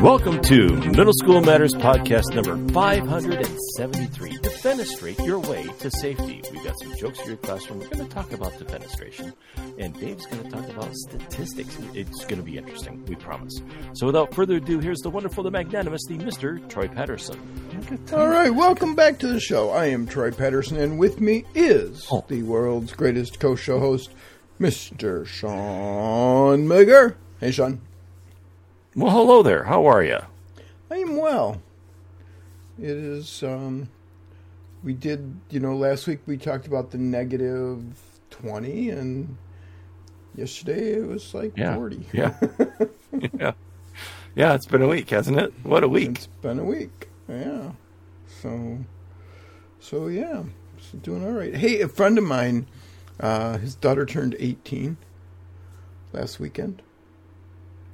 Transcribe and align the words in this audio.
Welcome 0.00 0.40
to 0.42 0.68
Middle 0.90 1.12
School 1.12 1.42
Matters 1.42 1.72
Podcast 1.74 2.34
number 2.34 2.56
573. 2.72 4.30
Defenestrate 4.38 5.24
your 5.24 5.38
way 5.38 5.68
to 5.78 5.90
safety. 5.92 6.42
We've 6.50 6.64
got 6.64 6.76
some 6.80 6.96
jokes 6.96 7.20
for 7.20 7.28
your 7.28 7.36
classroom. 7.36 7.78
We're 7.80 7.88
going 7.88 8.08
to 8.08 8.12
talk 8.12 8.32
about 8.32 8.54
defenestration. 8.54 9.32
And 9.78 9.94
Dave's 10.00 10.26
going 10.26 10.42
to 10.42 10.50
talk 10.50 10.68
about 10.70 10.92
statistics. 10.94 11.78
It's 11.94 12.24
going 12.24 12.38
to 12.40 12.44
be 12.44 12.56
interesting, 12.58 13.04
we 13.04 13.14
promise. 13.14 13.60
So 13.92 14.06
without 14.06 14.34
further 14.34 14.56
ado, 14.56 14.80
here's 14.80 15.00
the 15.02 15.10
wonderful, 15.10 15.44
the 15.44 15.52
magnanimous, 15.52 16.02
the 16.08 16.18
Mr. 16.18 16.68
Troy 16.68 16.88
Patterson. 16.88 17.38
All 18.12 18.26
right, 18.28 18.50
welcome 18.50 18.96
back 18.96 19.20
to 19.20 19.28
the 19.28 19.38
show. 19.38 19.70
I 19.70 19.86
am 19.86 20.08
Troy 20.08 20.32
Patterson, 20.32 20.78
and 20.78 20.98
with 20.98 21.20
me 21.20 21.44
is 21.54 22.08
Oh. 22.10 22.24
the 22.26 22.42
world's 22.42 22.92
greatest 22.92 23.38
co-show 23.38 23.78
host, 23.78 24.10
Mr. 24.64 25.26
Sean 25.26 26.66
Migger. 26.66 27.16
Hey, 27.38 27.50
Sean. 27.50 27.82
Well, 28.96 29.10
hello 29.10 29.42
there. 29.42 29.64
How 29.64 29.84
are 29.84 30.02
you? 30.02 30.20
I 30.90 30.96
am 30.96 31.18
well. 31.18 31.60
It 32.78 32.88
is, 32.88 33.42
um, 33.42 33.90
we 34.82 34.94
did, 34.94 35.38
you 35.50 35.60
know, 35.60 35.76
last 35.76 36.06
week 36.06 36.20
we 36.24 36.38
talked 36.38 36.66
about 36.66 36.92
the 36.92 36.96
negative 36.96 37.84
20, 38.30 38.88
and 38.88 39.36
yesterday 40.34 40.94
it 40.94 41.06
was 41.08 41.34
like 41.34 41.52
Yeah. 41.58 41.74
40. 41.74 42.06
Yeah. 42.14 42.34
yeah. 43.38 43.52
Yeah, 44.34 44.54
it's 44.54 44.64
been 44.66 44.80
a 44.80 44.88
week, 44.88 45.10
hasn't 45.10 45.38
it? 45.38 45.52
What 45.62 45.84
a 45.84 45.88
week. 45.88 46.08
It's 46.16 46.26
been 46.40 46.58
a 46.58 46.64
week. 46.64 47.10
Yeah. 47.28 47.72
So, 48.40 48.78
so 49.78 50.06
yeah, 50.06 50.44
doing 51.02 51.22
all 51.22 51.32
right. 51.32 51.54
Hey, 51.54 51.82
a 51.82 51.88
friend 51.88 52.16
of 52.16 52.24
mine, 52.24 52.66
uh, 53.20 53.58
his 53.58 53.74
daughter 53.74 54.04
turned 54.06 54.36
18 54.38 54.96
last 56.12 56.40
weekend. 56.40 56.82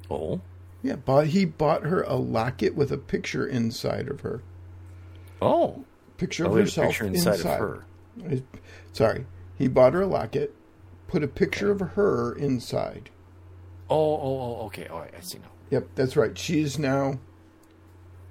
Oh. 0.09 0.41
Yeah, 0.83 0.95
bought, 0.95 1.27
he 1.27 1.45
bought 1.45 1.83
her 1.83 2.01
a 2.03 2.15
locket 2.15 2.75
with 2.75 2.91
a 2.91 2.97
picture 2.97 3.45
inside 3.45 4.07
of 4.07 4.21
her. 4.21 4.41
Oh. 5.41 5.85
Picture 6.17 6.45
Oh, 6.45 6.51
of 6.51 6.57
a 6.57 6.59
herself 6.61 6.89
picture 6.89 7.05
inside, 7.05 7.39
of 7.39 7.45
her. 7.45 7.85
Sorry, 8.93 9.25
he 9.57 9.67
bought 9.67 9.93
her 9.93 10.01
a 10.01 10.07
locket, 10.07 10.53
put 11.07 11.23
a 11.23 11.27
picture 11.27 11.71
of 11.71 11.79
her 11.79 12.33
inside. 12.33 13.09
Oh, 13.89 13.95
oh, 13.95 14.39
oh, 14.61 14.65
okay. 14.67 14.87
All 14.87 14.99
right, 14.99 15.13
I 15.17 15.21
see 15.21 15.39
now. 15.39 15.51
Yep, 15.69 15.87
that's 15.95 16.15
right. 16.15 16.37
She 16.37 16.61
is 16.61 16.77
now 16.77 17.19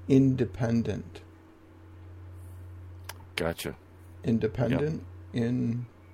independent. 0.08 1.20
Gotcha. 3.36 3.76
Independent. 4.24 5.04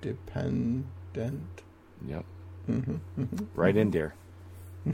Independent. 0.03 1.63
Yep. 2.05 2.25
Mm-hmm, 2.69 3.45
Right 3.55 3.75
in 3.77 3.91
there. 3.91 4.13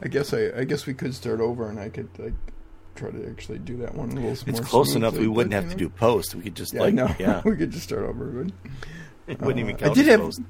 I 0.00 0.08
guess 0.08 0.32
I, 0.32 0.50
I 0.56 0.64
guess 0.64 0.86
we 0.86 0.94
could 0.94 1.14
start 1.14 1.40
over, 1.40 1.68
and 1.68 1.78
I 1.80 1.88
could 1.88 2.08
like 2.18 2.34
try 2.94 3.10
to 3.10 3.28
actually 3.28 3.58
do 3.58 3.76
that 3.78 3.94
one 3.94 4.10
a 4.12 4.14
little 4.14 4.30
It's 4.30 4.46
more. 4.46 4.60
close 4.60 4.94
enough. 4.94 5.16
We 5.16 5.26
wouldn't 5.28 5.50
but, 5.52 5.56
have 5.56 5.64
you 5.66 5.70
to 5.70 5.76
do 5.76 5.88
post. 5.88 6.34
We 6.34 6.42
could 6.42 6.54
just 6.54 6.72
Yeah, 6.74 6.80
like, 6.82 6.88
I 6.92 6.96
know. 6.96 7.14
yeah, 7.18 7.42
we 7.44 7.56
could 7.56 7.70
just 7.70 7.84
start 7.84 8.02
over. 8.04 8.46
It 9.26 9.40
wouldn't 9.42 9.58
even 9.60 9.74
Uh, 9.74 9.78
count. 9.78 9.90
I 9.90 9.94
did 9.94 10.06
have. 10.06 10.20
post. 10.20 10.40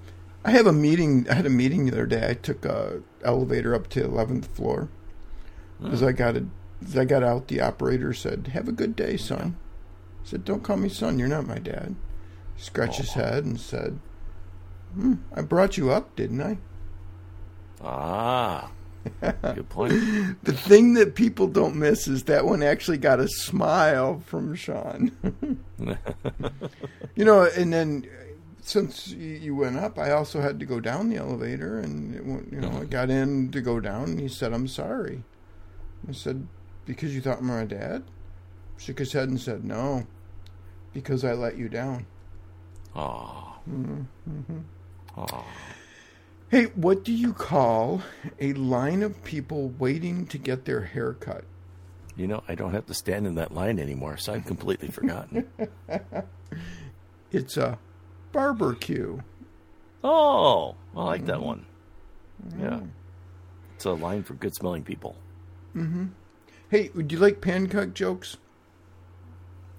I 0.44 0.52
have 0.52 0.66
a 0.68 0.72
meeting. 0.72 1.26
I 1.28 1.34
had 1.34 1.46
a 1.46 1.50
meeting 1.50 1.86
the 1.86 1.92
other 1.92 2.06
day. 2.06 2.28
I 2.30 2.34
took 2.34 2.64
a 2.64 3.02
elevator 3.24 3.74
up 3.74 3.88
to 3.88 4.04
eleventh 4.04 4.46
floor 4.54 4.88
because 5.82 6.00
I 6.02 6.12
got 6.12 6.36
it. 6.36 6.44
As 6.84 6.96
I 6.96 7.04
got 7.04 7.24
out. 7.24 7.48
The 7.48 7.60
operator 7.60 8.12
said, 8.14 8.50
"Have 8.52 8.68
a 8.68 8.72
good 8.72 8.94
day, 8.94 9.16
son." 9.16 9.56
Said, 10.28 10.44
"Don't 10.44 10.62
call 10.62 10.76
me 10.76 10.90
son. 10.90 11.18
You're 11.18 11.26
not 11.26 11.46
my 11.46 11.58
dad." 11.58 11.96
He 12.54 12.62
scratched 12.62 12.98
his 12.98 13.14
head 13.14 13.46
and 13.46 13.58
said, 13.58 13.98
hmm, 14.92 15.14
"I 15.34 15.40
brought 15.40 15.78
you 15.78 15.90
up, 15.90 16.14
didn't 16.16 16.42
I?" 16.42 16.58
Ah, 17.80 18.70
good 19.22 19.70
point. 19.70 19.94
The 20.44 20.52
thing 20.52 20.92
that 20.94 21.14
people 21.14 21.46
don't 21.46 21.76
miss 21.76 22.06
is 22.06 22.24
that 22.24 22.44
one 22.44 22.62
actually 22.62 22.98
got 22.98 23.20
a 23.20 23.28
smile 23.28 24.20
from 24.26 24.54
Sean. 24.54 25.12
you 27.14 27.24
know, 27.24 27.44
and 27.56 27.72
then 27.72 28.06
since 28.60 29.08
you 29.08 29.54
went 29.54 29.78
up, 29.78 29.98
I 29.98 30.10
also 30.10 30.42
had 30.42 30.60
to 30.60 30.66
go 30.66 30.78
down 30.78 31.08
the 31.08 31.16
elevator, 31.16 31.78
and 31.78 32.14
it, 32.14 32.26
went- 32.26 32.52
you 32.52 32.60
know, 32.60 32.80
I 32.82 32.84
got 32.84 33.08
in 33.08 33.50
to 33.52 33.62
go 33.62 33.80
down, 33.80 34.10
and 34.10 34.20
he 34.20 34.28
said, 34.28 34.52
"I'm 34.52 34.68
sorry." 34.68 35.22
I 36.06 36.12
said, 36.12 36.46
"Because 36.84 37.14
you 37.14 37.22
thought 37.22 37.38
I'm 37.38 37.46
my 37.46 37.64
dad?" 37.64 38.04
Shook 38.76 38.98
his 38.98 39.14
head 39.14 39.30
and 39.30 39.40
said, 39.40 39.64
"No, 39.64 40.06
because 40.92 41.24
I 41.24 41.32
let 41.32 41.56
you 41.56 41.68
down." 41.68 42.06
Oh, 42.96 43.56
Mm-hmm. 43.68 44.58
Hey, 46.50 46.64
what 46.74 47.04
do 47.04 47.12
you 47.12 47.32
call 47.34 48.00
a 48.40 48.54
line 48.54 49.02
of 49.02 49.22
people 49.24 49.68
waiting 49.78 50.26
to 50.28 50.38
get 50.38 50.64
their 50.64 50.80
hair 50.80 51.12
cut? 51.12 51.44
You 52.16 52.26
know, 52.26 52.42
I 52.48 52.54
don't 52.54 52.72
have 52.72 52.86
to 52.86 52.94
stand 52.94 53.26
in 53.26 53.34
that 53.34 53.52
line 53.52 53.78
anymore, 53.78 54.16
so 54.16 54.32
I've 54.32 54.46
completely 54.46 54.88
forgotten. 54.88 55.48
It's 57.30 57.58
a 57.58 57.78
barbecue. 58.32 59.18
Oh, 60.02 60.74
I 60.96 61.04
like 61.04 61.26
that 61.26 61.36
Mm-hmm. 61.36 61.44
one. 61.44 61.66
Yeah, 62.58 62.80
it's 63.74 63.84
a 63.84 63.92
line 63.92 64.22
for 64.22 64.32
good 64.34 64.54
smelling 64.54 64.82
people. 64.82 65.14
Mm-hmm. 65.76 66.06
Hey, 66.70 66.90
would 66.94 67.12
you 67.12 67.18
like 67.18 67.42
pancake 67.42 67.92
jokes? 67.92 68.38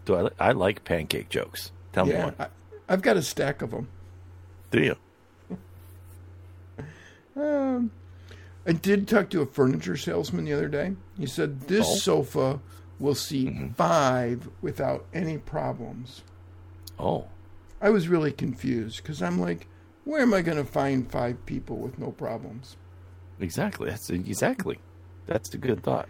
Do 0.10 0.16
I? 0.16 0.22
li- 0.24 0.30
I 0.40 0.52
like 0.54 0.84
pancake 0.86 1.30
jokes. 1.30 1.72
Tell 1.94 2.08
me 2.08 2.16
one. 2.16 2.34
I, 2.40 2.48
I've 2.88 3.04
got 3.04 3.16
a 3.16 3.22
stack 3.22 3.62
of 3.62 3.70
them. 3.70 3.88
Do 4.72 4.82
you? 4.82 4.96
Um, 7.36 7.92
I 8.68 8.74
did 8.74 9.08
talk 9.08 9.30
to 9.30 9.42
a 9.42 9.46
furniture 9.46 9.96
salesman 9.96 10.46
the 10.46 10.54
other 10.54 10.68
day. 10.68 10.94
He 11.18 11.26
said 11.26 11.62
this 11.62 11.86
Oh. 11.88 11.96
sofa 11.96 12.60
will 13.00 13.16
seat 13.16 13.54
five 13.78 14.50
without 14.62 15.06
any 15.14 15.38
problems. 15.38 16.24
Oh, 17.00 17.28
I 17.80 17.92
was 17.92 18.10
really 18.10 18.32
confused 18.34 18.98
because 19.04 19.22
I'm 19.22 19.40
like, 19.40 19.68
where 20.04 20.22
am 20.22 20.34
I 20.34 20.42
going 20.42 20.58
to 20.58 20.66
find 20.66 21.10
five 21.10 21.46
people 21.46 21.78
with 21.78 21.98
no 22.00 22.12
problems? 22.12 22.76
exactly. 23.40 23.90
That's 23.90 24.10
exactly. 24.10 24.80
That's 25.28 25.54
a 25.54 25.58
good 25.58 25.82
thought. 25.84 26.10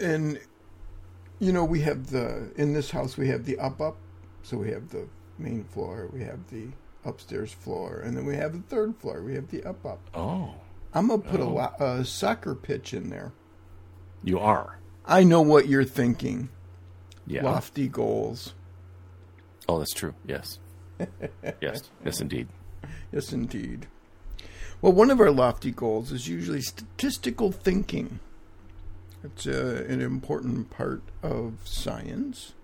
And 0.00 0.40
you 1.40 1.52
know, 1.52 1.64
we 1.64 1.80
have 1.80 2.10
the 2.10 2.52
in 2.56 2.72
this 2.74 2.90
house 2.90 3.16
we 3.16 3.28
have 3.28 3.44
the 3.44 3.58
up 3.58 3.80
up, 3.80 3.96
so 4.42 4.56
we 4.56 4.70
have 4.70 4.90
the 4.90 5.08
main 5.38 5.64
floor, 5.64 6.08
we 6.12 6.22
have 6.22 6.38
the 6.50 6.68
upstairs 7.04 7.52
floor, 7.52 8.00
and 8.04 8.16
then 8.16 8.26
we 8.26 8.36
have 8.36 8.52
the 8.52 8.62
third 8.74 8.94
floor. 8.96 9.22
We 9.22 9.34
have 9.34 9.48
the 9.48 9.64
up 9.64 9.84
up. 9.84 10.00
Oh, 10.14 10.54
I'm 10.94 11.08
gonna 11.08 11.22
put 11.22 11.40
a, 11.40 11.44
Oh. 11.44 11.54
lo- 11.54 11.86
a 11.86 12.04
soccer 12.04 12.54
pitch 12.54 12.92
in 12.94 13.10
there. 13.10 13.32
you 14.22 14.38
are. 14.38 14.78
I 15.06 15.24
know 15.24 15.40
what 15.40 15.66
you're 15.66 15.82
thinking. 15.84 16.50
Yeah. 17.26 17.42
Lofty 17.42 17.88
goals. 17.88 18.54
Oh, 19.68 19.78
that's 19.78 19.94
true. 19.94 20.14
Yes. 20.26 20.58
yes. 21.62 21.90
Yes, 22.04 22.20
indeed. 22.20 22.48
Yes, 23.12 23.32
indeed. 23.32 23.86
Well, 24.82 24.92
one 24.92 25.10
of 25.10 25.20
our 25.20 25.30
lofty 25.30 25.70
goals 25.70 26.12
is 26.12 26.28
usually 26.28 26.60
statistical 26.60 27.50
thinking. 27.52 28.18
It's 29.22 29.46
uh, 29.46 29.84
an 29.88 30.00
important 30.00 30.70
part 30.70 31.02
of 31.22 31.54
science, 31.64 32.54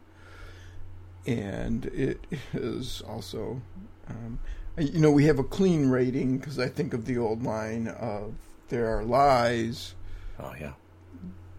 and 1.26 1.86
it 1.86 2.24
is 2.54 3.02
also, 3.06 3.60
um, 4.08 4.38
you 4.78 5.00
know, 5.00 5.10
we 5.10 5.24
have 5.26 5.38
a 5.38 5.44
clean 5.44 5.90
rating 5.90 6.38
because 6.38 6.58
I 6.58 6.68
think 6.68 6.94
of 6.94 7.04
the 7.04 7.18
old 7.18 7.42
line 7.42 7.88
of 7.88 8.34
"there 8.68 8.86
are 8.96 9.04
lies, 9.04 9.94
Oh, 10.40 10.54
yeah. 10.58 10.72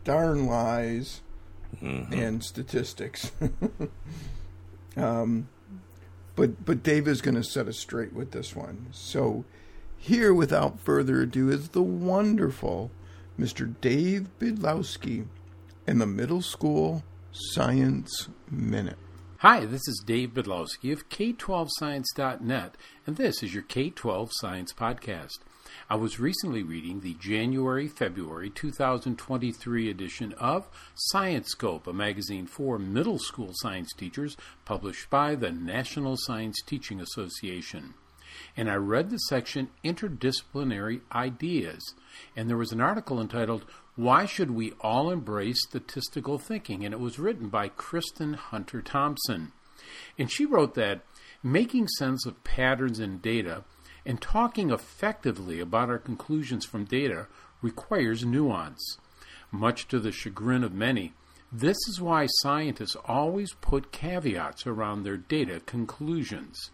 darn 0.03 0.45
lies, 0.47 1.21
Mhm. 1.81 2.11
and 2.11 2.43
statistics." 2.43 3.31
um, 4.97 5.47
but 6.35 6.65
but 6.65 6.81
Dave 6.83 7.07
is 7.07 7.21
going 7.21 7.35
to 7.35 7.43
set 7.43 7.67
us 7.67 7.77
straight 7.77 8.13
with 8.13 8.31
this 8.31 8.55
one. 8.55 8.87
So 8.91 9.45
here, 9.97 10.33
without 10.33 10.79
further 10.79 11.21
ado, 11.21 11.49
is 11.49 11.69
the 11.69 11.81
wonderful 11.83 12.89
Mr. 13.39 13.73
Dave 13.81 14.29
Bydlowski 14.39 15.27
and 15.85 16.01
the 16.01 16.07
Middle 16.07 16.41
School 16.41 17.03
Science 17.31 18.29
Minute. 18.49 18.97
Hi, 19.39 19.65
this 19.65 19.87
is 19.87 20.01
Dave 20.03 20.29
Bydlowski 20.29 20.91
of 20.91 21.07
K12Science.net, 21.09 22.75
and 23.05 23.15
this 23.15 23.43
is 23.43 23.53
your 23.53 23.61
K12 23.61 24.29
Science 24.33 24.73
Podcast. 24.73 25.37
I 25.87 25.95
was 25.95 26.19
recently 26.19 26.63
reading 26.63 27.01
the 27.01 27.13
January 27.13 27.87
February 27.87 28.49
2023 28.49 29.89
edition 29.89 30.33
of 30.33 30.67
Science 30.95 31.49
Scope, 31.49 31.85
a 31.85 31.93
magazine 31.93 32.47
for 32.47 32.79
middle 32.79 33.19
school 33.19 33.51
science 33.53 33.93
teachers 33.93 34.35
published 34.65 35.11
by 35.11 35.35
the 35.35 35.51
National 35.51 36.15
Science 36.17 36.59
Teaching 36.65 36.99
Association. 36.99 37.93
And 38.55 38.69
I 38.69 38.75
read 38.75 39.11
the 39.11 39.17
section 39.17 39.69
Interdisciplinary 39.83 41.01
Ideas, 41.13 41.93
and 42.35 42.49
there 42.49 42.57
was 42.57 42.71
an 42.71 42.81
article 42.81 43.19
entitled 43.19 43.65
Why 43.95 44.25
Should 44.25 44.51
We 44.51 44.73
All 44.81 45.09
Embrace 45.09 45.63
Statistical 45.67 46.37
Thinking? 46.37 46.85
And 46.85 46.93
it 46.93 46.99
was 46.99 47.19
written 47.19 47.49
by 47.49 47.69
Kristin 47.69 48.35
Hunter 48.35 48.81
Thomson. 48.81 49.51
And 50.17 50.31
she 50.31 50.45
wrote 50.45 50.73
that 50.75 51.01
Making 51.43 51.87
sense 51.87 52.25
of 52.25 52.43
patterns 52.43 52.99
in 52.99 53.19
data 53.19 53.63
and 54.05 54.19
talking 54.19 54.71
effectively 54.71 55.59
about 55.59 55.89
our 55.89 55.99
conclusions 55.99 56.65
from 56.65 56.85
data 56.85 57.27
requires 57.61 58.25
nuance. 58.25 58.97
Much 59.51 59.87
to 59.89 59.99
the 59.99 60.11
chagrin 60.11 60.63
of 60.63 60.73
many, 60.73 61.13
this 61.51 61.77
is 61.87 62.01
why 62.01 62.27
scientists 62.41 62.95
always 63.05 63.53
put 63.61 63.91
caveats 63.91 64.65
around 64.65 65.03
their 65.03 65.17
data 65.17 65.61
conclusions. 65.65 66.71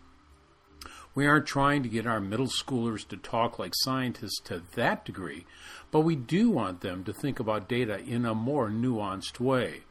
We 1.16 1.28
aren't 1.28 1.46
trying 1.46 1.84
to 1.84 1.90
get 1.90 2.08
our 2.08 2.20
middle 2.20 2.48
schoolers 2.48 3.08
to 3.10 3.18
talk 3.18 3.60
like 3.60 3.74
scientists 3.76 4.40
to 4.46 4.64
that 4.76 5.06
degree, 5.06 5.46
but 5.92 6.02
we 6.02 6.16
do 6.16 6.50
want 6.50 6.82
them 6.82 7.04
to 7.04 7.14
think 7.14 7.40
about 7.40 7.70
data 7.70 8.00
in 8.00 8.26
a 8.26 8.34
more 8.34 8.70
nuanced 8.70 9.40
way. 9.40 9.82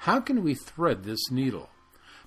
How 0.00 0.20
can 0.20 0.42
we 0.42 0.54
thread 0.54 1.04
this 1.04 1.30
needle? 1.30 1.70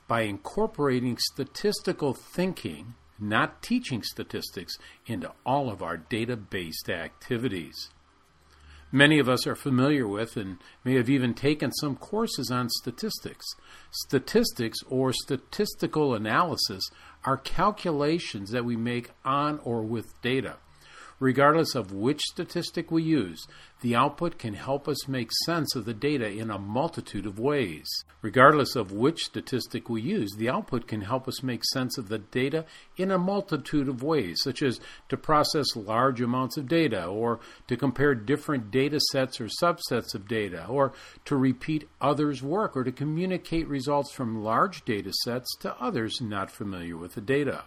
By 0.07 0.21
incorporating 0.21 1.17
statistical 1.17 2.13
thinking, 2.13 2.95
not 3.19 3.61
teaching 3.61 4.03
statistics, 4.03 4.77
into 5.05 5.33
all 5.45 5.69
of 5.69 5.83
our 5.83 5.97
data 5.97 6.37
based 6.37 6.89
activities. 6.89 7.89
Many 8.91 9.19
of 9.19 9.29
us 9.29 9.45
are 9.45 9.55
familiar 9.55 10.07
with 10.07 10.35
and 10.35 10.57
may 10.83 10.95
have 10.95 11.11
even 11.11 11.35
taken 11.35 11.71
some 11.73 11.95
courses 11.95 12.49
on 12.49 12.69
statistics. 12.69 13.45
Statistics 13.91 14.79
or 14.87 15.13
statistical 15.13 16.15
analysis 16.15 16.89
are 17.25 17.37
calculations 17.37 18.51
that 18.51 18.65
we 18.65 18.75
make 18.75 19.11
on 19.25 19.59
or 19.63 19.81
with 19.81 20.21
data. 20.21 20.57
Regardless 21.19 21.75
of 21.75 21.91
which 21.91 22.21
statistic 22.21 22.91
we 22.91 23.03
use, 23.03 23.45
the 23.81 23.93
output 23.93 24.37
can 24.37 24.53
help 24.53 24.87
us 24.87 25.05
make 25.05 25.29
sense 25.45 25.75
of 25.75 25.83
the 25.83 25.93
data 25.93 26.29
in 26.29 26.49
a 26.49 26.57
multitude 26.57 27.25
of 27.25 27.37
ways. 27.37 27.89
Regardless 28.21 28.75
of 28.77 28.93
which 28.93 29.23
statistic 29.23 29.89
we 29.89 30.01
use, 30.01 30.33
the 30.37 30.47
output 30.47 30.87
can 30.87 31.01
help 31.01 31.27
us 31.27 31.43
make 31.43 31.65
sense 31.65 31.97
of 31.97 32.07
the 32.07 32.19
data 32.19 32.63
in 32.95 33.11
a 33.11 33.17
multitude 33.17 33.89
of 33.89 34.01
ways, 34.01 34.39
such 34.41 34.61
as 34.61 34.79
to 35.09 35.17
process 35.17 35.75
large 35.75 36.21
amounts 36.21 36.55
of 36.55 36.69
data, 36.69 37.05
or 37.05 37.41
to 37.67 37.75
compare 37.75 38.15
different 38.15 38.71
data 38.71 38.99
sets 39.11 39.41
or 39.41 39.49
subsets 39.61 40.15
of 40.15 40.25
data, 40.25 40.65
or 40.67 40.93
to 41.25 41.35
repeat 41.35 41.89
others' 41.99 42.41
work, 42.41 42.77
or 42.77 42.85
to 42.85 42.93
communicate 42.93 43.67
results 43.67 44.13
from 44.13 44.41
large 44.41 44.85
data 44.85 45.11
sets 45.25 45.53
to 45.57 45.75
others 45.81 46.21
not 46.21 46.49
familiar 46.49 46.95
with 46.95 47.15
the 47.15 47.21
data. 47.21 47.65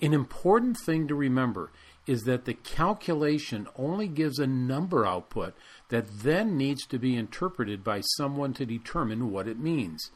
An 0.00 0.12
important 0.12 0.76
thing 0.76 1.06
to 1.08 1.14
remember 1.14 1.70
is 2.06 2.22
that 2.22 2.44
the 2.44 2.54
calculation 2.54 3.66
only 3.76 4.08
gives 4.08 4.38
a 4.38 4.46
number 4.46 5.06
output 5.06 5.54
that 5.88 6.22
then 6.22 6.56
needs 6.56 6.86
to 6.86 6.98
be 6.98 7.16
interpreted 7.16 7.82
by 7.82 8.00
someone 8.16 8.52
to 8.52 8.66
determine 8.66 9.30
what 9.30 9.48
it 9.48 9.58
means. 9.58 10.10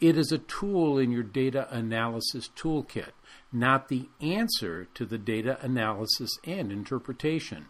It 0.00 0.16
is 0.16 0.32
a 0.32 0.38
tool 0.38 0.98
in 0.98 1.12
your 1.12 1.22
data 1.22 1.68
analysis 1.70 2.48
toolkit, 2.56 3.12
not 3.52 3.88
the 3.88 4.08
answer 4.20 4.88
to 4.94 5.04
the 5.04 5.18
data 5.18 5.58
analysis 5.60 6.30
and 6.44 6.72
interpretation. 6.72 7.66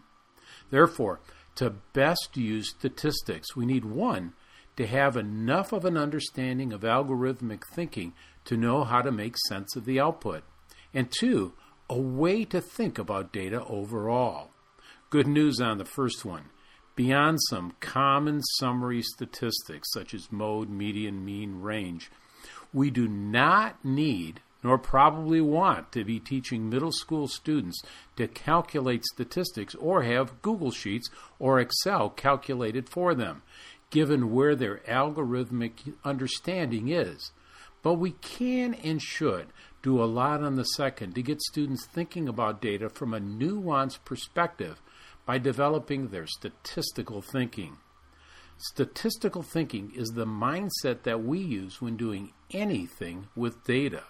Therefore, 0.69 1.19
to 1.55 1.75
best 1.93 2.37
use 2.37 2.69
statistics, 2.69 3.55
we 3.55 3.65
need 3.65 3.85
one, 3.85 4.33
to 4.77 4.87
have 4.87 5.17
enough 5.17 5.73
of 5.73 5.85
an 5.85 5.97
understanding 5.97 6.71
of 6.71 6.81
algorithmic 6.81 7.63
thinking 7.65 8.13
to 8.45 8.57
know 8.57 8.83
how 8.83 9.01
to 9.01 9.11
make 9.11 9.35
sense 9.47 9.75
of 9.75 9.85
the 9.85 9.99
output, 9.99 10.43
and 10.93 11.11
two, 11.11 11.53
a 11.91 11.99
way 11.99 12.45
to 12.45 12.61
think 12.61 12.97
about 12.97 13.33
data 13.33 13.61
overall. 13.65 14.49
Good 15.09 15.27
news 15.27 15.59
on 15.59 15.77
the 15.77 15.83
first 15.83 16.23
one. 16.23 16.45
Beyond 16.95 17.39
some 17.49 17.73
common 17.81 18.41
summary 18.59 19.01
statistics 19.01 19.89
such 19.91 20.13
as 20.13 20.31
mode, 20.31 20.69
median, 20.69 21.25
mean, 21.25 21.59
range, 21.59 22.09
we 22.71 22.91
do 22.91 23.09
not 23.09 23.83
need 23.83 24.39
nor 24.63 24.77
probably 24.77 25.41
want 25.41 25.91
to 25.91 26.05
be 26.05 26.17
teaching 26.17 26.69
middle 26.69 26.93
school 26.93 27.27
students 27.27 27.81
to 28.15 28.25
calculate 28.25 29.03
statistics 29.03 29.75
or 29.75 30.03
have 30.03 30.41
Google 30.41 30.71
Sheets 30.71 31.09
or 31.39 31.59
Excel 31.59 32.09
calculated 32.09 32.87
for 32.87 33.13
them, 33.13 33.41
given 33.89 34.31
where 34.31 34.55
their 34.55 34.77
algorithmic 34.87 35.93
understanding 36.05 36.87
is. 36.87 37.31
But 37.83 37.95
we 37.95 38.11
can 38.11 38.75
and 38.75 39.01
should 39.01 39.47
do 39.83 40.01
a 40.01 40.05
lot 40.05 40.43
on 40.43 40.55
the 40.55 40.63
second 40.63 41.15
to 41.15 41.23
get 41.23 41.41
students 41.41 41.85
thinking 41.85 42.27
about 42.27 42.61
data 42.61 42.89
from 42.89 43.13
a 43.13 43.19
nuanced 43.19 44.03
perspective 44.05 44.81
by 45.25 45.37
developing 45.37 46.07
their 46.09 46.27
statistical 46.27 47.21
thinking. 47.21 47.77
Statistical 48.57 49.41
thinking 49.41 49.91
is 49.95 50.09
the 50.09 50.25
mindset 50.25 51.03
that 51.03 51.23
we 51.23 51.39
use 51.39 51.81
when 51.81 51.97
doing 51.97 52.31
anything 52.51 53.27
with 53.35 53.63
data. 53.63 54.03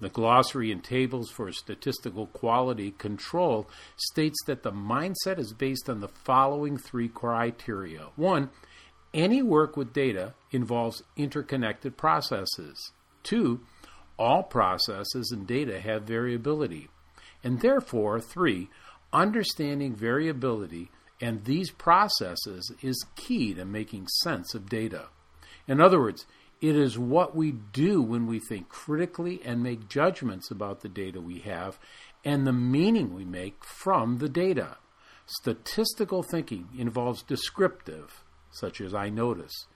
The 0.00 0.08
glossary 0.08 0.72
and 0.72 0.82
tables 0.82 1.30
for 1.30 1.52
statistical 1.52 2.26
quality 2.26 2.90
control 2.90 3.68
states 3.96 4.38
that 4.46 4.62
the 4.62 4.72
mindset 4.72 5.38
is 5.38 5.52
based 5.52 5.90
on 5.90 6.00
the 6.00 6.08
following 6.08 6.78
three 6.78 7.08
criteria. 7.08 8.06
One, 8.16 8.50
any 9.12 9.42
work 9.42 9.76
with 9.76 9.92
data 9.92 10.34
involves 10.50 11.02
interconnected 11.16 11.96
processes. 11.96 12.92
Two, 13.22 13.60
all 14.20 14.42
processes 14.42 15.30
and 15.32 15.46
data 15.46 15.80
have 15.80 16.02
variability. 16.02 16.88
And 17.42 17.60
therefore, 17.60 18.20
three, 18.20 18.68
understanding 19.12 19.96
variability 19.96 20.90
and 21.20 21.44
these 21.44 21.70
processes 21.70 22.72
is 22.82 23.04
key 23.16 23.54
to 23.54 23.64
making 23.64 24.08
sense 24.22 24.54
of 24.54 24.68
data. 24.68 25.08
In 25.66 25.80
other 25.80 25.98
words, 25.98 26.26
it 26.60 26.76
is 26.76 26.98
what 26.98 27.34
we 27.34 27.52
do 27.52 28.02
when 28.02 28.26
we 28.26 28.38
think 28.38 28.68
critically 28.68 29.40
and 29.44 29.62
make 29.62 29.88
judgments 29.88 30.50
about 30.50 30.80
the 30.80 30.88
data 30.88 31.20
we 31.20 31.40
have 31.40 31.78
and 32.24 32.46
the 32.46 32.52
meaning 32.52 33.14
we 33.14 33.24
make 33.24 33.64
from 33.64 34.18
the 34.18 34.28
data. 34.28 34.76
Statistical 35.26 36.22
thinking 36.22 36.68
involves 36.76 37.22
descriptive, 37.22 38.24
such 38.50 38.80
as 38.80 38.94
I 38.94 39.08
notice, 39.08 39.66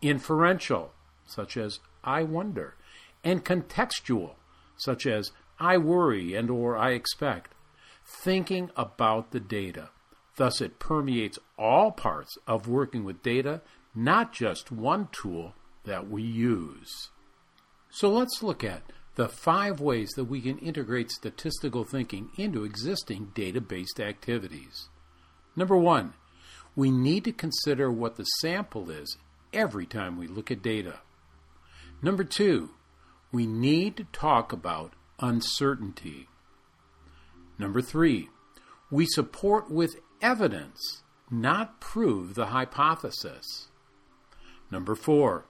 inferential, 0.00 0.92
such 1.26 1.56
as 1.56 1.80
I 2.02 2.22
wonder, 2.22 2.76
and 3.22 3.44
contextual, 3.44 4.34
such 4.76 5.06
as 5.06 5.32
I 5.58 5.76
worry 5.78 6.34
and 6.34 6.50
or 6.50 6.76
I 6.76 6.92
expect, 6.92 7.54
thinking 8.04 8.70
about 8.76 9.30
the 9.30 9.40
data. 9.40 9.90
Thus 10.36 10.60
it 10.60 10.78
permeates 10.78 11.38
all 11.58 11.90
parts 11.90 12.36
of 12.46 12.68
working 12.68 13.04
with 13.04 13.22
data, 13.22 13.60
not 13.94 14.32
just 14.32 14.72
one 14.72 15.08
tool 15.12 15.54
that 15.84 16.08
we 16.08 16.22
use. 16.22 17.10
So 17.90 18.08
let's 18.08 18.42
look 18.42 18.64
at 18.64 18.82
the 19.16 19.28
five 19.28 19.80
ways 19.80 20.10
that 20.16 20.24
we 20.24 20.40
can 20.40 20.58
integrate 20.58 21.10
statistical 21.10 21.84
thinking 21.84 22.30
into 22.36 22.64
existing 22.64 23.32
data 23.34 23.60
based 23.60 24.00
activities. 24.00 24.88
Number 25.56 25.76
one, 25.76 26.14
we 26.76 26.90
need 26.90 27.24
to 27.24 27.32
consider 27.32 27.90
what 27.90 28.16
the 28.16 28.24
sample 28.24 28.90
is 28.90 29.18
every 29.52 29.84
time 29.84 30.16
we 30.16 30.26
look 30.26 30.50
at 30.50 30.62
data. 30.62 31.00
Number 32.00 32.24
two, 32.24 32.70
we 33.32 33.46
need 33.46 33.96
to 33.96 34.04
talk 34.04 34.52
about 34.52 34.94
uncertainty. 35.20 36.28
Number 37.58 37.80
three, 37.80 38.28
we 38.90 39.06
support 39.06 39.70
with 39.70 39.96
evidence, 40.20 41.02
not 41.30 41.80
prove 41.80 42.34
the 42.34 42.46
hypothesis. 42.46 43.68
Number 44.70 44.94
four, 44.94 45.46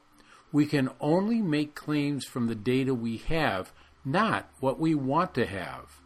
we 0.52 0.66
can 0.66 0.90
only 1.00 1.40
make 1.40 1.74
claims 1.74 2.24
from 2.24 2.48
the 2.48 2.54
data 2.54 2.92
we 2.92 3.18
have, 3.18 3.72
not 4.04 4.50
what 4.60 4.78
we 4.78 4.94
want 4.94 5.34
to 5.34 5.46
have. 5.46 6.00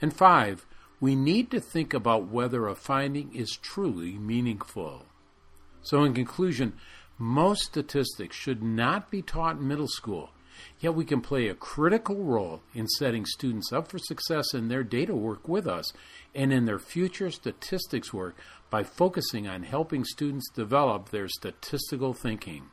And 0.00 0.14
five, 0.14 0.66
we 1.00 1.14
need 1.14 1.50
to 1.50 1.60
think 1.60 1.92
about 1.92 2.28
whether 2.28 2.66
a 2.66 2.74
finding 2.74 3.34
is 3.34 3.50
truly 3.50 4.12
meaningful. 4.12 5.06
So, 5.82 6.02
in 6.02 6.14
conclusion, 6.14 6.74
most 7.18 7.64
statistics 7.64 8.34
should 8.34 8.62
not 8.62 9.10
be 9.10 9.20
taught 9.20 9.56
in 9.56 9.68
middle 9.68 9.88
school 9.88 10.30
Yet 10.80 10.94
we 10.94 11.04
can 11.04 11.20
play 11.20 11.48
a 11.48 11.54
critical 11.54 12.22
role 12.22 12.62
in 12.74 12.88
setting 12.88 13.24
students 13.26 13.72
up 13.72 13.88
for 13.88 13.98
success 13.98 14.54
in 14.54 14.68
their 14.68 14.84
data 14.84 15.14
work 15.14 15.48
with 15.48 15.66
us 15.66 15.92
and 16.34 16.52
in 16.52 16.64
their 16.64 16.78
future 16.78 17.30
statistics 17.30 18.12
work 18.12 18.36
by 18.70 18.82
focusing 18.82 19.46
on 19.46 19.62
helping 19.62 20.04
students 20.04 20.50
develop 20.50 21.10
their 21.10 21.28
statistical 21.28 22.12
thinking. 22.12 22.64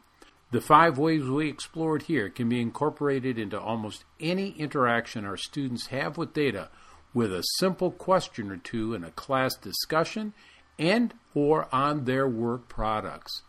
The 0.51 0.61
five 0.61 0.97
ways 0.97 1.23
we 1.23 1.47
explored 1.47 2.03
here 2.03 2.29
can 2.29 2.49
be 2.49 2.59
incorporated 2.59 3.39
into 3.39 3.59
almost 3.59 4.03
any 4.19 4.49
interaction 4.51 5.23
our 5.25 5.37
students 5.37 5.87
have 5.87 6.17
with 6.17 6.33
data 6.33 6.69
with 7.13 7.33
a 7.33 7.43
simple 7.57 7.91
question 7.91 8.51
or 8.51 8.57
two 8.57 8.93
in 8.93 9.03
a 9.03 9.11
class 9.11 9.55
discussion 9.55 10.33
and 10.77 11.13
or 11.33 11.73
on 11.73 12.05
their 12.05 12.27
work 12.27 12.67
products. 12.67 13.43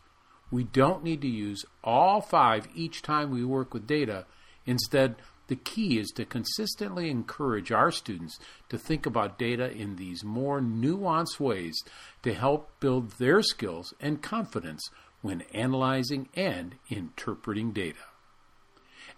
We 0.53 0.65
don't 0.65 1.03
need 1.03 1.23
to 1.23 1.29
use 1.29 1.65
all 1.83 2.21
five 2.21 2.69
each 2.75 3.01
time 3.01 3.31
we 3.31 3.43
work 3.43 3.73
with 3.73 3.87
data. 3.87 4.27
Instead, 4.67 5.17
the 5.49 5.57
key 5.57 5.99
is 5.99 6.11
to 6.11 6.27
consistently 6.27 7.11
encourage 7.11 7.73
our 7.73 7.91
students 7.91 8.39
to 8.69 8.79
think 8.79 9.07
about 9.07 9.39
data 9.39 9.73
in 9.73 9.97
these 9.97 10.23
more 10.23 10.61
nuanced 10.61 11.41
ways 11.41 11.75
to 12.23 12.35
help 12.35 12.71
build 12.81 13.13
their 13.13 13.43
skills 13.43 13.95
and 13.99 14.23
confidence 14.23 14.83
when 15.23 15.43
analyzing 15.55 16.29
and 16.35 16.75
interpreting 16.91 17.73
data. 17.73 18.05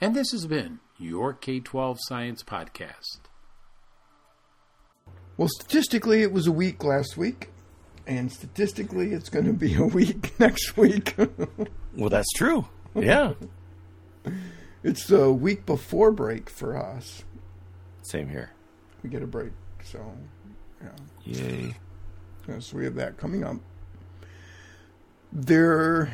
And 0.01 0.15
this 0.15 0.31
has 0.31 0.47
been 0.47 0.79
your 0.99 1.33
K 1.33 1.59
12 1.59 1.99
Science 2.03 2.45
Podcast. 2.45 3.21
Well, 5.37 5.49
statistically, 5.49 6.23
it 6.23 6.33
was 6.33 6.47
a 6.47 6.53
week 6.53 6.85
last 6.85 7.17
week, 7.17 7.51
and 8.07 8.31
statistically, 8.31 9.13
it's 9.13 9.29
going 9.29 9.47
to 9.47 9.53
be 9.53 9.75
a 9.77 9.85
week 9.85 10.39
next 10.41 10.77
week. 10.77 11.15
well, 11.97 12.11
that's 12.11 12.31
true. 12.33 12.67
Yeah. 12.95 13.35
it's 14.83 15.07
the 15.07 15.33
week 15.33 15.67
before 15.67 16.11
break 16.11 16.51
for 16.51 16.77
us. 16.77 17.25
Same 18.03 18.29
here. 18.29 18.51
We 19.03 19.11
get 19.11 19.23
a 19.23 19.27
break, 19.27 19.53
so 19.83 20.13
yeah. 20.83 20.91
Yay. 21.25 21.75
So 22.61 22.77
we 22.77 22.85
have 22.85 22.95
that 22.97 23.17
coming 23.17 23.45
up. 23.45 23.57
There, 25.33 26.13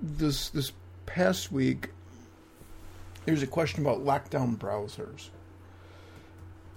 this 0.00 0.48
this 0.50 0.72
past 1.06 1.50
week, 1.50 1.90
there's 3.24 3.42
a 3.42 3.46
question 3.46 3.84
about 3.84 4.04
lockdown 4.04 4.56
browsers. 4.56 5.30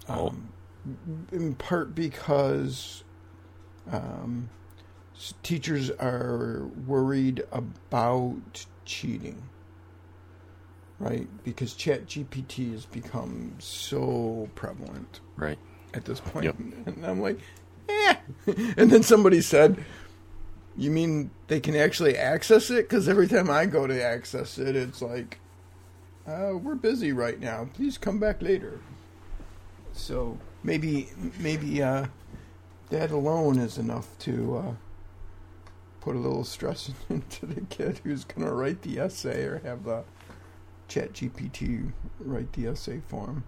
Oh. 0.10 0.28
Um, 0.30 0.50
in 1.32 1.54
part 1.56 1.94
because 1.94 3.04
um, 3.92 4.50
teachers 5.44 5.92
are 5.92 6.64
worried 6.88 7.44
about 7.52 8.66
cheating, 8.86 9.42
right? 11.00 11.28
Because 11.44 11.74
Chat 11.74 12.08
GPT 12.08 12.72
has 12.72 12.86
become 12.86 13.56
so 13.60 14.50
prevalent, 14.56 15.20
right, 15.36 15.60
at 15.94 16.06
this 16.06 16.20
point. 16.20 16.46
Yep. 16.46 16.56
And 16.86 17.06
I'm 17.06 17.22
like, 17.22 17.40
eh. 17.90 18.16
And 18.78 18.90
then 18.92 19.04
somebody 19.04 19.42
said, 19.42 19.84
"You 20.78 20.92
mean 20.92 21.32
they 21.48 21.60
can 21.60 21.76
actually 21.76 22.18
access 22.18 22.70
it? 22.70 22.90
Because 22.90 23.08
every 23.08 23.28
time 23.28 23.50
I 23.50 23.66
go 23.66 23.88
to 23.88 24.02
access 24.02 24.58
it, 24.58 24.76
it's 24.76 25.02
like." 25.02 25.38
Uh, 26.28 26.52
we're 26.56 26.76
busy 26.76 27.12
right 27.12 27.40
now. 27.40 27.68
Please 27.74 27.98
come 27.98 28.20
back 28.20 28.44
later. 28.44 28.80
So 29.92 30.38
maybe 30.64 31.10
maybe 31.40 31.82
uh, 31.82 32.06
that 32.92 33.10
alone 33.10 33.58
is 33.58 33.78
enough 33.78 34.18
to 34.20 34.58
uh, 34.58 34.74
put 36.02 36.16
a 36.16 36.20
little 36.20 36.44
stress 36.44 36.92
into 37.10 37.46
the 37.46 37.62
kid 37.62 38.02
who's 38.04 38.24
going 38.26 38.46
to 38.46 38.54
write 38.54 38.84
the 38.84 39.00
essay 39.00 39.44
or 39.44 39.60
have 39.60 39.86
the 39.86 40.04
Chat 40.88 41.14
GPT 41.14 41.94
write 42.20 42.52
the 42.52 42.68
essay 42.68 43.02
for 43.08 43.28
him. 43.28 43.44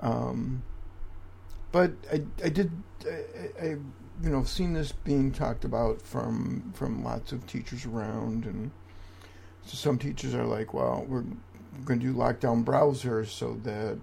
Um, 0.00 0.62
but 1.70 1.92
I, 2.12 2.22
I 2.44 2.48
did 2.48 2.72
I, 3.06 3.64
I 3.64 3.66
you 4.22 4.30
know 4.30 4.42
seen 4.42 4.72
this 4.72 4.90
being 4.90 5.30
talked 5.30 5.64
about 5.64 6.02
from 6.02 6.72
from 6.74 7.04
lots 7.04 7.30
of 7.30 7.46
teachers 7.46 7.86
around 7.86 8.44
and 8.44 8.72
so 9.64 9.76
some 9.76 9.98
teachers 9.98 10.34
are 10.34 10.46
like 10.46 10.74
well 10.74 11.04
we're 11.08 11.24
going 11.84 12.00
to 12.00 12.06
do 12.06 12.14
lockdown 12.14 12.64
browsers 12.64 13.28
so 13.28 13.60
that 13.62 13.98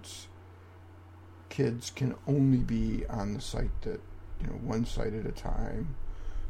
kids 1.48 1.90
can 1.90 2.14
only 2.26 2.58
be 2.58 3.04
on 3.08 3.34
the 3.34 3.40
site 3.40 3.82
that 3.82 4.00
you 4.40 4.46
know 4.46 4.54
one 4.54 4.84
site 4.84 5.14
at 5.14 5.26
a 5.26 5.32
time. 5.32 5.94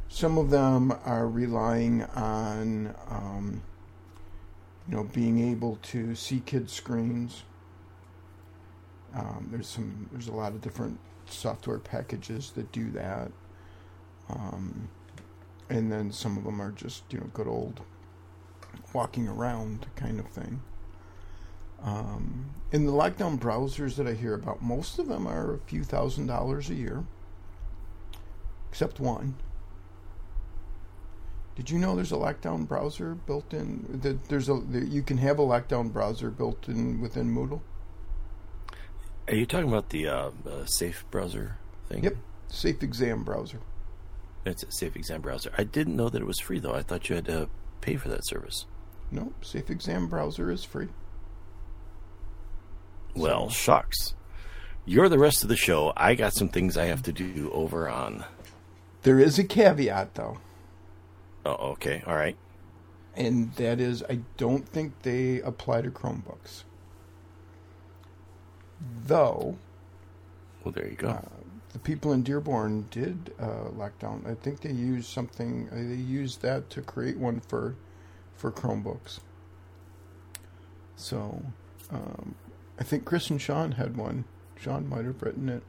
Some 0.07 0.37
of 0.37 0.49
them 0.49 0.93
are 1.05 1.27
relying 1.27 2.03
on 2.03 2.95
um, 3.09 3.61
you 4.87 4.95
know 4.95 5.03
being 5.03 5.39
able 5.51 5.77
to 5.83 6.15
see 6.15 6.41
kids' 6.45 6.73
screens. 6.73 7.43
Um, 9.15 9.49
there's 9.51 9.67
some 9.67 10.09
there's 10.11 10.27
a 10.27 10.33
lot 10.33 10.53
of 10.53 10.61
different 10.61 10.99
software 11.27 11.79
packages 11.79 12.51
that 12.51 12.71
do 12.71 12.91
that, 12.91 13.31
um, 14.29 14.89
and 15.69 15.91
then 15.91 16.11
some 16.11 16.37
of 16.37 16.43
them 16.43 16.61
are 16.61 16.71
just 16.71 17.03
you 17.11 17.19
know 17.19 17.29
good 17.33 17.47
old 17.47 17.81
walking 18.93 19.27
around 19.27 19.87
kind 19.95 20.19
of 20.19 20.27
thing. 20.27 20.61
Um, 21.81 22.51
in 22.71 22.85
the 22.85 22.91
lockdown 22.91 23.39
browsers 23.39 23.95
that 23.95 24.07
I 24.07 24.13
hear 24.13 24.33
about, 24.33 24.61
most 24.61 24.99
of 24.99 25.07
them 25.07 25.27
are 25.27 25.53
a 25.55 25.59
few 25.59 25.83
thousand 25.83 26.27
dollars 26.27 26.69
a 26.69 26.75
year, 26.75 27.05
except 28.69 28.99
one. 28.99 29.35
Did 31.55 31.69
you 31.69 31.79
know 31.79 31.95
there's 31.95 32.11
a 32.11 32.15
lockdown 32.15 32.67
browser 32.67 33.15
built 33.15 33.53
in? 33.53 33.99
That 34.01 34.29
there's 34.29 34.49
a 34.49 34.61
you 34.71 35.01
can 35.01 35.17
have 35.17 35.39
a 35.39 35.43
lockdown 35.43 35.91
browser 35.91 36.29
built 36.29 36.67
in 36.67 37.01
within 37.01 37.33
Moodle. 37.33 37.61
Are 39.27 39.35
you 39.35 39.45
talking 39.45 39.67
about 39.67 39.89
the 39.89 40.07
uh, 40.07 40.31
uh, 40.49 40.65
Safe 40.65 41.05
browser 41.11 41.57
thing? 41.87 42.03
Yep, 42.03 42.15
Safe 42.47 42.81
Exam 42.81 43.23
browser. 43.23 43.59
It's 44.45 44.63
a 44.63 44.71
Safe 44.71 44.95
Exam 44.95 45.21
browser. 45.21 45.51
I 45.57 45.63
didn't 45.65 45.95
know 45.95 46.09
that 46.09 46.21
it 46.21 46.25
was 46.25 46.39
free 46.39 46.59
though. 46.59 46.73
I 46.73 46.81
thought 46.81 47.09
you 47.09 47.15
had 47.15 47.25
to 47.25 47.49
pay 47.81 47.95
for 47.95 48.09
that 48.09 48.25
service. 48.25 48.65
Nope, 49.11 49.43
Safe 49.43 49.69
Exam 49.69 50.07
browser 50.07 50.49
is 50.51 50.63
free. 50.63 50.87
Well, 53.15 53.49
shucks. 53.49 54.13
You're 54.85 55.09
the 55.09 55.19
rest 55.19 55.43
of 55.43 55.49
the 55.49 55.55
show. 55.55 55.93
I 55.95 56.15
got 56.15 56.33
some 56.33 56.49
things 56.49 56.77
I 56.77 56.85
have 56.85 57.03
to 57.03 57.11
do 57.11 57.51
over 57.53 57.89
on. 57.89 58.25
There 59.03 59.19
is 59.19 59.37
a 59.37 59.43
caveat, 59.43 60.15
though. 60.15 60.37
Oh, 61.45 61.71
okay. 61.71 62.03
All 62.05 62.15
right. 62.15 62.37
And 63.15 63.53
that 63.55 63.79
is, 63.79 64.03
I 64.09 64.19
don't 64.37 64.67
think 64.67 65.01
they 65.01 65.41
apply 65.41 65.81
to 65.81 65.91
Chromebooks. 65.91 66.63
Though. 69.05 69.57
Well, 70.63 70.71
there 70.71 70.87
you 70.87 70.95
go. 70.95 71.09
Uh, 71.09 71.21
the 71.73 71.79
people 71.79 72.13
in 72.13 72.23
Dearborn 72.23 72.87
did 72.89 73.33
uh, 73.39 73.69
lockdown. 73.77 74.25
I 74.29 74.35
think 74.35 74.61
they 74.61 74.71
used 74.71 75.09
something. 75.09 75.69
Uh, 75.71 75.75
they 75.75 76.01
used 76.01 76.41
that 76.41 76.69
to 76.71 76.81
create 76.81 77.17
one 77.17 77.41
for 77.41 77.75
for 78.35 78.51
Chromebooks. 78.51 79.19
So, 80.95 81.43
um, 81.91 82.35
I 82.79 82.83
think 82.83 83.03
Chris 83.05 83.29
and 83.29 83.41
Sean 83.41 83.73
had 83.73 83.97
one. 83.97 84.23
Sean 84.55 84.87
might 84.87 85.05
have 85.05 85.21
written 85.21 85.49
it. 85.49 85.63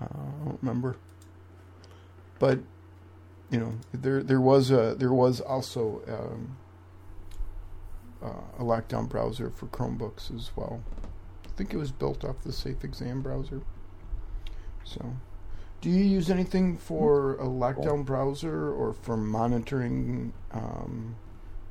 Uh, 0.00 0.04
I 0.04 0.44
don't 0.44 0.58
remember. 0.60 0.96
But 2.38 2.60
you 3.50 3.58
know, 3.58 3.74
there 3.92 4.22
there 4.22 4.40
was 4.40 4.70
a 4.70 4.94
there 4.98 5.12
was 5.12 5.40
also 5.40 6.02
um, 6.06 6.56
uh, 8.22 8.62
a 8.62 8.62
lockdown 8.62 9.08
browser 9.08 9.50
for 9.50 9.66
Chromebooks 9.66 10.34
as 10.34 10.50
well. 10.54 10.82
I 11.44 11.48
think 11.56 11.72
it 11.72 11.78
was 11.78 11.92
built 11.92 12.24
off 12.24 12.42
the 12.44 12.52
Safe 12.52 12.84
Exam 12.84 13.22
browser. 13.22 13.62
So, 14.84 15.16
do 15.80 15.88
you 15.88 16.04
use 16.04 16.28
anything 16.28 16.76
for 16.76 17.36
a 17.36 17.46
lockdown 17.46 18.04
browser 18.04 18.70
or 18.70 18.92
for 18.92 19.16
monitoring 19.16 20.34
um, 20.52 21.16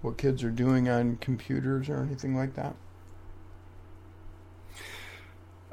what 0.02 0.18
kids 0.18 0.44
are 0.44 0.50
doing 0.50 0.90
on 0.90 1.18
computers 1.18 1.90
or 1.90 1.98
anything 1.98 2.36
like 2.36 2.56
that? 2.56 2.76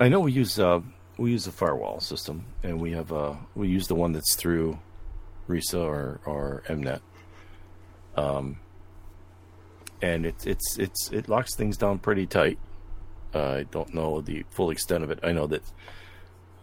I 0.02 0.08
know 0.08 0.18
we 0.18 0.32
use 0.32 0.58
uh, 0.58 0.80
we 1.16 1.30
use 1.30 1.46
a 1.46 1.52
firewall 1.52 2.00
system, 2.00 2.46
and 2.64 2.80
we 2.80 2.90
have 2.90 3.12
uh, 3.12 3.34
we 3.54 3.68
use 3.68 3.86
the 3.86 3.94
one 3.94 4.10
that's 4.10 4.34
through 4.34 4.80
RESA 5.46 5.78
or 5.78 6.20
or 6.26 6.64
MNet. 6.66 7.00
Um, 8.16 8.58
and 10.02 10.26
it's 10.26 10.44
it's 10.44 10.76
it's 10.76 11.08
it 11.12 11.28
locks 11.28 11.54
things 11.54 11.76
down 11.76 12.00
pretty 12.00 12.26
tight. 12.26 12.58
Uh, 13.32 13.50
I 13.50 13.62
don't 13.62 13.94
know 13.94 14.20
the 14.20 14.44
full 14.50 14.70
extent 14.70 15.04
of 15.04 15.12
it. 15.12 15.20
I 15.22 15.30
know 15.30 15.46
that 15.46 15.62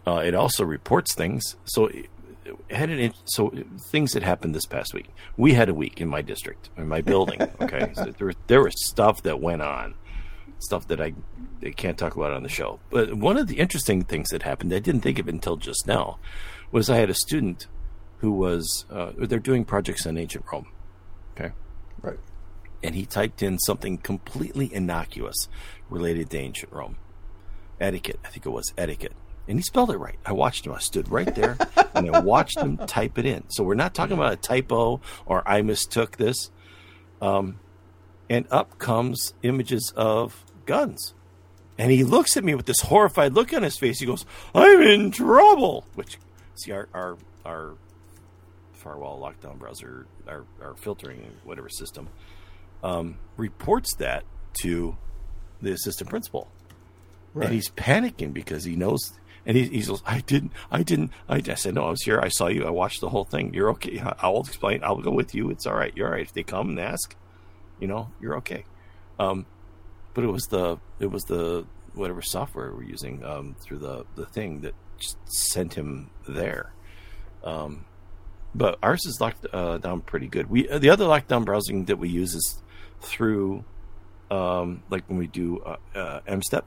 uh, 0.06 0.22
it 0.22 0.34
also 0.34 0.62
reports 0.62 1.14
things. 1.14 1.56
So 1.64 1.86
it, 1.86 2.10
it 2.44 2.76
had 2.76 2.90
an 2.90 3.14
so 3.24 3.54
things 3.90 4.12
that 4.12 4.22
happened 4.22 4.54
this 4.54 4.66
past 4.66 4.92
week. 4.92 5.08
We 5.38 5.54
had 5.54 5.70
a 5.70 5.74
week 5.74 5.98
in 5.98 6.08
my 6.08 6.20
district 6.20 6.68
in 6.76 6.88
my 6.88 7.00
building. 7.00 7.40
Okay, 7.58 7.90
so 7.94 8.12
there 8.18 8.34
there 8.48 8.62
was 8.62 8.74
stuff 8.86 9.22
that 9.22 9.40
went 9.40 9.62
on 9.62 9.94
stuff 10.60 10.86
that 10.88 11.00
I, 11.00 11.14
I 11.62 11.70
can't 11.70 11.98
talk 11.98 12.16
about 12.16 12.32
on 12.32 12.42
the 12.42 12.48
show. 12.48 12.80
But 12.90 13.14
one 13.14 13.36
of 13.36 13.48
the 13.48 13.58
interesting 13.58 14.04
things 14.04 14.28
that 14.28 14.42
happened, 14.42 14.72
I 14.72 14.78
didn't 14.78 15.00
think 15.00 15.18
of 15.18 15.28
it 15.28 15.34
until 15.34 15.56
just 15.56 15.86
now, 15.86 16.18
was 16.70 16.88
I 16.88 16.96
had 16.96 17.10
a 17.10 17.14
student 17.14 17.66
who 18.18 18.32
was 18.32 18.84
uh, 18.90 19.12
they're 19.16 19.38
doing 19.38 19.64
projects 19.64 20.06
on 20.06 20.18
ancient 20.18 20.44
Rome. 20.52 20.66
Okay, 21.32 21.52
right. 22.02 22.18
And 22.82 22.94
he 22.94 23.06
typed 23.06 23.42
in 23.42 23.58
something 23.58 23.98
completely 23.98 24.72
innocuous 24.72 25.48
related 25.88 26.30
to 26.30 26.38
ancient 26.38 26.72
Rome, 26.72 26.96
etiquette. 27.80 28.20
I 28.24 28.28
think 28.28 28.46
it 28.46 28.50
was 28.50 28.72
etiquette. 28.76 29.12
And 29.48 29.58
he 29.58 29.62
spelled 29.62 29.90
it 29.90 29.96
right. 29.96 30.18
I 30.24 30.32
watched 30.32 30.66
him. 30.66 30.72
I 30.72 30.78
stood 30.78 31.10
right 31.10 31.34
there 31.34 31.56
and 31.94 32.14
I 32.14 32.20
watched 32.20 32.58
him 32.58 32.76
type 32.76 33.18
it 33.18 33.26
in. 33.26 33.44
So 33.50 33.64
we're 33.64 33.74
not 33.74 33.94
talking 33.94 34.14
about 34.14 34.32
a 34.32 34.36
typo 34.36 35.00
or 35.26 35.42
I 35.48 35.62
mistook 35.62 36.16
this. 36.16 36.50
Um, 37.20 37.58
and 38.28 38.46
up 38.52 38.78
comes 38.78 39.34
images 39.42 39.92
of 39.96 40.44
guns. 40.66 41.14
And 41.78 41.90
he 41.90 42.04
looks 42.04 42.36
at 42.36 42.44
me 42.44 42.54
with 42.54 42.66
this 42.66 42.80
horrified 42.80 43.32
look 43.32 43.54
on 43.54 43.62
his 43.62 43.78
face. 43.78 44.00
He 44.00 44.06
goes, 44.06 44.26
I'm 44.54 44.82
in 44.82 45.10
trouble. 45.10 45.86
Which, 45.94 46.18
see, 46.54 46.72
our, 46.72 46.88
our, 46.92 47.16
our 47.44 47.74
firewall 48.72 49.18
lockdown 49.18 49.58
browser, 49.58 50.06
our, 50.28 50.44
our 50.62 50.74
filtering, 50.74 51.22
whatever 51.44 51.70
system, 51.70 52.08
um, 52.82 53.16
reports 53.36 53.94
that 53.94 54.24
to 54.60 54.96
the 55.62 55.72
assistant 55.72 56.10
principal. 56.10 56.50
Right. 57.32 57.46
And 57.46 57.54
he's 57.54 57.70
panicking 57.70 58.34
because 58.34 58.64
he 58.64 58.76
knows. 58.76 59.12
And 59.46 59.56
he, 59.56 59.64
he 59.68 59.82
goes, 59.82 60.02
I 60.04 60.20
didn't, 60.20 60.52
I 60.70 60.82
didn't, 60.82 61.12
I, 61.30 61.36
I 61.36 61.54
said, 61.54 61.74
no, 61.74 61.86
I 61.86 61.90
was 61.90 62.02
here. 62.02 62.20
I 62.20 62.28
saw 62.28 62.48
you. 62.48 62.66
I 62.66 62.70
watched 62.70 63.00
the 63.00 63.08
whole 63.08 63.24
thing. 63.24 63.54
You're 63.54 63.70
okay. 63.70 64.02
I'll 64.20 64.40
explain. 64.40 64.84
I'll 64.84 65.00
go 65.00 65.12
with 65.12 65.34
you. 65.34 65.50
It's 65.50 65.66
all 65.66 65.74
right. 65.74 65.92
You're 65.96 66.08
all 66.08 66.12
right. 66.12 66.26
If 66.26 66.34
they 66.34 66.42
come 66.42 66.70
and 66.70 66.78
ask, 66.78 67.16
you 67.78 67.88
know, 67.88 68.10
you're 68.20 68.36
okay. 68.36 68.64
Um, 69.18 69.46
but 70.14 70.24
it 70.24 70.28
was 70.28 70.44
the 70.46 70.78
it 70.98 71.10
was 71.10 71.24
the 71.24 71.66
whatever 71.94 72.22
software 72.22 72.72
we're 72.72 72.84
using 72.84 73.24
um, 73.24 73.56
through 73.60 73.78
the 73.78 74.04
the 74.14 74.26
thing 74.26 74.60
that 74.60 74.74
just 74.98 75.16
sent 75.26 75.74
him 75.74 76.10
there. 76.28 76.72
Um, 77.44 77.84
but 78.54 78.78
ours 78.82 79.04
is 79.06 79.20
locked 79.20 79.46
uh, 79.52 79.78
down 79.78 80.00
pretty 80.02 80.26
good. 80.28 80.50
We 80.50 80.66
the 80.66 80.90
other 80.90 81.04
lockdown 81.06 81.44
browsing 81.44 81.84
that 81.86 81.96
we 81.98 82.08
use 82.08 82.34
is 82.34 82.62
through 83.00 83.64
um, 84.30 84.82
like 84.90 85.08
when 85.08 85.18
we 85.18 85.26
do 85.26 85.58
uh, 85.60 85.76
uh, 85.94 86.20
MSTEP, 86.28 86.62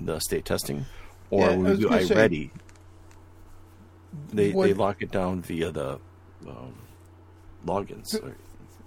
the 0.00 0.18
state 0.18 0.44
testing, 0.44 0.86
or 1.30 1.42
Yeah, 1.42 1.56
when 1.56 1.64
we 1.64 1.76
do 1.76 1.88
say- 2.06 2.14
iReady. 2.14 2.50
They 4.32 4.50
What- 4.52 4.66
they 4.66 4.74
lock 4.74 5.02
it 5.02 5.10
down 5.12 5.42
via 5.42 5.70
the 5.70 6.00
um, 6.46 6.74
logins. 7.64 8.14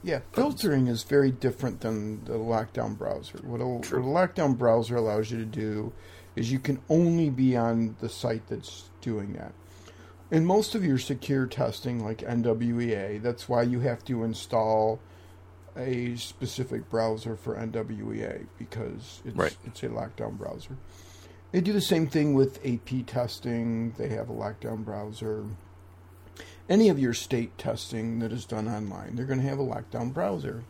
Yeah, 0.03 0.19
filtering 0.33 0.87
is 0.87 1.03
very 1.03 1.31
different 1.31 1.79
than 1.81 2.25
the 2.25 2.33
lockdown 2.33 2.97
browser. 2.97 3.39
What 3.43 3.61
a, 3.61 3.65
what 3.65 3.85
a 3.91 3.95
lockdown 3.95 4.57
browser 4.57 4.97
allows 4.97 5.31
you 5.31 5.37
to 5.37 5.45
do 5.45 5.93
is 6.35 6.51
you 6.51 6.59
can 6.59 6.81
only 6.89 7.29
be 7.29 7.55
on 7.55 7.95
the 8.01 8.09
site 8.09 8.47
that's 8.47 8.89
doing 9.01 9.33
that. 9.33 9.53
In 10.29 10.45
most 10.45 10.75
of 10.75 10.83
your 10.83 10.97
secure 10.97 11.45
testing, 11.45 12.03
like 12.03 12.17
NWEA, 12.17 13.21
that's 13.21 13.47
why 13.47 13.61
you 13.61 13.79
have 13.81 14.03
to 14.05 14.23
install 14.23 14.99
a 15.77 16.15
specific 16.15 16.89
browser 16.89 17.35
for 17.35 17.55
NWEA 17.55 18.45
because 18.57 19.21
it's 19.25 19.35
Right. 19.37 19.55
it's 19.65 19.83
a 19.83 19.89
lockdown 19.89 20.37
browser. 20.37 20.75
They 21.51 21.61
do 21.61 21.71
the 21.71 21.81
same 21.81 22.07
thing 22.07 22.33
with 22.33 22.59
AP 22.65 23.03
testing. 23.05 23.91
They 23.97 24.09
have 24.09 24.29
a 24.29 24.33
lockdown 24.33 24.83
browser 24.83 25.45
any 26.69 26.89
of 26.89 26.99
your 26.99 27.13
state 27.13 27.57
testing 27.57 28.19
that 28.19 28.31
is 28.31 28.45
done 28.45 28.67
online, 28.67 29.15
they're 29.15 29.25
going 29.25 29.41
to 29.41 29.47
have 29.47 29.59
a 29.59 29.63
lockdown 29.63 30.13
browser. 30.13 30.63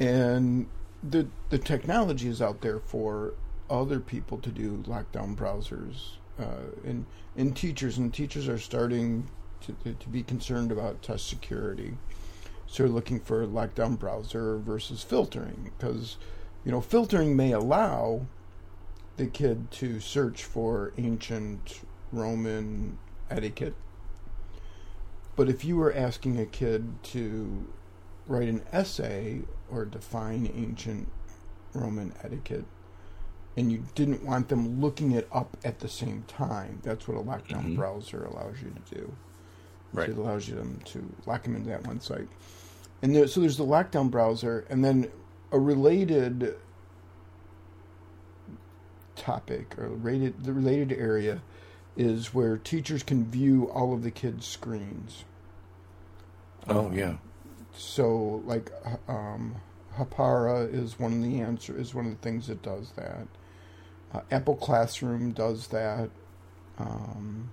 And 0.00 0.66
the 1.02 1.28
the 1.50 1.58
technology 1.58 2.28
is 2.28 2.42
out 2.42 2.60
there 2.60 2.78
for 2.78 3.34
other 3.70 4.00
people 4.00 4.38
to 4.38 4.50
do 4.50 4.82
lockdown 4.86 5.36
browsers, 5.36 6.16
uh, 6.38 6.70
and 6.84 7.06
and 7.36 7.56
teachers 7.56 7.98
and 7.98 8.12
teachers 8.12 8.48
are 8.48 8.58
starting 8.58 9.28
to 9.60 9.74
to 9.94 10.08
be 10.08 10.22
concerned 10.22 10.70
about 10.70 11.02
test 11.02 11.28
security. 11.28 11.96
So 12.66 12.82
they're 12.82 12.92
looking 12.92 13.18
for 13.18 13.42
a 13.42 13.46
lockdown 13.46 13.98
browser 13.98 14.58
versus 14.58 15.02
filtering 15.02 15.72
because 15.76 16.16
you 16.64 16.70
know 16.70 16.80
filtering 16.80 17.34
may 17.34 17.52
allow 17.52 18.26
the 19.16 19.26
kid 19.26 19.70
to 19.72 19.98
search 19.98 20.44
for 20.44 20.92
ancient 20.96 21.80
Roman 22.12 22.98
etiquette 23.30 23.74
but 25.38 25.48
if 25.48 25.64
you 25.64 25.76
were 25.76 25.94
asking 25.94 26.36
a 26.40 26.44
kid 26.44 27.00
to 27.04 27.64
write 28.26 28.48
an 28.48 28.60
essay 28.72 29.42
or 29.70 29.84
define 29.84 30.50
ancient 30.52 31.06
Roman 31.72 32.12
etiquette, 32.24 32.64
and 33.56 33.70
you 33.70 33.84
didn't 33.94 34.24
want 34.24 34.48
them 34.48 34.80
looking 34.80 35.12
it 35.12 35.28
up 35.30 35.56
at 35.62 35.78
the 35.78 35.86
same 35.86 36.24
time, 36.26 36.80
that's 36.82 37.06
what 37.06 37.16
a 37.16 37.22
lockdown 37.22 37.66
Mhm. 37.66 37.76
browser 37.76 38.24
allows 38.24 38.60
you 38.60 38.70
to 38.70 38.94
do. 38.96 39.12
Right. 39.92 40.08
It 40.08 40.18
allows 40.18 40.48
you 40.48 40.56
them 40.56 40.80
to 40.86 41.08
lock 41.24 41.44
them 41.44 41.54
into 41.54 41.68
that 41.68 41.86
one 41.86 42.00
site. 42.00 42.28
And 43.00 43.14
there, 43.14 43.28
so 43.28 43.40
there's 43.40 43.58
the 43.58 43.64
lockdown 43.64 44.10
browser, 44.10 44.66
and 44.68 44.84
then 44.84 45.08
a 45.52 45.60
related 45.60 46.56
topic 49.14 49.78
or 49.78 49.88
related 49.88 50.42
the 50.42 50.52
related 50.52 50.92
area 50.92 51.42
is 51.96 52.34
where 52.34 52.56
teachers 52.56 53.04
can 53.04 53.24
view 53.24 53.70
all 53.70 53.94
of 53.94 54.02
the 54.02 54.10
kids' 54.10 54.44
screens. 54.46 55.24
Oh 56.68 56.90
yeah, 56.92 57.16
So, 57.74 58.42
like, 58.44 58.70
um, 59.08 59.56
Hapara 59.96 60.72
is 60.72 60.98
one 60.98 61.12
of 61.14 61.22
the 61.22 61.40
answer 61.40 61.78
is 61.78 61.94
one 61.94 62.06
of 62.06 62.12
the 62.12 62.18
things 62.18 62.46
that 62.48 62.62
does 62.62 62.92
that. 62.96 63.26
Uh, 64.12 64.20
Apple 64.30 64.56
Classroom 64.56 65.32
does 65.32 65.68
that. 65.68 66.10
Um, 66.78 67.50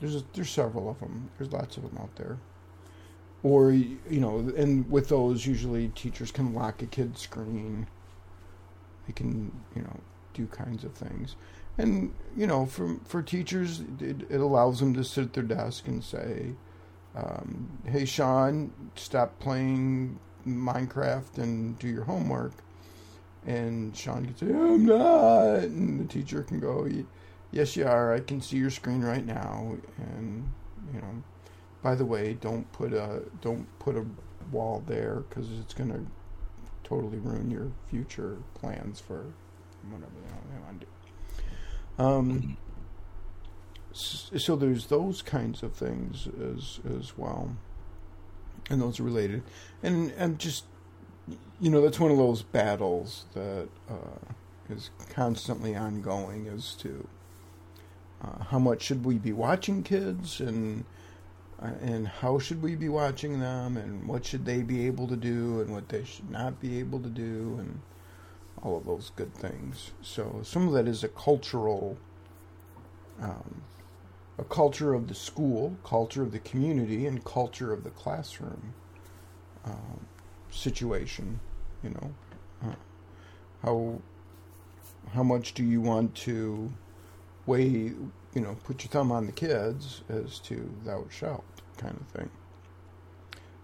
there's 0.00 0.16
a, 0.16 0.24
there's 0.34 0.50
several 0.50 0.90
of 0.90 1.00
them. 1.00 1.30
There's 1.38 1.52
lots 1.52 1.76
of 1.76 1.84
them 1.84 1.98
out 2.00 2.14
there. 2.16 2.38
Or 3.42 3.72
you 3.72 3.98
know, 4.08 4.38
and 4.56 4.90
with 4.90 5.08
those, 5.08 5.46
usually 5.46 5.88
teachers 5.88 6.30
can 6.30 6.54
lock 6.54 6.82
a 6.82 6.86
kid's 6.86 7.20
screen. 7.22 7.86
They 9.06 9.12
can 9.12 9.52
you 9.74 9.82
know 9.82 10.00
do 10.34 10.46
kinds 10.46 10.84
of 10.84 10.92
things, 10.92 11.36
and 11.78 12.12
you 12.36 12.46
know 12.46 12.66
for 12.66 12.96
for 13.04 13.22
teachers, 13.22 13.80
it, 14.00 14.22
it 14.30 14.40
allows 14.40 14.80
them 14.80 14.94
to 14.94 15.04
sit 15.04 15.24
at 15.24 15.32
their 15.32 15.44
desk 15.44 15.88
and 15.88 16.04
say, 16.04 16.52
um, 17.14 17.78
"Hey, 17.84 18.04
Sean, 18.04 18.72
stop 18.96 19.38
playing 19.38 20.18
Minecraft 20.46 21.38
and 21.38 21.78
do 21.78 21.88
your 21.88 22.04
homework." 22.04 22.52
And 23.46 23.96
Sean 23.96 24.24
can 24.26 24.36
say, 24.36 24.46
"I'm 24.46 24.84
not," 24.84 25.64
and 25.64 26.00
the 26.00 26.04
teacher 26.04 26.42
can 26.42 26.60
go, 26.60 26.88
"Yes, 27.50 27.76
you 27.76 27.86
are. 27.86 28.12
I 28.14 28.20
can 28.20 28.40
see 28.40 28.56
your 28.56 28.70
screen 28.70 29.02
right 29.02 29.24
now." 29.24 29.76
And 29.98 30.52
you 30.92 31.00
know, 31.00 31.22
by 31.82 31.94
the 31.94 32.04
way, 32.04 32.34
don't 32.34 32.70
put 32.72 32.92
a 32.92 33.22
don't 33.40 33.66
put 33.78 33.96
a 33.96 34.04
wall 34.52 34.82
there 34.86 35.24
because 35.28 35.50
it's 35.58 35.74
going 35.74 35.90
to 35.90 36.06
totally 36.84 37.18
ruin 37.18 37.50
your 37.50 37.70
future 37.88 38.36
plans 38.54 39.00
for 39.00 39.24
whatever 39.90 40.12
they 40.52 40.60
want 40.60 40.80
to 40.80 40.86
do. 40.86 42.02
Um, 42.02 42.56
so 43.92 44.56
there's 44.56 44.86
those 44.86 45.22
kinds 45.22 45.62
of 45.62 45.72
things 45.74 46.28
as 46.40 46.80
as 46.98 47.16
well, 47.18 47.56
and 48.68 48.80
those 48.80 49.00
are 49.00 49.04
related. 49.04 49.42
And 49.82 50.12
and 50.12 50.38
just 50.38 50.64
you 51.60 51.70
know 51.70 51.80
that's 51.80 52.00
one 52.00 52.10
of 52.10 52.16
those 52.16 52.42
battles 52.42 53.24
that 53.34 53.68
uh, 53.88 54.32
is 54.68 54.90
constantly 55.10 55.76
ongoing 55.76 56.46
as 56.48 56.74
to 56.76 57.06
uh, 58.22 58.44
how 58.44 58.58
much 58.58 58.82
should 58.82 59.04
we 59.04 59.18
be 59.18 59.32
watching 59.32 59.82
kids 59.82 60.40
and 60.40 60.84
uh, 61.60 61.72
and 61.82 62.06
how 62.06 62.38
should 62.38 62.62
we 62.62 62.74
be 62.74 62.88
watching 62.88 63.40
them 63.40 63.76
and 63.76 64.06
what 64.06 64.24
should 64.24 64.44
they 64.44 64.62
be 64.62 64.86
able 64.86 65.06
to 65.08 65.16
do 65.16 65.60
and 65.60 65.70
what 65.70 65.88
they 65.88 66.04
should 66.04 66.30
not 66.30 66.60
be 66.60 66.78
able 66.78 67.00
to 67.00 67.08
do 67.08 67.56
and 67.58 67.80
all 68.62 68.76
of 68.76 68.86
those 68.86 69.10
good 69.16 69.34
things. 69.34 69.92
So 70.02 70.40
some 70.42 70.66
of 70.68 70.74
that 70.74 70.86
is 70.86 71.02
a 71.02 71.08
cultural 71.08 71.96
um, 73.20 73.62
a 74.40 74.44
culture 74.44 74.94
of 74.94 75.06
the 75.06 75.14
school, 75.14 75.76
culture 75.84 76.22
of 76.22 76.32
the 76.32 76.38
community, 76.38 77.06
and 77.06 77.22
culture 77.24 77.72
of 77.72 77.84
the 77.84 77.90
classroom 77.90 78.72
um, 79.66 80.06
situation. 80.50 81.38
You 81.82 81.90
know, 81.90 82.14
uh, 82.64 82.74
how 83.62 84.00
how 85.12 85.22
much 85.22 85.52
do 85.54 85.62
you 85.62 85.82
want 85.82 86.14
to 86.16 86.72
weigh? 87.44 87.92
You 88.34 88.40
know, 88.40 88.56
put 88.64 88.82
your 88.82 88.90
thumb 88.90 89.12
on 89.12 89.26
the 89.26 89.32
kids 89.32 90.02
as 90.08 90.38
to 90.40 90.72
thou 90.84 91.04
shalt 91.10 91.44
kind 91.76 91.96
of 92.00 92.06
thing. 92.08 92.30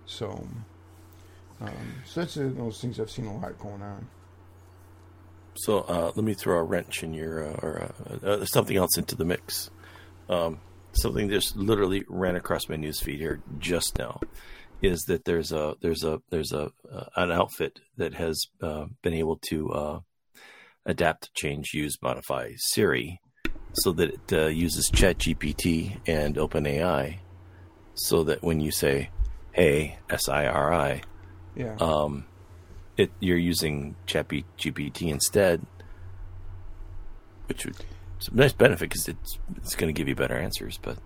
So, 0.05 0.47
um, 1.61 1.95
so 2.05 2.21
that's 2.21 2.37
uh, 2.37 2.51
those 2.55 2.81
things 2.81 3.01
I've 3.01 3.11
seen 3.11 3.27
a 3.27 3.37
lot 3.37 3.59
going 3.59 3.83
on. 3.83 4.09
So 5.55 5.81
uh, 5.81 6.13
let 6.15 6.25
me 6.25 6.35
throw 6.35 6.59
a 6.59 6.63
wrench 6.63 7.03
in 7.03 7.15
your 7.15 7.49
uh, 7.49 7.59
or 7.63 7.91
uh, 8.23 8.45
something 8.45 8.77
else 8.77 8.99
into 8.99 9.17
the 9.17 9.25
mix. 9.25 9.71
Um, 10.29 10.61
something 10.97 11.29
just 11.29 11.57
literally 11.57 12.05
ran 12.09 12.37
across 12.37 12.69
my 12.69 12.77
news 12.77 13.01
feed 13.01 13.19
here 13.19 13.41
just 13.59 13.99
now 13.99 14.21
is 14.83 15.05
that 15.05 15.25
there's 15.25 15.53
a 15.53 15.75
there's 15.81 16.05
a 16.05 16.21
there's 16.31 16.53
a 16.53 16.71
uh, 16.93 17.05
an 17.17 17.31
outfit 17.31 17.81
that 17.97 18.15
has 18.15 18.47
uh, 18.63 18.87
been 19.03 19.15
able 19.15 19.37
to 19.49 19.73
uh, 19.73 20.01
adapt, 20.85 21.33
change, 21.35 21.73
use, 21.75 21.97
modify 22.03 22.53
Siri 22.57 23.21
so 23.73 23.93
that 23.93 24.11
it 24.11 24.33
uh, 24.33 24.47
uses 24.47 24.91
ChatGPT 24.91 25.99
and 26.07 26.37
OpenAI, 26.37 27.19
so 27.95 28.25
that 28.25 28.43
when 28.43 28.61
you 28.61 28.71
say 28.71 29.11
"Hey, 29.53 29.99
S 30.11 30.29
I 30.29 30.47
R 30.47 30.73
I," 30.73 31.03
Yeah. 31.55 31.77
um, 31.81 32.27
it 32.97 33.11
you're 33.21 33.37
using 33.39 33.97
Chappy 34.07 34.45
GPT 34.59 35.11
instead, 35.11 35.67
which 37.49 37.65
would 37.67 37.77
it's 38.17 38.29
a 38.29 38.35
nice 38.35 38.53
benefit 38.53 38.89
because 38.89 39.09
it's 39.09 39.39
it's 39.57 39.75
going 39.75 39.93
to 39.93 39.99
give 39.99 40.09
you 40.09 40.15
better 40.15 40.37
answers. 40.37 40.79
But 40.81 40.99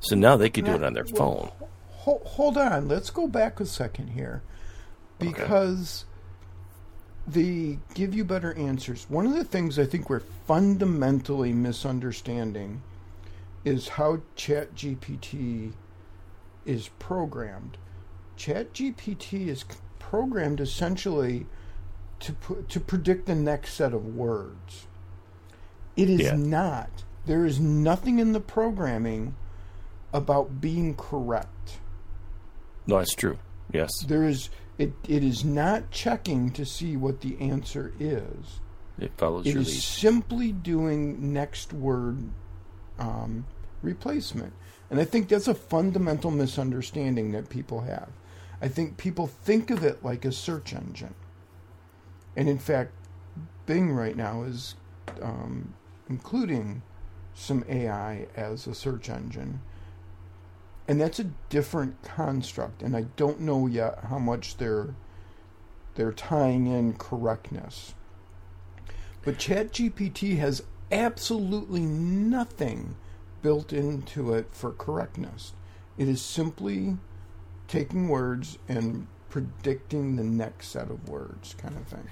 so 0.00 0.16
now 0.16 0.36
they 0.36 0.50
could 0.50 0.64
do 0.64 0.74
it 0.74 0.82
on 0.82 0.92
their 0.92 1.04
phone. 1.04 1.50
Hold, 1.90 2.22
hold 2.24 2.58
on. 2.58 2.88
Let's 2.88 3.10
go 3.10 3.26
back 3.26 3.60
a 3.60 3.66
second 3.66 4.08
here. 4.08 4.42
Because 5.18 6.04
they 7.26 7.78
give 7.94 8.14
you 8.14 8.24
better 8.24 8.54
answers. 8.54 9.06
One 9.08 9.26
of 9.26 9.34
the 9.34 9.44
things 9.44 9.78
I 9.78 9.86
think 9.86 10.08
we're 10.08 10.20
fundamentally 10.20 11.52
misunderstanding 11.52 12.82
is 13.64 13.88
how 13.88 14.20
ChatGPT 14.36 15.72
is 16.64 16.88
programmed. 16.98 17.78
ChatGPT 18.38 19.48
is 19.48 19.64
programmed 19.98 20.60
essentially 20.60 21.46
to 22.20 22.32
put, 22.32 22.68
to 22.68 22.78
predict 22.78 23.26
the 23.26 23.34
next 23.34 23.74
set 23.74 23.92
of 23.92 24.14
words. 24.14 24.86
It 25.96 26.10
is 26.10 26.20
Yeah. 26.20 26.36
not. 26.36 27.04
There 27.24 27.44
is 27.44 27.58
nothing 27.58 28.18
in 28.18 28.32
the 28.32 28.40
programming 28.40 29.34
about 30.12 30.60
being 30.60 30.94
correct. 30.94 31.78
No, 32.86 32.98
it's 32.98 33.14
true. 33.14 33.38
Yes, 33.72 33.90
There 34.06 34.24
is 34.24 34.48
It 34.78 34.92
it 35.08 35.24
is 35.24 35.42
not 35.42 35.90
checking 35.90 36.50
to 36.50 36.66
see 36.66 36.98
what 36.98 37.22
the 37.22 37.40
answer 37.40 37.94
is. 37.98 38.60
It 38.98 39.12
follows 39.16 39.46
It 39.46 39.56
is 39.56 39.68
lead. 39.68 39.80
simply 39.82 40.52
doing 40.52 41.32
next 41.32 41.72
word 41.72 42.18
um, 42.98 43.46
replacement. 43.82 44.52
And 44.90 45.00
I 45.00 45.04
think 45.06 45.28
that's 45.28 45.48
a 45.48 45.54
fundamental 45.54 46.30
misunderstanding 46.30 47.32
that 47.32 47.48
people 47.48 47.80
have. 47.82 48.10
I 48.60 48.68
think 48.68 48.98
people 48.98 49.26
think 49.26 49.70
of 49.70 49.82
it 49.82 50.04
like 50.04 50.24
a 50.26 50.32
search 50.32 50.74
engine. 50.74 51.14
And 52.36 52.46
in 52.48 52.58
fact, 52.58 52.92
Bing 53.64 53.92
right 53.92 54.16
now 54.16 54.42
is 54.42 54.74
um, 55.22 55.72
including 56.08 56.82
some 57.34 57.64
AI 57.68 58.26
as 58.36 58.66
a 58.66 58.74
search 58.74 59.08
engine. 59.08 59.60
And 60.88 61.00
that's 61.00 61.18
a 61.18 61.30
different 61.48 62.02
construct. 62.02 62.82
And 62.82 62.96
I 62.96 63.06
don't 63.16 63.40
know 63.40 63.66
yet 63.66 64.04
how 64.08 64.18
much 64.18 64.56
they're 64.56 64.94
they're 65.96 66.12
tying 66.12 66.66
in 66.66 66.92
correctness. 66.94 67.94
But 69.22 69.38
ChatGPT 69.38 70.38
has 70.38 70.62
absolutely 70.92 71.80
nothing 71.80 72.96
built 73.42 73.72
into 73.72 74.34
it 74.34 74.48
for 74.52 74.72
correctness. 74.72 75.54
It 75.96 76.06
is 76.08 76.20
simply 76.20 76.98
taking 77.66 78.08
words 78.08 78.58
and 78.68 79.06
predicting 79.30 80.16
the 80.16 80.24
next 80.24 80.68
set 80.68 80.90
of 80.90 81.08
words, 81.08 81.54
kind 81.58 81.76
of 81.76 81.86
thing. 81.86 82.08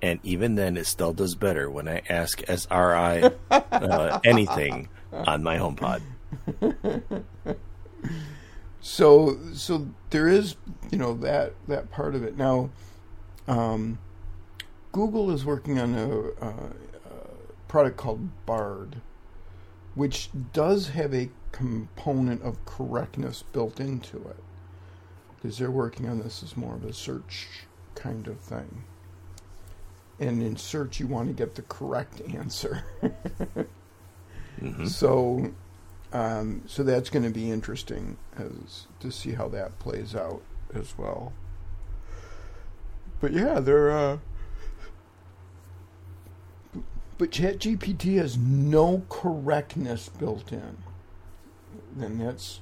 And 0.00 0.20
even 0.22 0.54
then, 0.54 0.76
it 0.76 0.86
still 0.86 1.12
does 1.12 1.34
better 1.34 1.70
when 1.70 1.88
I 1.88 2.02
ask 2.08 2.40
Siri 2.46 3.30
uh, 3.50 4.20
anything 4.24 4.88
on 5.12 5.42
my 5.42 5.58
HomePod. 5.58 6.02
So, 8.80 9.38
so 9.52 9.88
there 10.10 10.28
is, 10.28 10.56
you 10.90 10.98
know, 10.98 11.14
that 11.14 11.52
that 11.66 11.90
part 11.90 12.14
of 12.14 12.22
it. 12.22 12.38
Now, 12.38 12.70
um, 13.46 13.98
Google 14.92 15.30
is 15.30 15.44
working 15.44 15.78
on 15.78 15.94
a, 15.94 16.08
a, 16.44 16.48
a 16.48 17.64
product 17.66 17.96
called 17.96 18.46
Bard, 18.46 19.02
which 19.94 20.30
does 20.52 20.88
have 20.88 21.12
a 21.12 21.28
component 21.52 22.42
of 22.42 22.64
correctness 22.64 23.42
built 23.52 23.78
into 23.78 24.16
it, 24.16 24.42
because 25.36 25.58
they're 25.58 25.70
working 25.70 26.08
on 26.08 26.20
this 26.20 26.42
as 26.42 26.56
more 26.56 26.74
of 26.74 26.84
a 26.84 26.92
search 26.92 27.48
kind 27.94 28.26
of 28.26 28.40
thing. 28.40 28.84
And 30.20 30.42
in 30.42 30.56
search, 30.56 30.98
you 30.98 31.06
want 31.06 31.28
to 31.28 31.34
get 31.34 31.54
the 31.54 31.62
correct 31.62 32.20
answer. 32.34 32.82
So, 34.86 35.52
um, 36.12 36.62
so 36.66 36.82
that's 36.82 37.10
going 37.10 37.24
to 37.24 37.30
be 37.30 37.50
interesting 37.50 38.16
as 38.36 38.86
to 39.00 39.12
see 39.12 39.32
how 39.32 39.48
that 39.48 39.78
plays 39.78 40.14
out 40.14 40.42
as 40.74 40.96
well. 40.98 41.32
But 43.20 43.32
yeah, 43.32 43.60
they're. 43.60 43.90
Uh, 43.90 44.18
but 47.18 47.30
ChatGPT 47.30 48.16
has 48.16 48.36
no 48.36 49.02
correctness 49.08 50.08
built 50.08 50.52
in. 50.52 50.78
Then 51.96 52.18
that's 52.18 52.60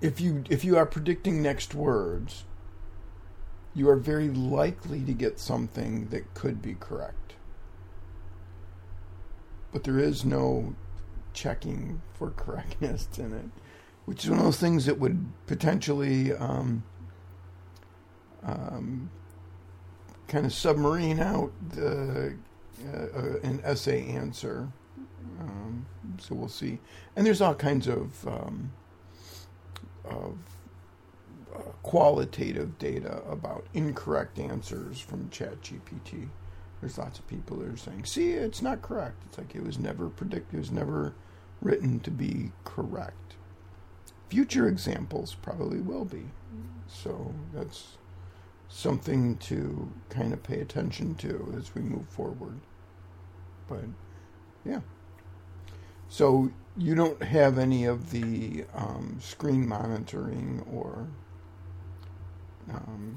if 0.00 0.20
you 0.20 0.44
if 0.48 0.64
you 0.64 0.76
are 0.76 0.86
predicting 0.86 1.42
next 1.42 1.74
words, 1.74 2.44
you 3.74 3.88
are 3.88 3.96
very 3.96 4.28
likely 4.28 5.00
to 5.02 5.12
get 5.12 5.38
something 5.38 6.08
that 6.08 6.34
could 6.34 6.60
be 6.60 6.74
correct. 6.74 7.34
But 9.72 9.84
there 9.84 9.98
is 9.98 10.24
no 10.24 10.74
checking 11.32 12.02
for 12.14 12.30
correctness 12.36 13.08
in 13.16 13.32
it, 13.32 13.46
which 14.04 14.24
is 14.24 14.30
one 14.30 14.38
of 14.38 14.44
those 14.44 14.58
things 14.58 14.86
that 14.86 14.98
would 14.98 15.24
potentially 15.46 16.32
um, 16.34 16.82
um, 18.42 19.10
kind 20.28 20.44
of 20.44 20.52
submarine 20.52 21.20
out 21.20 21.52
the, 21.70 22.36
uh, 22.92 22.96
uh, 22.96 23.38
an 23.42 23.60
essay 23.64 24.06
answer. 24.08 24.68
Um, 25.40 25.86
so 26.18 26.34
we'll 26.34 26.48
see. 26.48 26.78
And 27.16 27.26
there's 27.26 27.40
all 27.40 27.54
kinds 27.54 27.86
of 27.86 28.26
um, 28.26 28.72
of 30.04 30.36
qualitative 31.82 32.78
data 32.78 33.22
about 33.28 33.66
incorrect 33.74 34.38
answers 34.38 35.00
from 35.00 35.28
ChatGPT. 35.30 36.28
There's 36.80 36.98
lots 36.98 37.18
of 37.18 37.26
people 37.28 37.58
that 37.58 37.68
are 37.68 37.76
saying, 37.76 38.04
"See, 38.04 38.32
it's 38.32 38.62
not 38.62 38.82
correct." 38.82 39.22
It's 39.26 39.38
like 39.38 39.54
it 39.54 39.62
was 39.62 39.78
never 39.78 40.08
predicted. 40.08 40.54
It 40.54 40.58
was 40.58 40.70
never 40.72 41.14
written 41.60 42.00
to 42.00 42.10
be 42.10 42.52
correct. 42.64 43.36
Future 44.28 44.66
examples 44.66 45.34
probably 45.34 45.80
will 45.80 46.04
be. 46.04 46.30
So 46.88 47.34
that's 47.52 47.96
something 48.68 49.36
to 49.36 49.92
kind 50.08 50.32
of 50.32 50.42
pay 50.42 50.60
attention 50.60 51.14
to 51.16 51.54
as 51.56 51.74
we 51.74 51.82
move 51.82 52.08
forward. 52.08 52.60
But 53.68 53.84
yeah. 54.64 54.80
So 56.08 56.50
you 56.76 56.94
don't 56.94 57.22
have 57.22 57.58
any 57.58 57.84
of 57.84 58.10
the 58.10 58.64
um, 58.74 59.18
screen 59.20 59.68
monitoring 59.68 60.64
or 60.70 61.08
um, 62.70 63.16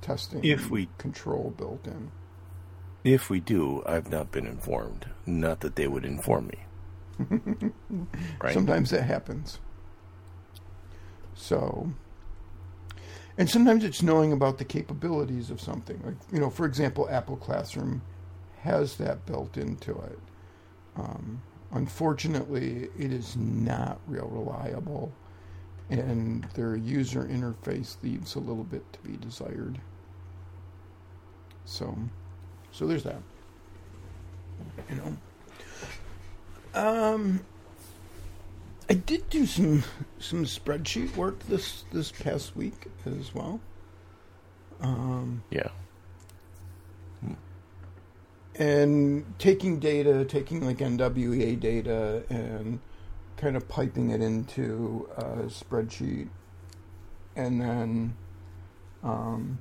testing 0.00 0.44
If 0.44 0.70
we- 0.70 0.88
control 0.98 1.54
built 1.56 1.86
in. 1.86 2.10
If 3.04 3.30
we 3.30 3.38
do, 3.38 3.84
I've 3.86 4.10
not 4.10 4.32
been 4.32 4.46
informed. 4.46 5.06
Not 5.26 5.60
that 5.60 5.76
they 5.76 5.86
would 5.86 6.04
inform 6.04 6.48
me. 6.48 6.58
right? 8.40 8.52
Sometimes 8.52 8.90
that 8.90 9.02
happens. 9.04 9.60
So, 11.34 11.92
and 13.38 13.48
sometimes 13.48 13.84
it's 13.84 14.02
knowing 14.02 14.32
about 14.32 14.58
the 14.58 14.64
capabilities 14.64 15.50
of 15.50 15.60
something. 15.60 16.00
Like, 16.04 16.14
you 16.32 16.40
know, 16.40 16.50
for 16.50 16.66
example, 16.66 17.08
Apple 17.10 17.36
Classroom 17.36 18.02
has 18.62 18.96
that 18.96 19.24
built 19.26 19.56
into 19.56 19.92
it. 19.92 20.18
Um, 20.96 21.42
unfortunately, 21.72 22.88
it 22.98 23.12
is 23.12 23.36
not 23.36 24.00
real 24.08 24.26
reliable, 24.28 25.12
and 25.90 26.44
their 26.54 26.76
user 26.76 27.24
interface 27.24 27.96
leaves 28.02 28.34
a 28.34 28.40
little 28.40 28.64
bit 28.64 28.84
to 28.92 28.98
be 29.00 29.16
desired. 29.16 29.78
So, 31.64 31.96
so 32.72 32.86
there's 32.86 33.04
that. 33.04 33.22
You 34.90 34.96
know. 34.96 35.16
Um, 36.74 37.40
I 38.88 38.94
did 38.94 39.28
do 39.30 39.46
some 39.46 39.82
some 40.18 40.44
spreadsheet 40.44 41.16
work 41.16 41.40
this 41.48 41.84
this 41.92 42.12
past 42.12 42.56
week 42.56 42.86
as 43.04 43.34
well. 43.34 43.60
Um, 44.80 45.42
yeah. 45.50 45.68
and 48.58 49.24
taking 49.38 49.78
data, 49.78 50.24
taking 50.24 50.64
like 50.64 50.78
NWEA 50.78 51.58
data, 51.58 52.22
and 52.30 52.80
kind 53.36 53.56
of 53.56 53.68
piping 53.68 54.10
it 54.10 54.20
into 54.22 55.08
a 55.16 55.22
spreadsheet, 55.44 56.28
and 57.34 57.60
then, 57.60 58.14
um, 59.02 59.58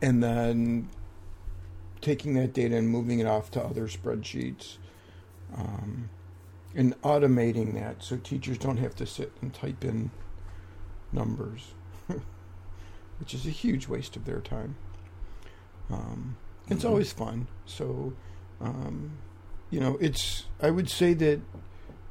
and 0.00 0.22
then 0.22 0.88
taking 2.00 2.34
that 2.34 2.52
data 2.52 2.76
and 2.76 2.88
moving 2.88 3.18
it 3.18 3.26
off 3.26 3.50
to 3.52 3.62
other 3.64 3.88
spreadsheets, 3.88 4.76
um, 5.56 6.08
and 6.74 7.00
automating 7.02 7.74
that 7.74 8.02
so 8.02 8.16
teachers 8.16 8.58
don't 8.58 8.76
have 8.76 8.94
to 8.96 9.06
sit 9.06 9.32
and 9.40 9.54
type 9.54 9.84
in 9.84 10.10
numbers, 11.12 11.72
which 13.18 13.34
is 13.34 13.46
a 13.46 13.50
huge 13.50 13.88
waste 13.88 14.16
of 14.16 14.24
their 14.24 14.40
time. 14.40 14.76
Um, 15.90 16.36
it's 16.68 16.84
Mhm. 16.84 16.88
always 16.88 17.12
fun. 17.12 17.46
So, 17.66 18.12
um, 18.60 19.12
you 19.70 19.80
know, 19.80 19.96
it's, 20.00 20.46
I 20.60 20.70
would 20.70 20.88
say 20.88 21.14
that 21.14 21.40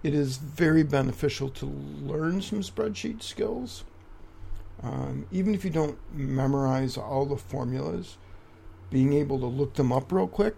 it 0.03 0.13
is 0.13 0.37
very 0.37 0.83
beneficial 0.83 1.49
to 1.49 1.65
learn 1.65 2.41
some 2.41 2.59
spreadsheet 2.61 3.21
skills. 3.23 3.83
Um, 4.81 5.25
even 5.31 5.55
if 5.55 5.63
you 5.63 5.69
don't 5.71 5.97
memorize 6.13 6.97
all 6.97 7.25
the 7.25 7.37
formulas, 7.37 8.17
being 8.89 9.13
able 9.13 9.39
to 9.39 9.45
look 9.45 9.75
them 9.75 9.91
up 9.93 10.11
real 10.11 10.27
quick 10.27 10.55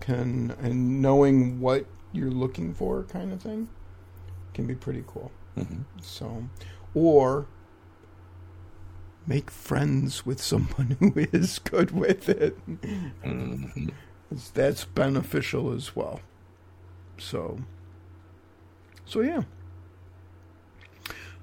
can, 0.00 0.54
and 0.60 1.02
knowing 1.02 1.60
what 1.60 1.84
you're 2.12 2.30
looking 2.30 2.72
for 2.74 3.02
kind 3.04 3.32
of 3.32 3.40
thing 3.42 3.68
can 4.54 4.66
be 4.66 4.74
pretty 4.74 5.04
cool. 5.06 5.30
hmm 5.54 5.82
So, 6.00 6.44
or 6.94 7.46
make 9.26 9.50
friends 9.50 10.24
with 10.26 10.40
someone 10.42 10.96
who 10.98 11.12
is 11.32 11.58
good 11.58 11.90
with 11.90 12.28
it. 12.28 12.56
hmm 13.22 13.64
It's- 13.76 13.90
That's 14.54 14.84
beneficial 14.84 15.72
as 15.72 15.94
well. 15.94 16.20
So, 17.18 17.58
so 19.04 19.20
yeah. 19.20 19.42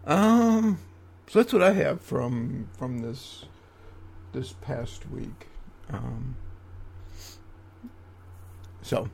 Um, 0.05 0.79
so 1.27 1.39
that's 1.39 1.53
what 1.53 1.61
I 1.61 1.73
have 1.73 2.01
from 2.01 2.67
from 2.77 2.99
this 2.99 3.45
this 4.33 4.53
past 4.61 5.09
week. 5.09 5.47
Um, 5.91 6.35
so, 8.81 9.09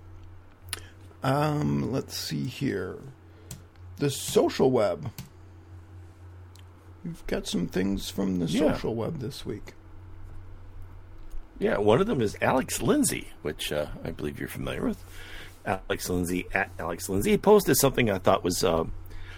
um, 1.23 1.91
let's 1.91 2.17
see 2.17 2.45
here. 2.45 2.97
The 3.97 4.09
social 4.09 4.71
web. 4.71 5.11
we've 7.03 7.25
got 7.27 7.45
some 7.47 7.67
things 7.67 8.09
from 8.09 8.39
the 8.39 8.45
Yeah. 8.47 8.73
social 8.73 8.95
web 8.95 9.19
this 9.19 9.45
week. 9.45 9.74
Yeah, 11.57 11.77
one 11.77 12.01
of 12.01 12.07
them 12.07 12.21
is 12.21 12.37
Alex 12.41 12.81
Lindsay, 12.81 13.29
which 13.41 13.71
uh, 13.71 13.87
I 14.03 14.11
believe 14.11 14.39
you're 14.39 14.49
familiar 14.49 14.85
with. 14.85 15.03
Alex 15.65 16.09
Lindsay 16.09 16.45
at 16.53 16.69
Alex 16.77 17.09
Lindsay. 17.09 17.31
He 17.31 17.37
posted 17.37 17.77
something 17.77 18.09
I 18.09 18.19
thought 18.19 18.43
was 18.43 18.63
um, 18.63 18.91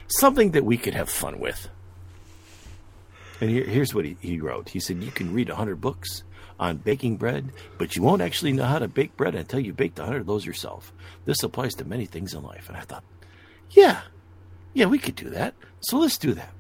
something 0.08 0.52
that 0.52 0.66
we 0.66 0.78
could 0.78 0.94
have 0.94 1.10
fun 1.10 1.40
with. 1.40 1.70
And 3.40 3.50
here, 3.50 3.66
here's 3.66 3.94
what 3.94 4.06
he, 4.06 4.18
he 4.20 4.40
wrote. 4.40 4.70
He 4.70 4.80
said, 4.80 5.04
You 5.04 5.12
can 5.12 5.34
read 5.34 5.50
100 5.50 5.80
books 5.80 6.24
on 6.60 6.78
baking 6.78 7.18
bread, 7.18 7.52
but 7.78 7.96
you 7.96 8.02
won't 8.02 8.24
actually 8.24 8.52
know 8.52 8.66
how 8.66 8.80
to 8.80 8.88
bake 8.88 9.16
bread 9.16 9.36
until 9.36 9.60
you 9.60 9.74
baked 9.74 10.00
100 10.00 10.22
of 10.22 10.26
those 10.26 10.46
yourself. 10.46 10.92
This 11.26 11.44
applies 11.44 11.76
to 11.76 11.86
many 11.86 12.08
things 12.08 12.34
in 12.34 12.42
life. 12.42 12.68
And 12.68 12.78
I 12.78 12.82
thought, 12.82 13.04
Yeah, 13.70 14.02
yeah, 14.74 14.88
we 14.88 14.98
could 14.98 15.16
do 15.16 15.30
that. 15.30 15.54
So 15.82 16.00
let's 16.00 16.18
do 16.18 16.34
that. 16.34 16.52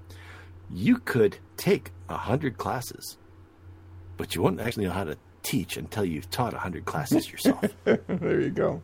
You 0.69 0.97
could 0.99 1.37
take 1.55 1.91
100 2.07 2.57
classes, 2.57 3.17
but 4.17 4.35
you 4.35 4.41
won't 4.41 4.59
actually 4.61 4.85
know 4.85 4.91
how 4.91 5.05
to 5.05 5.17
teach 5.47 5.77
until 5.77 6.03
you've 6.05 6.29
taught 6.29 6.53
100 6.53 6.83
classes 6.85 7.31
yourself. 7.31 7.63
there 7.85 8.41
you 8.41 8.49
go. 8.49 8.81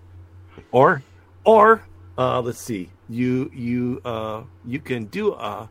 or 0.71 1.01
or 1.43 1.83
uh, 2.17 2.39
let's 2.41 2.61
see 2.61 2.89
you 3.09 3.49
you 3.53 3.99
uh, 4.05 4.43
you 4.65 4.79
can 4.79 5.05
do 5.05 5.33
uh, 5.33 5.67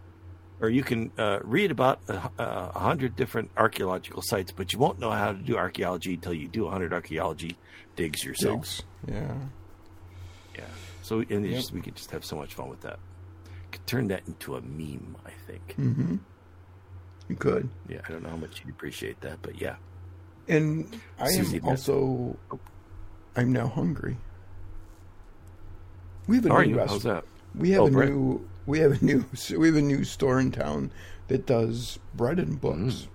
or 0.60 0.68
you 0.68 0.82
can 0.82 1.10
uh, 1.18 1.38
read 1.42 1.70
about 1.70 1.98
a, 2.08 2.30
a 2.38 2.78
hundred 2.78 3.16
different 3.16 3.50
archaeological 3.56 4.22
sites 4.22 4.52
but 4.52 4.72
you 4.72 4.78
won't 4.78 4.98
know 4.98 5.10
how 5.10 5.32
to 5.32 5.38
do 5.38 5.56
archaeology 5.56 6.14
until 6.14 6.34
you 6.34 6.46
do 6.48 6.66
a 6.66 6.70
hundred 6.70 6.92
archaeology 6.92 7.56
digs 7.96 8.22
yourself 8.24 8.60
Digs. 8.60 8.82
Yeah. 9.08 9.34
yeah 10.58 10.64
so 11.02 11.20
and 11.20 11.46
it's 11.46 11.54
just, 11.62 11.72
we 11.72 11.80
could 11.80 11.96
just 11.96 12.10
have 12.10 12.24
so 12.24 12.36
much 12.36 12.52
fun 12.54 12.68
with 12.68 12.82
that 12.82 12.98
could 13.72 13.86
turn 13.86 14.08
that 14.08 14.22
into 14.26 14.56
a 14.56 14.60
meme 14.60 15.16
i 15.26 15.30
think 15.46 15.74
Mm-hmm. 15.78 16.16
You 17.28 17.36
could. 17.36 17.68
yeah 17.88 18.00
i 18.06 18.12
don't 18.12 18.22
know 18.24 18.30
how 18.30 18.36
much 18.36 18.60
you'd 18.64 18.74
appreciate 18.74 19.20
that 19.22 19.38
but 19.42 19.60
yeah 19.60 19.76
And 20.48 21.00
I 21.18 21.28
Susie 21.30 21.58
am 21.58 21.68
also. 21.68 22.36
I'm 23.36 23.52
now 23.52 23.68
hungry. 23.68 24.16
We 26.26 26.36
have 26.36 26.46
a 26.46 26.48
how 26.50 26.62
new 26.62 26.78
how's 26.78 27.02
that 27.04 27.24
We 27.54 27.70
have 27.70 27.82
Oh, 27.82 27.86
a 27.86 27.90
bread. 27.90 28.08
new. 28.10 28.48
We 28.66 28.78
have 28.80 29.00
a 29.02 29.04
new. 29.04 29.24
We 29.56 29.66
have 29.68 29.76
a 29.76 29.82
new 29.82 30.04
store 30.04 30.40
in 30.40 30.50
town 30.52 30.90
that 31.28 31.46
does 31.46 31.98
bread 32.14 32.38
and 32.38 32.60
books. 32.60 33.08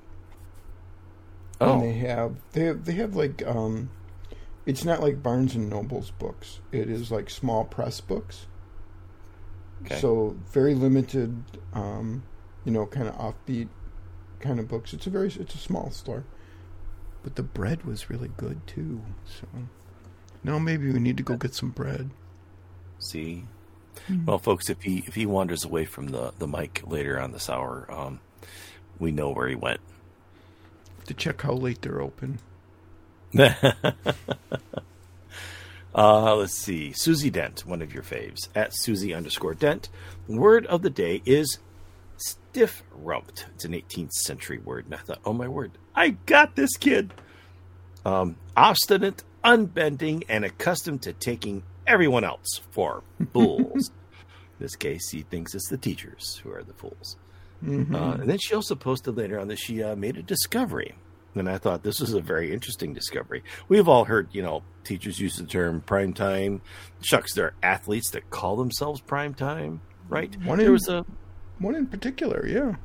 oh 1.62 1.74
And 1.74 1.84
they 1.84 1.94
have 1.94 2.36
they 2.54 2.63
have 2.66 2.86
they 2.86 2.94
have 2.94 3.16
like 3.16 3.46
um, 3.46 3.90
it's 4.66 4.84
not 4.86 5.02
like 5.02 5.22
Barnes 5.24 5.56
and 5.56 5.70
Noble's 5.70 6.12
books. 6.12 6.60
It 6.72 6.90
is 6.90 7.12
like 7.12 7.30
small 7.30 7.63
press 7.66 8.02
books. 8.02 8.48
Okay. 9.86 10.00
So 10.00 10.36
very 10.52 10.74
limited, 10.74 11.44
um, 11.74 12.24
you 12.66 12.72
know, 12.72 12.86
kind 12.88 13.08
of 13.08 13.16
offbeat 13.16 13.70
kind 14.40 14.60
of 14.60 14.68
books. 14.68 14.94
It's 14.94 15.06
a 15.08 15.10
very 15.10 15.28
it's 15.28 15.56
a 15.56 15.60
small 15.60 15.92
store, 15.92 16.24
but 17.28 17.36
the 17.36 17.44
bread 17.44 17.84
was 17.84 18.10
really 18.10 18.32
good 18.38 18.66
too. 18.68 19.02
So 19.26 19.46
now 20.46 20.60
maybe 20.60 20.90
we 20.90 20.98
need 20.98 21.18
to 21.18 21.24
go 21.24 21.36
get 21.36 21.54
some 21.54 21.72
bread. 21.72 22.10
See, 23.00 23.44
well, 24.26 24.38
folks, 24.38 24.70
if 24.70 24.82
he 24.82 25.04
if 25.06 25.16
he 25.16 25.26
wanders 25.26 25.66
away 25.66 25.84
from 25.84 26.08
the 26.08 26.32
the 26.40 26.48
mic 26.48 26.84
later 26.88 27.20
on 27.20 27.34
this 27.34 27.50
hour, 27.50 27.86
um, 27.90 28.22
we 28.98 29.12
know 29.12 29.32
where 29.32 29.50
he 29.50 29.56
went. 29.56 29.82
To 31.08 31.13
check 31.13 31.42
how 31.42 31.52
late 31.52 31.82
they're 31.82 32.02
open. 32.02 32.40
Uh, 35.96 36.36
let's 36.36 36.54
see, 36.54 36.94
Susie 36.94 37.32
Dent, 37.32 37.66
one 37.66 37.82
of 37.82 37.92
your 37.92 38.04
faves 38.04 38.50
at 38.54 38.72
Susie 38.72 39.16
underscore 39.16 39.56
Dent. 39.56 39.90
Word 40.28 40.68
of 40.68 40.84
the 40.84 40.92
day 40.92 41.24
is 41.26 41.58
stiff 42.58 42.82
rumped. 42.91 43.46
It's 43.54 43.65
an 43.65 43.74
18th 43.74 44.13
century 44.13 44.58
word, 44.58 44.86
and 44.86 44.96
I 44.96 44.98
thought, 44.98 45.20
oh 45.26 45.34
my 45.34 45.48
word, 45.48 45.78
I 45.93 46.10
got 46.10 46.56
this 46.56 46.76
kid. 46.76 47.13
Um, 48.04 48.36
obstinate, 48.56 49.24
unbending, 49.43 50.24
and 50.28 50.43
accustomed 50.43 51.04
to 51.04 51.13
taking 51.13 51.62
everyone 51.86 52.24
else 52.24 52.62
for 52.72 53.04
fools. 53.32 53.89
In 54.60 54.65
this 54.65 54.76
case, 54.76 55.08
he 55.12 55.22
thinks 55.22 55.54
it's 55.54 55.70
the 55.70 55.78
teachers 55.78 56.41
who 56.43 56.52
are 56.52 56.63
the 56.63 56.74
fools. 56.74 57.17
Uh, 57.63 57.67
and 58.22 58.28
then 58.28 58.39
she 58.39 58.56
also 58.56 58.74
posted 58.74 59.15
later 59.15 59.39
on 59.39 59.50
that 59.50 59.60
she 59.60 59.84
uh, 59.84 59.96
made 59.96 60.17
a 60.17 60.24
discovery. 60.24 60.96
And 61.36 61.48
I 61.48 61.60
thought 61.60 61.84
this 61.84 62.00
was 62.00 62.13
a 62.13 62.22
very 62.22 62.52
interesting 62.52 62.91
discovery. 62.91 63.43
We've 63.67 63.88
all 63.88 64.06
heard, 64.06 64.30
you 64.32 64.41
know, 64.41 64.63
teachers 64.84 65.20
use 65.20 65.36
the 65.36 65.46
term 65.46 65.82
prime 65.82 66.13
time. 66.13 66.62
Shucks, 67.02 67.36
there 67.36 67.46
are 67.46 67.54
athletes 67.62 68.10
that 68.12 68.32
call 68.32 68.56
themselves 68.56 69.00
prime 69.02 69.36
time, 69.36 69.82
right? 70.10 70.36
One 70.43 70.58
there 70.58 70.72
was 70.72 70.88
a 70.88 71.06
One 71.60 71.76
in 71.76 71.88
particular, 71.88 72.46
yeah. 72.46 72.76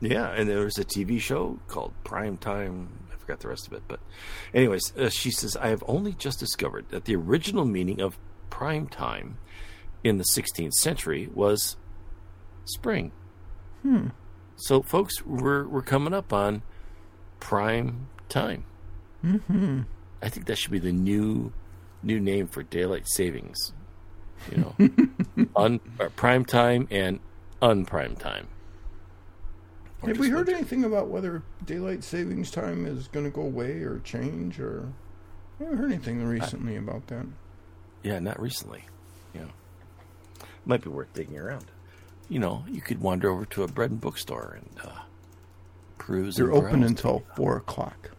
yeah, 0.00 0.28
and 0.30 0.48
there 0.48 0.64
was 0.64 0.78
a 0.78 0.84
TV 0.84 1.20
show 1.20 1.58
called 1.68 1.92
Prime 2.04 2.36
Time. 2.36 2.88
I 3.12 3.16
forgot 3.16 3.40
the 3.40 3.48
rest 3.48 3.66
of 3.66 3.72
it, 3.72 3.82
but 3.88 4.00
anyways, 4.52 4.96
uh, 4.96 5.08
she 5.08 5.30
says 5.30 5.56
I 5.56 5.68
have 5.68 5.82
only 5.86 6.12
just 6.12 6.38
discovered 6.38 6.88
that 6.90 7.04
the 7.04 7.16
original 7.16 7.64
meaning 7.64 8.00
of 8.00 8.18
prime 8.50 8.86
time 8.86 9.38
in 10.04 10.18
the 10.18 10.24
16th 10.24 10.72
century 10.72 11.30
was 11.34 11.76
spring. 12.64 13.12
Hmm. 13.82 14.08
So, 14.56 14.82
folks, 14.82 15.24
we're 15.24 15.66
we're 15.66 15.82
coming 15.82 16.14
up 16.14 16.32
on 16.32 16.62
prime 17.40 18.08
time. 18.28 18.64
Mm-hmm. 19.24 19.82
I 20.22 20.28
think 20.28 20.46
that 20.46 20.58
should 20.58 20.70
be 20.70 20.78
the 20.78 20.92
new 20.92 21.52
new 22.02 22.20
name 22.20 22.46
for 22.46 22.62
daylight 22.62 23.08
savings. 23.08 23.72
You 24.50 24.58
know, 24.58 25.46
on 25.56 25.80
or 25.98 26.10
prime 26.10 26.44
time 26.44 26.86
and 26.90 27.20
unprime 27.62 28.18
time. 28.18 28.48
Or 30.02 30.08
Have 30.08 30.18
we 30.18 30.28
heard 30.30 30.46
winter. 30.46 30.58
anything 30.58 30.84
about 30.84 31.08
whether 31.08 31.42
daylight 31.64 32.02
savings 32.02 32.50
time 32.50 32.86
is 32.86 33.08
going 33.08 33.24
to 33.24 33.30
go 33.30 33.42
away 33.42 33.82
or 33.82 34.00
change? 34.00 34.58
Or 34.58 34.88
I 35.60 35.64
haven't 35.64 35.78
heard 35.78 35.92
anything 35.92 36.24
recently 36.24 36.76
about 36.76 37.06
that. 37.06 37.24
Yeah, 38.02 38.18
not 38.18 38.40
recently. 38.40 38.84
Yeah. 39.32 39.44
Might 40.66 40.82
be 40.82 40.90
worth 40.90 41.12
digging 41.14 41.38
around. 41.38 41.66
You 42.28 42.40
know, 42.40 42.64
you 42.68 42.80
could 42.80 43.00
wander 43.00 43.30
over 43.30 43.44
to 43.46 43.62
a 43.62 43.68
bread 43.68 43.90
and 43.92 44.00
bookstore 44.00 44.58
and 44.58 44.86
uh, 44.86 44.98
peruse. 45.98 46.36
They're 46.36 46.52
open 46.52 46.82
until 46.82 47.22
four 47.36 47.56
o'clock. 47.58 48.10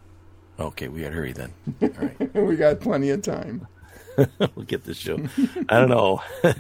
Okay, 0.60 0.88
we 0.88 1.02
gotta 1.02 1.16
hurry 1.16 1.34
then. 1.34 1.52
All 1.82 1.90
right, 1.90 2.36
we 2.36 2.56
got 2.56 2.80
plenty 2.80 3.10
of 3.10 3.24
time. 3.24 3.68
we'll 4.56 4.66
get 4.66 4.84
this 4.84 4.98
show. 4.98 5.18
I 5.68 5.80
don't 5.80 5.90
know. 5.90 6.22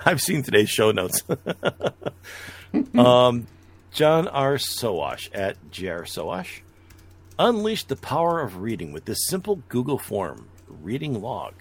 I've 0.06 0.20
seen 0.20 0.42
today's 0.42 0.70
show 0.70 0.90
notes. 0.92 1.22
um, 2.94 3.46
John 3.92 4.28
R. 4.28 4.54
Sowash 4.56 5.28
at 5.34 5.56
JR 5.70 6.04
Sowash. 6.04 6.60
Unleash 7.38 7.84
the 7.84 7.96
power 7.96 8.40
of 8.40 8.58
reading 8.58 8.92
with 8.92 9.06
this 9.06 9.26
simple 9.26 9.62
Google 9.68 9.98
form, 9.98 10.48
Reading 10.68 11.20
Log. 11.22 11.54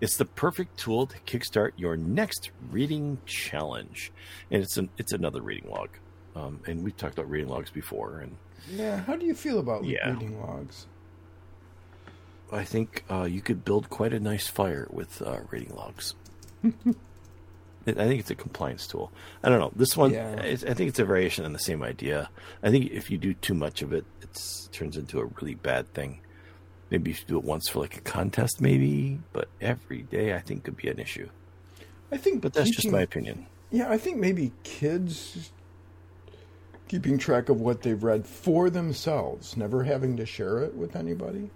It's 0.00 0.16
the 0.18 0.26
perfect 0.26 0.78
tool 0.78 1.06
to 1.06 1.18
kickstart 1.20 1.72
your 1.76 1.96
next 1.96 2.50
reading 2.70 3.18
challenge, 3.24 4.12
and 4.50 4.62
it's 4.62 4.76
an 4.76 4.90
it's 4.98 5.12
another 5.12 5.40
reading 5.40 5.70
log. 5.70 5.88
Um, 6.34 6.60
and 6.66 6.84
we've 6.84 6.94
talked 6.96 7.14
about 7.18 7.30
reading 7.30 7.48
logs 7.48 7.70
before, 7.70 8.18
and 8.20 8.36
Yeah, 8.70 8.98
how 9.00 9.16
do 9.16 9.24
you 9.24 9.34
feel 9.34 9.58
about 9.58 9.84
Yeah. 9.84 10.10
reading 10.12 10.38
logs? 10.38 10.86
I 12.52 12.62
think 12.64 13.04
uh, 13.10 13.24
you 13.24 13.40
could 13.40 13.64
build 13.64 13.88
quite 13.88 14.12
a 14.12 14.20
nice 14.20 14.48
fire 14.48 14.86
with 14.90 15.22
uh, 15.22 15.38
reading 15.50 15.74
logs. 15.74 16.14
I 17.86 17.92
think 17.92 18.20
it's 18.20 18.30
a 18.30 18.34
compliance 18.34 18.86
tool. 18.86 19.12
I 19.42 19.48
don't 19.48 19.60
know. 19.60 19.72
This 19.76 19.96
one, 19.96 20.12
Yeah. 20.12 20.40
I 20.42 20.56
think 20.56 20.88
it's 20.88 20.98
a 20.98 21.04
variation 21.04 21.44
on 21.44 21.52
the 21.52 21.58
same 21.58 21.82
idea. 21.82 22.28
I 22.62 22.70
think 22.70 22.90
if 22.90 23.10
you 23.10 23.18
do 23.18 23.32
too 23.34 23.54
much 23.54 23.82
of 23.82 23.92
it, 23.92 24.04
it's, 24.22 24.66
it 24.66 24.72
turns 24.72 24.96
into 24.96 25.20
a 25.20 25.24
really 25.26 25.54
bad 25.54 25.92
thing. 25.94 26.20
Maybe 26.90 27.10
you 27.10 27.14
should 27.14 27.26
do 27.28 27.38
it 27.38 27.44
once 27.44 27.68
for 27.68 27.80
like 27.80 27.96
a 27.96 28.00
contest, 28.00 28.60
maybe, 28.60 29.20
but 29.32 29.48
every 29.60 30.02
day 30.02 30.34
I 30.34 30.40
think 30.40 30.64
could 30.64 30.76
be 30.76 30.88
an 30.88 30.98
issue. 30.98 31.28
I 32.10 32.16
think, 32.16 32.40
But 32.42 32.52
that's 32.54 32.70
just 32.70 32.90
my 32.90 33.02
opinion. 33.02 33.46
Yeah, 33.70 33.90
I 33.90 33.98
think 33.98 34.18
maybe 34.18 34.52
kids 34.62 35.50
keeping 36.88 37.18
track 37.18 37.48
of 37.48 37.60
what 37.60 37.82
they've 37.82 38.02
read 38.02 38.26
for 38.26 38.70
themselves, 38.70 39.56
never 39.56 39.82
having 39.84 40.16
to 40.16 40.26
share 40.26 40.60
it 40.60 40.74
with 40.74 40.94
anybody. 40.94 41.50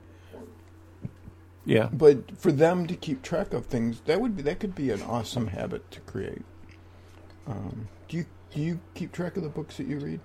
Yeah. 1.64 1.88
But 1.92 2.38
for 2.38 2.52
them 2.52 2.86
to 2.86 2.96
keep 2.96 3.22
track 3.22 3.52
of 3.52 3.66
things, 3.66 4.00
that 4.06 4.20
would 4.20 4.36
be 4.36 4.42
that 4.42 4.60
could 4.60 4.74
be 4.74 4.90
an 4.90 5.02
awesome 5.02 5.46
habit 5.48 5.90
to 5.90 6.00
create. 6.00 6.42
Um, 7.46 7.88
do 8.08 8.18
you 8.18 8.26
do 8.52 8.60
you 8.60 8.80
keep 8.94 9.12
track 9.12 9.36
of 9.36 9.42
the 9.42 9.48
books 9.48 9.76
that 9.76 9.86
you 9.86 9.98
read? 9.98 10.20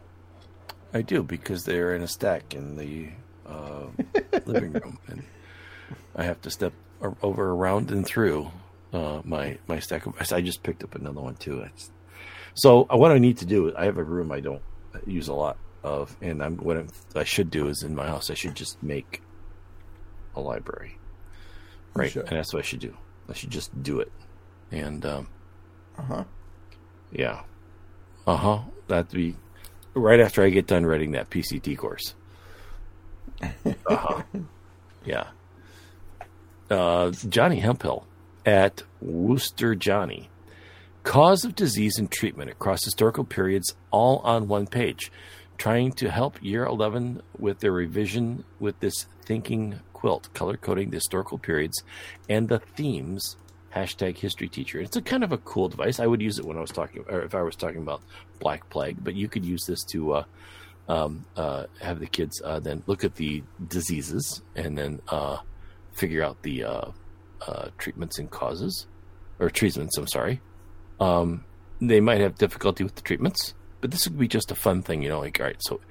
I 0.93 1.01
do 1.01 1.23
because 1.23 1.65
they're 1.65 1.93
in 1.93 2.01
a 2.03 2.07
stack 2.07 2.53
in 2.53 2.77
the 2.77 3.09
uh, 3.45 3.87
living 4.45 4.71
room, 4.71 4.97
and 5.07 5.23
I 6.15 6.23
have 6.23 6.41
to 6.43 6.49
step 6.49 6.73
over, 7.21 7.51
around, 7.51 7.91
and 7.91 8.05
through 8.05 8.49
uh, 8.93 9.21
my 9.23 9.57
my 9.67 9.79
stack. 9.79 10.05
Of, 10.05 10.15
I 10.31 10.41
just 10.41 10.63
picked 10.63 10.83
up 10.83 10.95
another 10.95 11.21
one 11.21 11.35
too. 11.35 11.61
It's, 11.61 11.91
so 12.53 12.87
uh, 12.91 12.97
what 12.97 13.11
I 13.11 13.17
need 13.17 13.37
to 13.39 13.45
do, 13.45 13.75
I 13.75 13.85
have 13.85 13.97
a 13.97 14.03
room 14.03 14.31
I 14.31 14.39
don't 14.39 14.61
use 15.05 15.27
a 15.27 15.33
lot 15.33 15.57
of, 15.83 16.15
and 16.21 16.41
I'm 16.41 16.57
what 16.57 16.77
I'm, 16.77 16.87
I 17.13 17.25
should 17.25 17.51
do 17.51 17.67
is 17.67 17.83
in 17.83 17.93
my 17.93 18.07
house 18.07 18.29
I 18.29 18.33
should 18.33 18.55
just 18.55 18.81
make 18.81 19.21
a 20.35 20.41
library, 20.41 20.97
right? 21.95 22.15
And 22.15 22.27
that's 22.29 22.53
what 22.53 22.59
I 22.59 22.63
should 22.65 22.79
do. 22.79 22.95
I 23.29 23.33
should 23.33 23.49
just 23.49 23.81
do 23.83 23.99
it, 23.99 24.11
and 24.71 25.03
um, 25.05 25.27
Uh 25.97 26.01
huh. 26.03 26.23
yeah. 27.11 27.41
Uh 28.27 28.37
huh. 28.37 28.59
That'd 28.87 29.11
be 29.11 29.35
right 29.95 30.19
after 30.19 30.43
I 30.43 30.49
get 30.49 30.67
done 30.67 30.85
writing 30.85 31.11
that 31.13 31.29
PCT 31.29 31.77
course. 31.77 32.13
Uh-huh. 33.87 34.21
yeah. 35.05 35.27
Uh, 36.69 37.11
Johnny 37.29 37.59
Hemphill 37.59 38.05
at 38.45 38.83
Worcester 39.01 39.75
Johnny. 39.75 40.29
Cause 41.03 41.45
of 41.45 41.55
disease 41.55 41.97
and 41.99 42.09
treatment 42.09 42.49
across 42.49 42.83
historical 42.83 43.23
periods, 43.23 43.75
all 43.91 44.19
on 44.19 44.47
one 44.47 44.65
page. 44.65 45.11
Trying 45.57 45.91
to 45.93 46.09
help 46.09 46.41
year 46.41 46.65
11 46.65 47.21
with 47.37 47.59
their 47.59 47.71
revision 47.71 48.43
with 48.59 48.79
this 48.79 49.05
thinking 49.23 49.79
quilt, 50.05 50.31
color 50.35 50.55
coding 50.55 50.91
the 50.91 50.97
historical 50.97 51.39
periods 51.39 51.81
and 52.29 52.47
the 52.47 52.59
themes. 52.59 53.37
Hashtag 53.75 54.17
history 54.17 54.47
teacher. 54.47 54.79
It's 54.79 54.95
a 54.95 55.01
kind 55.01 55.23
of 55.23 55.31
a 55.31 55.37
cool 55.39 55.67
device. 55.67 55.99
I 55.99 56.05
would 56.05 56.21
use 56.21 56.37
it 56.37 56.45
when 56.45 56.57
I 56.57 56.61
was 56.61 56.69
talking, 56.69 57.03
or 57.09 57.23
if 57.23 57.33
I 57.33 57.41
was 57.41 57.55
talking 57.55 57.81
about 57.81 58.03
Black 58.39 58.69
Plague, 58.69 59.03
but 59.03 59.15
you 59.15 59.27
could 59.27 59.43
use 59.43 59.65
this 59.65 59.83
to 59.85 60.13
uh, 60.13 60.23
um, 60.87 61.25
uh, 61.35 61.65
have 61.81 61.99
the 61.99 62.05
kids 62.05 62.39
uh, 62.45 62.59
then 62.59 62.83
look 62.85 63.03
at 63.03 63.15
the 63.15 63.43
diseases 63.67 64.43
and 64.55 64.77
then 64.77 65.01
uh, 65.09 65.39
figure 65.91 66.23
out 66.23 66.41
the 66.43 66.63
uh, 66.63 66.91
uh, 67.47 67.69
treatments 67.79 68.19
and 68.19 68.29
causes, 68.29 68.85
or 69.39 69.49
treatments. 69.49 69.97
I'm 69.97 70.07
sorry. 70.07 70.39
Um, 70.99 71.43
they 71.81 71.99
might 71.99 72.21
have 72.21 72.35
difficulty 72.37 72.83
with 72.83 72.95
the 72.95 73.01
treatments, 73.01 73.55
but 73.81 73.89
this 73.91 74.07
would 74.07 74.19
be 74.19 74.27
just 74.27 74.51
a 74.51 74.55
fun 74.55 74.83
thing, 74.83 75.01
you 75.01 75.09
know. 75.09 75.19
Like, 75.19 75.39
all 75.39 75.47
right, 75.47 75.57
so 75.59 75.81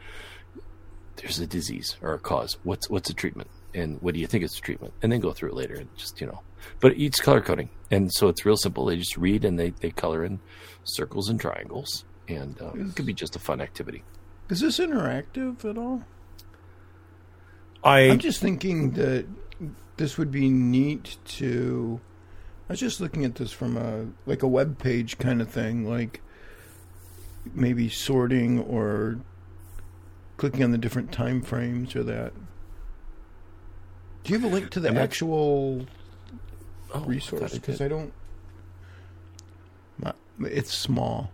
there's 1.17 1.39
a 1.39 1.47
disease 1.47 1.97
or 2.01 2.15
a 2.15 2.19
cause. 2.19 2.57
What's 2.63 2.89
what's 2.89 3.11
a 3.11 3.15
treatment, 3.15 3.51
and 3.75 4.01
what 4.01 4.15
do 4.15 4.21
you 4.21 4.27
think 4.27 4.45
is 4.45 4.53
the 4.53 4.61
treatment? 4.61 4.95
And 5.03 5.11
then 5.11 5.21
go 5.21 5.33
through 5.33 5.51
it 5.51 5.55
later 5.55 5.75
and 5.75 5.89
just 5.97 6.21
you 6.21 6.27
know. 6.27 6.43
But 6.81 6.99
it's 6.99 7.21
color 7.21 7.41
coding, 7.41 7.71
and 7.91 8.13
so 8.13 8.29
it's 8.29 8.47
real 8.47 8.57
simple. 8.57 8.87
They 8.87 8.97
just 8.97 9.17
read 9.17 9.45
and 9.45 9.59
they 9.59 9.71
they 9.71 9.91
color 9.91 10.25
in 10.25 10.41
circles 10.85 11.29
and 11.29 11.41
triangles, 11.41 12.05
and 12.29 12.61
uh, 12.61 12.73
it 12.75 12.97
could 12.97 13.07
be 13.07 13.15
just 13.15 13.37
a 13.37 13.39
fun 13.39 13.61
activity. 13.61 14.03
Is 14.49 14.61
this 14.61 14.79
interactive 14.79 15.65
at 15.65 15.79
all? 15.79 16.03
I 17.83 18.11
I'm 18.11 18.19
just 18.19 18.41
thinking 18.41 18.93
that 18.93 19.27
this 19.97 20.17
would 20.17 20.31
be 20.31 20.49
neat 20.49 21.17
to. 21.27 22.01
I 22.69 22.73
was 22.73 22.81
just 22.81 23.01
looking 23.01 23.25
at 23.25 23.35
this 23.35 23.53
from 23.53 23.77
a 23.77 24.07
like 24.27 24.43
a 24.43 24.49
web 24.49 24.79
page 24.79 25.19
kind 25.19 25.43
of 25.43 25.51
thing, 25.51 25.89
like 25.89 26.23
maybe 27.53 27.89
sorting 27.89 28.59
or 28.61 29.21
clicking 30.37 30.65
on 30.65 30.71
the 30.71 30.79
different 30.79 31.13
time 31.13 31.43
frames 31.43 31.95
or 31.95 32.03
that. 32.05 32.33
Do 34.25 34.33
you 34.33 34.39
have 34.39 34.51
a 34.51 34.55
link 34.55 34.71
to 34.71 34.81
the 34.81 34.95
actual 34.97 35.87
oh, 36.93 37.01
resource? 37.01 37.43
thought 37.43 37.53
I 37.53 37.59
Because. 37.59 37.81
I 37.81 37.89
don't. 37.89 38.13
It's 40.41 40.75
small. 40.75 41.31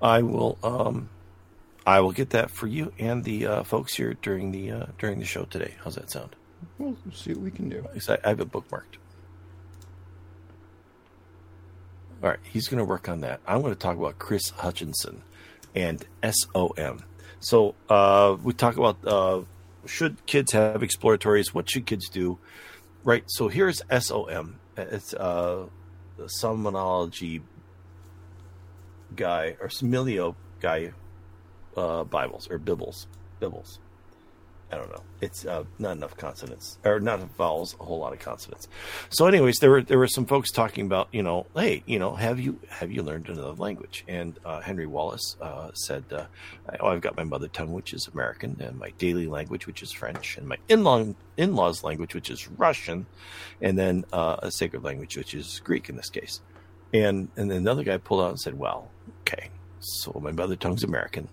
I 0.00 0.22
will 0.22 0.56
um 0.62 1.10
I 1.86 2.00
will 2.00 2.12
get 2.12 2.30
that 2.30 2.50
for 2.50 2.66
you 2.66 2.92
and 2.98 3.24
the 3.24 3.46
uh, 3.46 3.62
folks 3.64 3.94
here 3.94 4.14
during 4.22 4.52
the 4.52 4.70
uh, 4.70 4.86
during 4.98 5.18
the 5.18 5.24
show 5.24 5.44
today. 5.44 5.74
How's 5.82 5.96
that 5.96 6.10
sound? 6.10 6.36
We'll 6.78 6.96
see 7.12 7.32
what 7.32 7.40
we 7.40 7.50
can 7.50 7.68
do. 7.68 7.86
I, 8.08 8.18
I 8.24 8.28
have 8.28 8.40
it 8.40 8.50
bookmarked. 8.50 8.96
All 12.22 12.30
right, 12.30 12.38
he's 12.42 12.68
going 12.68 12.78
to 12.78 12.84
work 12.84 13.08
on 13.08 13.20
that. 13.20 13.40
I'm 13.46 13.62
going 13.62 13.72
to 13.72 13.78
talk 13.78 13.96
about 13.96 14.18
Chris 14.18 14.50
Hutchinson 14.50 15.22
and 15.74 16.04
SOM. 16.22 17.04
So 17.40 17.74
uh, 17.88 18.36
we 18.42 18.52
talk 18.54 18.76
about 18.76 18.98
uh, 19.06 19.42
should 19.88 20.24
kids 20.26 20.52
have 20.52 20.82
exploratories? 20.82 21.54
What 21.54 21.70
should 21.70 21.86
kids 21.86 22.08
do? 22.08 22.38
Right. 23.04 23.24
So 23.26 23.48
here's 23.48 23.82
SOM. 23.90 24.58
It's 24.76 25.14
uh, 25.14 25.66
the 26.16 26.24
Summonology 26.24 27.42
guy 29.16 29.56
or 29.60 29.68
Similio 29.68 30.34
guy 30.60 30.92
uh, 31.76 32.04
Bibles 32.04 32.48
or 32.50 32.58
Bibbles. 32.58 33.06
Bibbles. 33.40 33.78
I 34.70 34.76
don't 34.76 34.90
know. 34.90 35.02
It's 35.20 35.46
uh, 35.46 35.64
not 35.78 35.92
enough 35.96 36.16
consonants 36.16 36.78
or 36.84 37.00
not 37.00 37.20
vowels, 37.36 37.74
a 37.80 37.84
whole 37.84 38.00
lot 38.00 38.12
of 38.12 38.18
consonants. 38.18 38.68
So, 39.08 39.26
anyways, 39.26 39.58
there 39.60 39.70
were 39.70 39.82
there 39.82 39.98
were 39.98 40.06
some 40.06 40.26
folks 40.26 40.50
talking 40.50 40.84
about, 40.84 41.08
you 41.10 41.22
know, 41.22 41.46
hey, 41.54 41.82
you 41.86 41.98
know, 41.98 42.14
have 42.14 42.38
you 42.38 42.60
have 42.68 42.92
you 42.92 43.02
learned 43.02 43.28
another 43.28 43.52
language? 43.52 44.04
And 44.06 44.38
uh, 44.44 44.60
Henry 44.60 44.86
Wallace 44.86 45.36
uh, 45.40 45.70
said, 45.72 46.04
uh, 46.12 46.26
oh, 46.80 46.88
I've 46.88 47.00
got 47.00 47.16
my 47.16 47.24
mother 47.24 47.48
tongue, 47.48 47.72
which 47.72 47.94
is 47.94 48.08
American, 48.12 48.58
and 48.60 48.78
my 48.78 48.90
daily 48.98 49.26
language, 49.26 49.66
which 49.66 49.82
is 49.82 49.90
French, 49.90 50.36
and 50.36 50.46
my 50.46 50.58
in-law 50.68 51.14
in-laws 51.38 51.82
language, 51.82 52.14
which 52.14 52.28
is 52.28 52.46
Russian, 52.48 53.06
and 53.62 53.78
then 53.78 54.04
uh, 54.12 54.36
a 54.42 54.50
sacred 54.50 54.84
language, 54.84 55.16
which 55.16 55.32
is 55.34 55.60
Greek 55.64 55.88
in 55.88 55.96
this 55.96 56.10
case. 56.10 56.42
And 56.92 57.28
and 57.36 57.50
then 57.50 57.58
another 57.58 57.84
guy 57.84 57.96
pulled 57.96 58.20
out 58.20 58.30
and 58.30 58.40
said, 58.40 58.58
well, 58.58 58.90
okay, 59.20 59.48
so 59.80 60.18
my 60.22 60.32
mother 60.32 60.56
tongue's 60.56 60.84
American, 60.84 61.28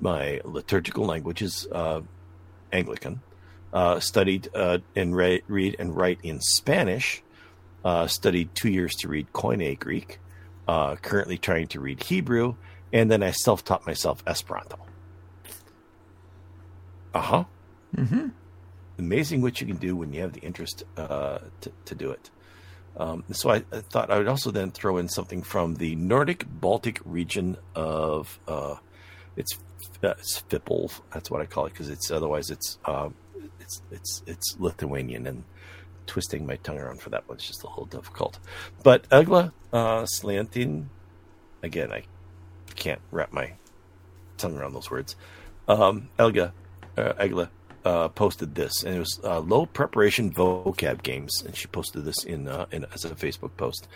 my 0.00 0.40
liturgical 0.44 1.04
language 1.06 1.42
is 1.42 1.66
uh, 1.72 2.02
Anglican, 2.76 3.20
uh, 3.72 4.00
studied 4.00 4.48
uh, 4.54 4.78
and 4.94 5.16
re- 5.16 5.42
read 5.48 5.76
and 5.78 5.96
write 5.96 6.18
in 6.22 6.40
Spanish, 6.40 7.22
uh, 7.84 8.06
studied 8.06 8.54
two 8.54 8.70
years 8.70 8.94
to 8.96 9.08
read 9.08 9.32
Koine 9.32 9.78
Greek, 9.78 10.18
uh, 10.68 10.96
currently 10.96 11.38
trying 11.38 11.68
to 11.68 11.80
read 11.80 12.02
Hebrew, 12.02 12.54
and 12.92 13.10
then 13.10 13.22
I 13.22 13.30
self 13.30 13.64
taught 13.64 13.86
myself 13.86 14.22
Esperanto. 14.26 14.78
Uh 17.14 17.20
huh. 17.20 17.44
Mm-hmm. 17.96 18.28
Amazing 18.98 19.42
what 19.42 19.60
you 19.60 19.66
can 19.66 19.76
do 19.76 19.96
when 19.96 20.12
you 20.12 20.20
have 20.20 20.32
the 20.32 20.40
interest 20.40 20.84
uh, 20.96 21.38
to, 21.62 21.72
to 21.86 21.94
do 21.94 22.10
it. 22.10 22.30
Um, 22.96 23.24
so 23.32 23.50
I, 23.50 23.56
I 23.72 23.80
thought 23.80 24.10
I 24.10 24.18
would 24.18 24.28
also 24.28 24.50
then 24.50 24.70
throw 24.70 24.96
in 24.96 25.08
something 25.08 25.42
from 25.42 25.74
the 25.74 25.96
Nordic 25.96 26.46
Baltic 26.48 27.00
region 27.04 27.56
of 27.74 28.38
uh, 28.48 28.76
it's 29.36 29.58
uh, 30.02 30.14
it's 30.18 30.42
Fipple. 30.48 30.92
That's 31.12 31.30
what 31.30 31.40
I 31.40 31.46
call 31.46 31.66
it 31.66 31.72
because 31.72 31.88
it's 31.88 32.10
otherwise 32.10 32.50
it's 32.50 32.78
um, 32.84 33.14
it's 33.60 33.82
it's 33.90 34.22
it's 34.26 34.56
Lithuanian 34.58 35.26
and 35.26 35.44
twisting 36.06 36.46
my 36.46 36.56
tongue 36.56 36.78
around 36.78 37.00
for 37.00 37.10
that 37.10 37.28
one's 37.28 37.46
just 37.46 37.62
a 37.62 37.68
little 37.68 37.86
difficult. 37.86 38.38
But 38.82 39.08
Egla 39.10 39.52
uh, 39.72 40.04
Slantin, 40.04 40.86
again 41.62 41.92
I 41.92 42.04
can't 42.74 43.00
wrap 43.10 43.32
my 43.32 43.52
tongue 44.38 44.56
around 44.56 44.74
those 44.74 44.90
words. 44.90 45.16
Um, 45.68 46.08
Elga 46.18 46.52
uh, 46.96 47.12
Egla 47.14 47.48
uh, 47.86 48.08
posted 48.08 48.56
this, 48.56 48.82
and 48.82 48.96
it 48.96 48.98
was 48.98 49.20
uh, 49.22 49.38
low 49.38 49.64
preparation 49.64 50.32
vocab 50.32 51.04
games, 51.04 51.44
and 51.46 51.54
she 51.54 51.68
posted 51.68 52.04
this 52.04 52.24
in, 52.24 52.48
uh, 52.48 52.66
in 52.72 52.84
as 52.92 53.04
a 53.04 53.10
Facebook 53.10 53.56
post. 53.56 53.86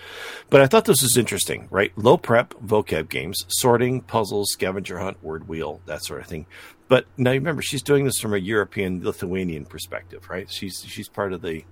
But 0.48 0.60
I 0.60 0.68
thought 0.68 0.84
this 0.84 1.02
was 1.02 1.16
interesting, 1.16 1.66
right? 1.72 1.90
Low 1.98 2.16
prep 2.16 2.54
vocab 2.64 3.08
games, 3.08 3.44
sorting, 3.48 4.02
puzzles, 4.02 4.52
scavenger 4.52 5.00
hunt, 5.00 5.20
word 5.24 5.48
wheel, 5.48 5.80
that 5.86 6.04
sort 6.04 6.20
of 6.20 6.28
thing. 6.28 6.46
But 6.86 7.06
now 7.16 7.32
remember, 7.32 7.62
she's 7.62 7.82
doing 7.82 8.04
this 8.04 8.20
from 8.20 8.32
a 8.32 8.38
European 8.38 9.02
Lithuanian 9.02 9.64
perspective, 9.64 10.30
right? 10.30 10.48
She's 10.48 10.84
she's 10.86 11.08
part 11.08 11.32
of 11.32 11.42
the 11.42 11.64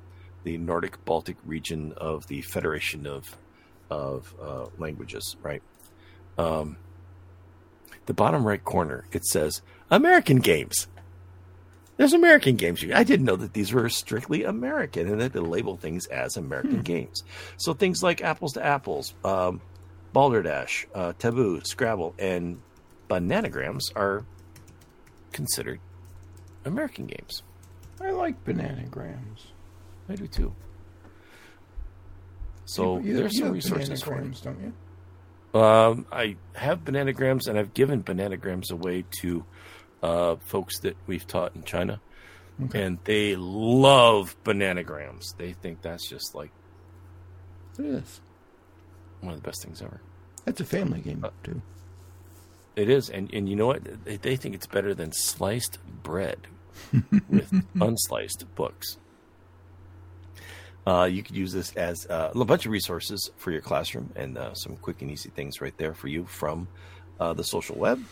the 0.43 0.59
Nordic 0.59 1.05
Baltic 1.05 1.37
region 1.47 1.93
of 1.97 2.27
the 2.27 2.43
Federation 2.43 3.07
of 3.07 3.37
of 3.91 4.35
uh, 4.43 4.67
languages, 4.77 5.37
right? 5.41 5.63
Um, 6.37 6.79
the 8.07 8.15
bottom 8.15 8.45
right 8.45 8.65
corner 8.65 9.05
it 9.13 9.25
says 9.25 9.63
American 9.89 10.41
games. 10.41 10.89
There's 11.99 12.13
American 12.15 12.57
games. 12.57 12.83
I 12.95 13.03
didn't 13.05 13.27
know 13.27 13.37
that 13.37 13.53
these 13.53 13.73
were 13.73 13.89
strictly 13.91 14.45
American 14.45 15.07
and 15.09 15.21
that 15.21 15.33
they 15.35 15.41
label 15.41 15.77
things 15.77 16.07
as 16.07 16.37
American 16.37 16.81
games. 16.83 17.25
So 17.59 17.75
things 17.75 18.03
like 18.03 18.23
Apples 18.23 18.53
to 18.55 18.65
Apples, 18.65 19.15
um, 19.25 19.61
Balderdash, 20.13 20.87
uh, 20.95 21.13
Taboo, 21.19 21.61
Scrabble, 21.65 22.15
and 22.19 22.63
Bananagrams 23.11 23.83
are 23.97 24.25
considered 25.33 25.81
American 26.65 27.07
games. 27.07 27.43
I 28.01 28.11
like 28.13 28.43
bananagrams. 28.45 29.47
I 30.09 30.15
do 30.15 30.27
too. 30.29 30.55
So 32.65 32.99
You- 32.99 33.05
you- 33.11 33.17
there's 33.17 33.35
you 33.35 33.41
some 33.45 33.53
resources 33.53 34.03
for 34.03 34.15
bananagrams, 34.17 34.43
don't 34.43 34.61
you? 34.61 34.73
Um, 35.61 36.07
I 36.13 36.37
have 36.55 36.85
bananagrams, 36.85 37.49
and 37.49 37.59
I've 37.59 37.75
given 37.75 38.03
bananagrams 38.05 38.71
away 38.71 39.05
to 39.21 39.45
uh, 40.03 40.37
folks 40.37 40.79
that 40.81 40.97
we've 41.07 41.27
taught 41.27 41.55
in 41.57 41.63
China, 41.65 42.01
Okay. 42.65 42.83
and 42.83 42.99
they 43.05 43.37
love 43.37 44.37
bananagrams. 44.45 45.37
They 45.37 45.53
think 45.53 45.81
that's 45.83 46.09
just 46.09 46.35
like 46.35 46.51
It 47.79 47.85
is. 47.87 48.21
one 49.21 49.35
of 49.35 49.41
the 49.43 49.47
best 49.49 49.63
things 49.63 49.81
ever. 49.83 50.01
That's 50.45 50.61
a 50.61 50.65
family 50.65 51.01
game 51.01 51.25
Uh, 51.25 51.31
too. 51.45 51.63
It 52.77 52.89
is, 52.89 53.11
and 53.11 53.33
and 53.35 53.49
you 53.49 53.57
know 53.57 53.67
what? 53.67 54.05
They, 54.05 54.17
they 54.17 54.37
think 54.37 54.55
it's 54.55 54.67
better 54.67 54.95
than 54.95 55.11
sliced 55.13 55.79
bread 56.03 56.39
with 57.29 57.51
unsliced 57.77 58.45
books. 58.55 58.99
Uh, 60.87 61.05
you 61.05 61.23
could 61.23 61.37
use 61.37 61.53
this 61.53 61.73
as 61.77 62.07
uh, 62.07 62.31
a 62.35 62.45
bunch 62.45 62.65
of 62.65 62.73
resources 62.73 63.31
for 63.37 63.51
your 63.51 63.61
classroom 63.61 64.11
and 64.17 64.39
uh, 64.39 64.55
some 64.55 64.77
quick 64.77 65.03
and 65.03 65.11
easy 65.11 65.29
things 65.29 65.61
right 65.61 65.77
there 65.77 65.93
for 65.93 66.09
you 66.09 66.25
from 66.25 66.67
uh, 67.21 67.33
the 67.35 67.45
social 67.45 67.77
web. 67.77 68.03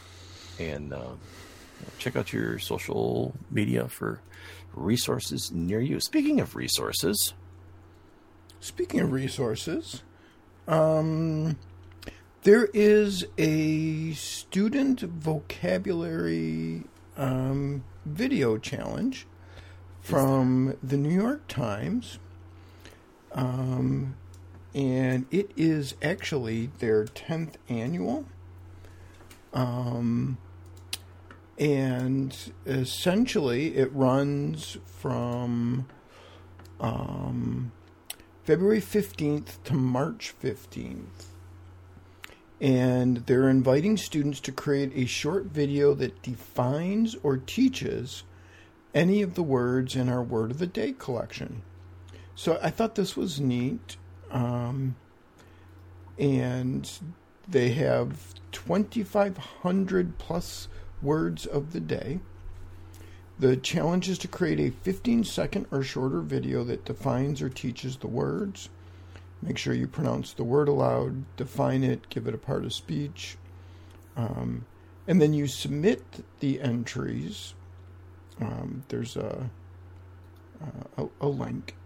And 0.58 0.92
uh, 0.92 1.12
check 1.98 2.16
out 2.16 2.32
your 2.32 2.58
social 2.58 3.34
media 3.50 3.88
for 3.88 4.20
resources 4.74 5.50
near 5.52 5.80
you. 5.80 6.00
Speaking 6.00 6.40
of 6.40 6.54
resources, 6.56 7.34
Speaking 8.60 9.00
of 9.00 9.12
resources, 9.12 10.02
um, 10.66 11.56
There 12.42 12.68
is 12.72 13.26
a 13.38 14.12
student 14.12 15.00
vocabulary 15.00 16.84
um, 17.16 17.84
video 18.04 18.56
challenge 18.56 19.26
from 20.00 20.76
the 20.82 20.96
New 20.96 21.14
York 21.14 21.46
Times. 21.48 22.18
Um, 23.32 24.16
and 24.74 25.26
it 25.30 25.50
is 25.56 25.94
actually 26.02 26.70
their 26.78 27.04
10th 27.04 27.54
annual. 27.68 28.24
Um, 29.52 30.38
and 31.58 32.36
essentially, 32.66 33.76
it 33.76 33.92
runs 33.94 34.76
from 34.84 35.86
um, 36.80 37.72
February 38.44 38.80
15th 38.80 39.62
to 39.64 39.74
March 39.74 40.34
15th. 40.42 41.26
And 42.60 43.18
they're 43.26 43.48
inviting 43.48 43.96
students 43.96 44.40
to 44.40 44.52
create 44.52 44.92
a 44.94 45.06
short 45.06 45.46
video 45.46 45.94
that 45.94 46.22
defines 46.22 47.16
or 47.22 47.36
teaches 47.36 48.24
any 48.94 49.20
of 49.20 49.34
the 49.34 49.42
words 49.42 49.94
in 49.94 50.08
our 50.08 50.22
Word 50.22 50.50
of 50.50 50.58
the 50.58 50.66
Day 50.66 50.94
collection. 50.98 51.62
So 52.34 52.58
I 52.62 52.70
thought 52.70 52.94
this 52.94 53.16
was 53.16 53.40
neat. 53.40 53.96
Um, 54.30 54.96
and 56.18 56.90
they 57.48 57.70
have 57.70 58.34
2,500 58.52 60.18
plus 60.18 60.68
words 61.06 61.46
of 61.46 61.72
the 61.72 61.80
day. 61.80 62.18
The 63.38 63.56
challenge 63.56 64.08
is 64.08 64.18
to 64.18 64.28
create 64.28 64.60
a 64.60 64.70
15 64.70 65.24
second 65.24 65.66
or 65.70 65.82
shorter 65.82 66.20
video 66.20 66.64
that 66.64 66.84
defines 66.84 67.40
or 67.40 67.48
teaches 67.48 67.96
the 67.96 68.08
words. 68.08 68.68
Make 69.40 69.58
sure 69.58 69.74
you 69.74 69.86
pronounce 69.86 70.32
the 70.32 70.44
word 70.44 70.68
aloud, 70.68 71.24
define 71.36 71.84
it, 71.84 72.08
give 72.08 72.26
it 72.26 72.34
a 72.34 72.38
part 72.38 72.64
of 72.64 72.72
speech. 72.72 73.36
Um, 74.16 74.64
and 75.06 75.20
then 75.20 75.32
you 75.32 75.46
submit 75.46 76.02
the 76.40 76.60
entries. 76.60 77.54
Um, 78.40 78.82
there's 78.88 79.16
a, 79.16 79.50
a, 80.96 81.06
a 81.20 81.28
link. 81.28 81.76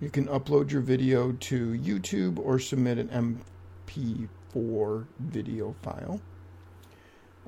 You 0.00 0.10
can 0.10 0.26
upload 0.26 0.70
your 0.70 0.82
video 0.82 1.32
to 1.32 1.72
YouTube 1.72 2.38
or 2.38 2.58
submit 2.58 2.98
an 2.98 3.42
MP4 4.54 5.06
video 5.18 5.74
file. 5.82 6.20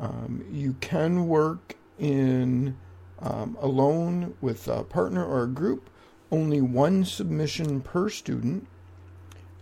Um, 0.00 0.44
you 0.50 0.74
can 0.80 1.28
work 1.28 1.76
in 1.98 2.76
um, 3.20 3.56
alone 3.60 4.34
with 4.40 4.66
a 4.66 4.82
partner 4.82 5.24
or 5.24 5.44
a 5.44 5.48
group. 5.48 5.90
Only 6.32 6.60
one 6.60 7.04
submission 7.04 7.82
per 7.82 8.08
student. 8.08 8.66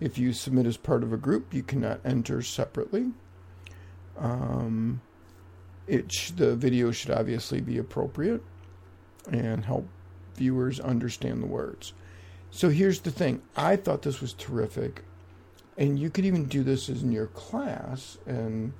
If 0.00 0.16
you 0.16 0.32
submit 0.32 0.66
as 0.66 0.76
part 0.76 1.02
of 1.02 1.12
a 1.12 1.16
group, 1.16 1.52
you 1.52 1.64
cannot 1.64 2.00
enter 2.04 2.40
separately. 2.40 3.10
Um, 4.16 5.00
it 5.88 6.12
sh- 6.12 6.30
the 6.30 6.54
video 6.54 6.92
should 6.92 7.10
obviously 7.10 7.60
be 7.60 7.78
appropriate 7.78 8.42
and 9.30 9.64
help 9.64 9.88
viewers 10.36 10.78
understand 10.78 11.42
the 11.42 11.46
words. 11.46 11.94
So 12.50 12.68
here's 12.68 13.00
the 13.00 13.10
thing 13.10 13.42
I 13.56 13.74
thought 13.74 14.02
this 14.02 14.20
was 14.20 14.34
terrific. 14.34 15.02
And 15.76 15.98
you 15.98 16.10
could 16.10 16.24
even 16.24 16.44
do 16.44 16.62
this 16.62 16.88
in 16.88 17.12
your 17.12 17.26
class 17.28 18.18
and 18.26 18.72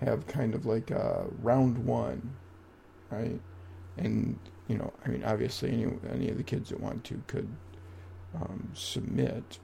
have 0.00 0.26
kind 0.26 0.54
of 0.54 0.66
like 0.66 0.90
a 0.90 1.26
round 1.42 1.78
one, 1.78 2.36
right? 3.10 3.40
And, 3.96 4.38
you 4.68 4.76
know, 4.76 4.92
I 5.04 5.08
mean, 5.08 5.24
obviously, 5.24 5.70
any, 5.70 5.86
any 6.12 6.28
of 6.28 6.36
the 6.36 6.42
kids 6.42 6.68
that 6.70 6.80
want 6.80 7.04
to 7.04 7.22
could 7.26 7.48
um, 8.34 8.70
submit, 8.74 9.58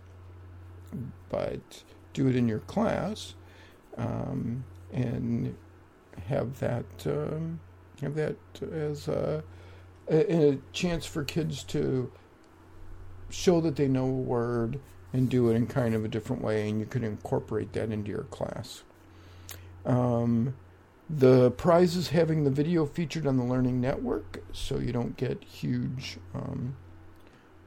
but 1.29 1.83
do 2.13 2.29
it 2.29 2.37
in 2.37 2.49
your 2.49 2.61
class 2.61 3.35
um, 3.97 4.65
and 4.93 5.55
have 6.27 6.59
that 6.61 6.85
um, 7.07 7.61
have 8.01 8.15
that 8.15 8.37
as 8.73 9.09
a, 9.09 9.43
a, 10.11 10.51
a 10.51 10.59
chance 10.73 11.07
for 11.07 11.25
kids 11.25 11.63
to 11.65 12.11
show 13.31 13.61
that 13.61 13.77
they 13.77 13.89
know 13.89 14.05
a 14.05 14.11
word 14.11 14.79
and 15.13 15.29
do 15.29 15.51
it 15.51 15.55
in 15.55 15.67
kind 15.67 15.95
of 15.95 16.05
a 16.05 16.09
different 16.09 16.43
way, 16.43 16.69
and 16.69 16.81
you 16.81 16.87
can 16.87 17.05
incorporate 17.05 17.73
that 17.73 17.91
into 17.91 18.11
your 18.11 18.25
class. 18.25 18.83
Um, 19.85 20.55
the 21.11 21.51
prize 21.53 21.97
is 21.97 22.09
having 22.09 22.45
the 22.45 22.51
video 22.51 22.87
featured 22.87 23.27
on 23.27 23.37
the 23.37 23.45
Learning 23.45 23.81
Network, 23.81 24.43
so 24.53 24.79
you 24.79 24.93
don't 24.93 25.17
get 25.17 25.43
huge, 25.45 26.19
um, 26.35 26.77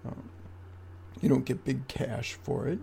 uh, 0.08 0.22
you 1.22 1.30
don't 1.30 1.46
get 1.46 1.64
big 1.64 1.88
cash 1.88 2.38
for 2.42 2.68
it. 2.68 2.80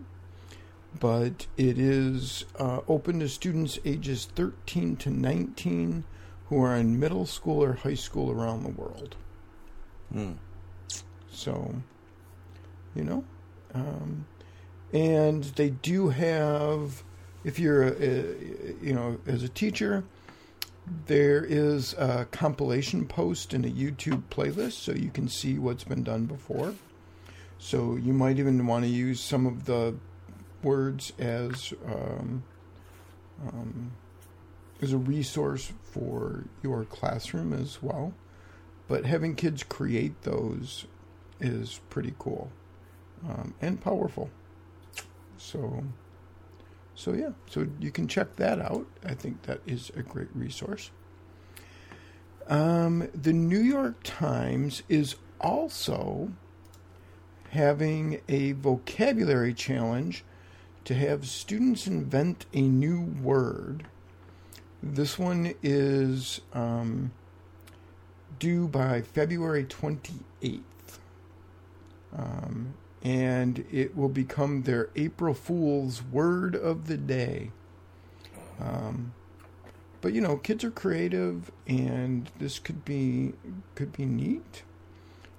But 1.00 1.46
it 1.56 1.78
is 1.78 2.44
uh, 2.58 2.80
open 2.86 3.20
to 3.20 3.28
students 3.28 3.78
ages 3.84 4.28
13 4.34 4.96
to 4.96 5.10
19 5.10 6.04
who 6.48 6.62
are 6.62 6.76
in 6.76 7.00
middle 7.00 7.24
school 7.24 7.64
or 7.64 7.72
high 7.72 7.94
school 7.94 8.30
around 8.30 8.62
the 8.62 8.68
world. 8.68 9.16
Hmm. 10.12 10.32
So, 11.30 11.74
you 12.94 13.04
know, 13.04 13.24
um, 13.72 14.26
and 14.92 15.44
they 15.44 15.70
do 15.70 16.10
have 16.10 17.02
if 17.44 17.58
you're, 17.58 17.82
a, 17.82 18.34
you 18.80 18.92
know, 18.92 19.18
as 19.26 19.42
a 19.42 19.48
teacher, 19.48 20.04
there 21.06 21.44
is 21.44 21.94
a 21.94 22.26
compilation 22.30 23.06
post 23.06 23.54
in 23.54 23.64
a 23.64 23.68
YouTube 23.68 24.22
playlist 24.30 24.72
so 24.72 24.92
you 24.92 25.10
can 25.10 25.28
see 25.28 25.58
what's 25.58 25.84
been 25.84 26.02
done 26.02 26.26
before. 26.26 26.74
So 27.58 27.96
you 27.96 28.12
might 28.12 28.38
even 28.38 28.66
want 28.66 28.84
to 28.84 28.90
use 28.90 29.20
some 29.20 29.46
of 29.46 29.66
the 29.66 29.94
words 30.62 31.12
as 31.18 31.72
um, 31.86 32.42
um, 33.46 33.92
as 34.80 34.92
a 34.92 34.98
resource 34.98 35.72
for 35.82 36.44
your 36.62 36.84
classroom 36.84 37.52
as 37.52 37.80
well. 37.80 38.12
But 38.88 39.06
having 39.06 39.36
kids 39.36 39.62
create 39.62 40.22
those 40.22 40.86
is 41.40 41.80
pretty 41.88 42.14
cool 42.18 42.50
um, 43.28 43.54
and 43.60 43.80
powerful. 43.80 44.30
So 45.38 45.84
so 46.94 47.12
yeah, 47.12 47.30
so 47.48 47.66
you 47.80 47.90
can 47.90 48.06
check 48.06 48.36
that 48.36 48.60
out. 48.60 48.86
I 49.04 49.14
think 49.14 49.42
that 49.42 49.60
is 49.66 49.90
a 49.96 50.02
great 50.02 50.28
resource. 50.34 50.90
Um, 52.48 53.08
the 53.14 53.32
New 53.32 53.60
York 53.60 53.96
Times 54.02 54.82
is 54.88 55.16
also 55.40 56.32
having 57.50 58.20
a 58.28 58.52
vocabulary 58.52 59.54
challenge 59.54 60.24
to 60.84 60.94
have 60.94 61.26
students 61.26 61.86
invent 61.86 62.46
a 62.52 62.60
new 62.60 63.02
word. 63.22 63.86
This 64.82 65.18
one 65.18 65.54
is 65.62 66.40
um, 66.52 67.12
due 68.38 68.66
by 68.66 69.02
February 69.02 69.64
28th. 69.64 70.62
Um, 72.16 72.74
and 73.02 73.64
it 73.72 73.96
will 73.96 74.08
become 74.08 74.62
their 74.62 74.90
April 74.94 75.34
Fool's 75.34 76.02
word 76.02 76.54
of 76.54 76.86
the 76.86 76.96
day. 76.96 77.50
Um, 78.60 79.12
but 80.00 80.12
you 80.12 80.20
know, 80.20 80.36
kids 80.36 80.64
are 80.64 80.70
creative, 80.70 81.50
and 81.66 82.30
this 82.38 82.58
could 82.58 82.84
be 82.84 83.32
could 83.74 83.92
be 83.92 84.06
neat. 84.06 84.62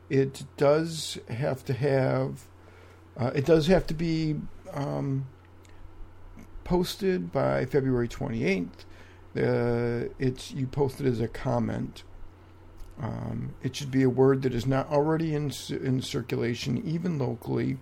It 0.09 0.43
does 0.57 1.17
have 1.29 1.65
to 1.65 1.73
have, 1.73 2.47
uh, 3.17 3.31
it 3.33 3.45
does 3.45 3.67
have 3.67 3.87
to 3.87 3.93
be 3.93 4.35
um, 4.73 5.27
posted 6.63 7.31
by 7.31 7.65
February 7.65 8.07
twenty 8.07 8.43
eighth. 8.43 8.85
Uh, 9.35 10.09
it's 10.19 10.51
you 10.51 10.67
post 10.67 11.01
it 11.01 11.07
as 11.07 11.19
a 11.19 11.27
comment 11.27 12.03
um, 13.01 13.53
it 13.63 13.75
should 13.75 13.91
be 13.91 14.03
a 14.03 14.09
word 14.09 14.43
that 14.43 14.53
is 14.53 14.65
not 14.65 14.89
already 14.89 15.33
in 15.33 15.51
in 15.69 16.01
circulation, 16.01 16.81
even 16.85 17.17
locally, 17.17 17.77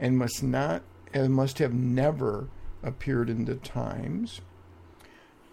and 0.00 0.18
must 0.18 0.42
not 0.42 0.82
and 1.14 1.34
must 1.34 1.58
have 1.58 1.72
never 1.72 2.48
appeared 2.82 3.30
in 3.30 3.44
the 3.44 3.56
Times. 3.56 4.40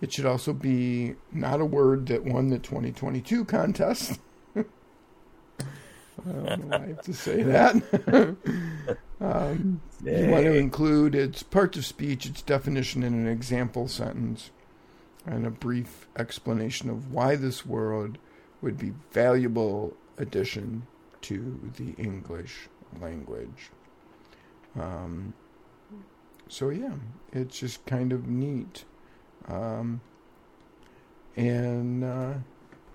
It 0.02 0.14
should 0.14 0.26
also 0.26 0.54
be 0.54 1.16
not 1.32 1.62
a 1.62 1.66
word 1.66 2.08
that 2.08 2.26
won 2.26 2.50
the 2.50 2.60
2022 2.60 3.46
contest. 3.46 4.20
I 4.56 4.64
don't 6.26 6.44
know 6.44 6.68
why 6.68 6.84
I 6.84 6.88
have 6.88 7.02
to 7.04 7.14
say 7.14 7.44
that. 7.44 7.76
um, 9.22 9.82
you 10.04 10.28
want 10.28 10.46
to 10.46 10.54
include 10.54 11.16
its 11.16 11.44
parts 11.44 11.78
of 11.78 11.86
speech, 11.86 12.26
its 12.26 12.42
definition 12.42 13.04
in 13.04 13.14
an 13.14 13.28
example 13.28 13.88
sentence, 13.88 14.52
and 15.26 15.46
a 15.46 15.52
brief 15.52 16.08
explanation 16.18 16.90
of 16.90 17.12
why 17.12 17.36
this 17.36 17.66
word 17.66 18.18
would 18.62 18.78
be 18.78 18.94
valuable 19.12 19.96
addition 20.18 20.86
to 21.22 21.72
the 21.78 21.92
English 22.02 22.70
language. 23.02 23.72
Um, 24.80 25.34
so 26.48 26.70
yeah, 26.70 26.94
it's 27.34 27.60
just 27.60 27.86
kind 27.86 28.14
of 28.14 28.28
neat. 28.28 28.86
Um, 29.48 30.02
and 31.36 32.04
uh, 32.04 32.34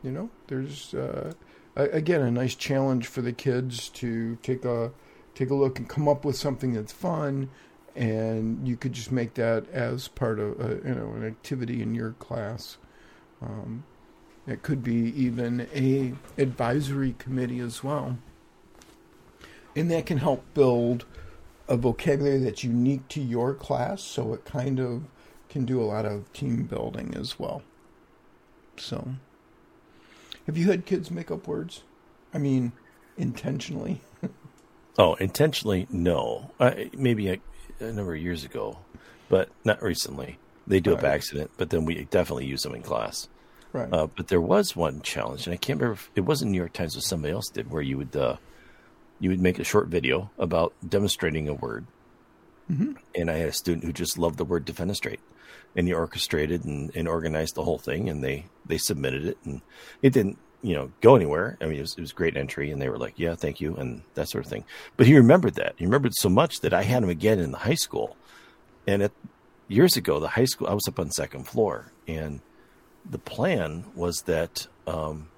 you 0.02 0.10
know, 0.10 0.30
there's 0.46 0.94
uh, 0.94 1.32
again 1.76 2.22
a 2.22 2.30
nice 2.30 2.54
challenge 2.54 3.06
for 3.06 3.22
the 3.22 3.32
kids 3.32 3.88
to 3.90 4.36
take 4.42 4.64
a 4.64 4.92
take 5.34 5.50
a 5.50 5.54
look 5.54 5.78
and 5.78 5.88
come 5.88 6.08
up 6.08 6.24
with 6.24 6.36
something 6.36 6.72
that's 6.72 6.92
fun 6.92 7.48
and 7.96 8.66
you 8.66 8.76
could 8.76 8.92
just 8.92 9.10
make 9.10 9.34
that 9.34 9.68
as 9.70 10.08
part 10.08 10.38
of 10.38 10.60
a, 10.60 10.80
you 10.86 10.94
know 10.94 11.12
an 11.12 11.26
activity 11.26 11.82
in 11.82 11.94
your 11.94 12.12
class. 12.12 12.78
Um, 13.42 13.84
it 14.46 14.62
could 14.62 14.82
be 14.82 15.12
even 15.22 15.66
a 15.74 16.14
advisory 16.40 17.14
committee 17.18 17.60
as 17.60 17.84
well, 17.84 18.18
and 19.76 19.90
that 19.90 20.06
can 20.06 20.18
help 20.18 20.44
build 20.54 21.04
a 21.68 21.76
vocabulary 21.76 22.38
that's 22.38 22.64
unique 22.64 23.06
to 23.08 23.20
your 23.20 23.54
class. 23.54 24.02
So 24.02 24.34
it 24.34 24.44
kind 24.44 24.80
of 24.80 25.04
can 25.48 25.64
do 25.64 25.80
a 25.80 25.84
lot 25.84 26.06
of 26.06 26.32
team 26.32 26.64
building 26.64 27.14
as 27.16 27.38
well. 27.38 27.62
So, 28.76 29.06
have 30.46 30.56
you 30.56 30.70
had 30.70 30.86
kids 30.86 31.10
make 31.10 31.30
up 31.30 31.46
words? 31.46 31.82
I 32.32 32.38
mean, 32.38 32.72
intentionally. 33.18 34.00
oh, 34.98 35.14
intentionally, 35.14 35.86
no. 35.90 36.50
Uh, 36.58 36.72
maybe 36.96 37.28
a, 37.28 37.40
a, 37.80 37.92
number 37.92 38.14
of 38.14 38.22
years 38.22 38.44
ago, 38.44 38.78
but 39.28 39.50
not 39.64 39.82
recently. 39.82 40.38
They 40.66 40.80
do 40.80 40.90
right. 40.90 40.98
it 40.98 41.02
by 41.02 41.08
accident, 41.10 41.50
but 41.56 41.70
then 41.70 41.84
we 41.84 42.04
definitely 42.04 42.46
use 42.46 42.62
them 42.62 42.74
in 42.74 42.82
class. 42.82 43.28
Right. 43.72 43.92
Uh, 43.92 44.08
but 44.08 44.28
there 44.28 44.40
was 44.40 44.74
one 44.74 45.00
challenge, 45.02 45.46
and 45.46 45.54
I 45.54 45.56
can't 45.56 45.78
remember 45.80 45.94
if 45.94 46.10
it 46.16 46.22
wasn't 46.22 46.50
New 46.50 46.58
York 46.58 46.72
Times 46.72 46.96
or 46.96 47.00
somebody 47.00 47.32
else 47.32 47.48
did, 47.48 47.70
where 47.70 47.82
you 47.82 47.98
would 47.98 48.16
uh, 48.16 48.36
you 49.20 49.30
would 49.30 49.40
make 49.40 49.58
a 49.58 49.64
short 49.64 49.88
video 49.88 50.30
about 50.38 50.72
demonstrating 50.86 51.48
a 51.48 51.54
word. 51.54 51.86
Mm-hmm. 52.70 52.92
And 53.14 53.30
I 53.30 53.36
had 53.36 53.48
a 53.48 53.52
student 53.52 53.84
who 53.84 53.92
just 53.92 54.18
loved 54.18 54.38
the 54.38 54.44
word 54.44 54.64
defenestrate 54.64 55.18
and 55.76 55.86
he 55.86 55.92
orchestrated 55.92 56.64
and, 56.64 56.94
and 56.94 57.08
organized 57.08 57.54
the 57.54 57.62
whole 57.62 57.78
thing 57.78 58.08
and 58.08 58.22
they 58.22 58.46
they 58.66 58.78
submitted 58.78 59.24
it 59.24 59.38
and 59.44 59.60
it 60.02 60.12
didn't 60.12 60.38
you 60.62 60.74
know 60.74 60.90
go 61.00 61.16
anywhere 61.16 61.56
i 61.60 61.66
mean 61.66 61.78
it 61.78 61.82
was, 61.82 61.94
it 61.96 62.00
was 62.00 62.12
great 62.12 62.36
entry 62.36 62.70
and 62.70 62.80
they 62.80 62.88
were 62.88 62.98
like 62.98 63.14
yeah 63.16 63.34
thank 63.34 63.60
you 63.60 63.76
and 63.76 64.02
that 64.14 64.28
sort 64.28 64.44
of 64.44 64.50
thing 64.50 64.64
but 64.96 65.06
he 65.06 65.16
remembered 65.16 65.54
that 65.54 65.74
he 65.78 65.84
remembered 65.84 66.14
so 66.14 66.28
much 66.28 66.60
that 66.60 66.74
i 66.74 66.82
had 66.82 67.02
him 67.02 67.08
again 67.08 67.38
in 67.38 67.50
the 67.50 67.58
high 67.58 67.74
school 67.74 68.16
and 68.86 69.02
it 69.02 69.12
years 69.68 69.96
ago 69.96 70.18
the 70.20 70.28
high 70.28 70.44
school 70.44 70.66
i 70.66 70.74
was 70.74 70.86
up 70.88 70.98
on 70.98 71.10
second 71.10 71.46
floor 71.46 71.92
and 72.06 72.40
the 73.08 73.18
plan 73.18 73.84
was 73.94 74.22
that 74.22 74.66
um, 74.86 75.28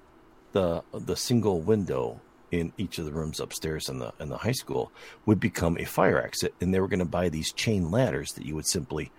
the 0.51 0.83
the 0.93 1.15
single 1.15 1.61
window 1.61 2.19
in 2.51 2.71
each 2.77 2.99
of 2.99 3.05
the 3.05 3.11
rooms 3.11 3.39
upstairs 3.39 3.89
in 3.89 3.99
the 3.99 4.13
in 4.19 4.29
the 4.29 4.37
high 4.37 4.51
school 4.51 4.91
would 5.25 5.39
become 5.39 5.77
a 5.77 5.85
fire 5.85 6.21
exit 6.21 6.53
and 6.61 6.73
they 6.73 6.79
were 6.79 6.87
going 6.87 6.99
to 6.99 7.05
buy 7.05 7.29
these 7.29 7.51
chain 7.51 7.89
ladders 7.89 8.33
that 8.33 8.45
you 8.45 8.53
would 8.55 8.67
simply 8.67 9.11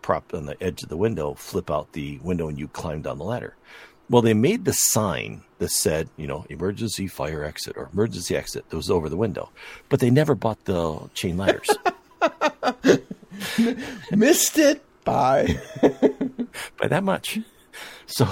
prop 0.00 0.32
on 0.32 0.46
the 0.46 0.62
edge 0.62 0.82
of 0.82 0.88
the 0.88 0.96
window, 0.96 1.34
flip 1.34 1.70
out 1.70 1.92
the 1.92 2.18
window, 2.22 2.48
and 2.48 2.58
you 2.58 2.68
climb 2.68 3.02
down 3.02 3.18
the 3.18 3.24
ladder. 3.24 3.54
Well, 4.08 4.22
they 4.22 4.32
made 4.32 4.64
the 4.64 4.72
sign 4.72 5.42
that 5.58 5.70
said, 5.70 6.08
you 6.16 6.26
know, 6.26 6.46
emergency 6.48 7.08
fire 7.08 7.44
exit 7.44 7.76
or 7.76 7.90
emergency 7.92 8.34
exit 8.36 8.70
that 8.70 8.76
was 8.76 8.90
over 8.90 9.08
the 9.08 9.16
window, 9.16 9.50
but 9.88 10.00
they 10.00 10.08
never 10.08 10.34
bought 10.34 10.64
the 10.64 11.10
chain 11.12 11.36
ladders. 11.36 11.68
Missed 14.10 14.58
it 14.58 14.82
by 15.04 15.58
by 16.78 16.88
that 16.88 17.04
much. 17.04 17.40
So, 18.10 18.26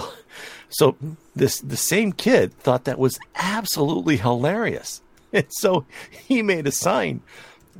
so 0.69 0.97
this 1.35 1.61
the 1.61 1.77
same 1.77 2.13
kid 2.13 2.53
thought 2.59 2.85
that 2.85 2.99
was 2.99 3.19
absolutely 3.35 4.17
hilarious, 4.17 5.03
and 5.33 5.47
so 5.51 5.85
he 6.11 6.43
made 6.43 6.67
a 6.67 6.73
sign 6.73 7.21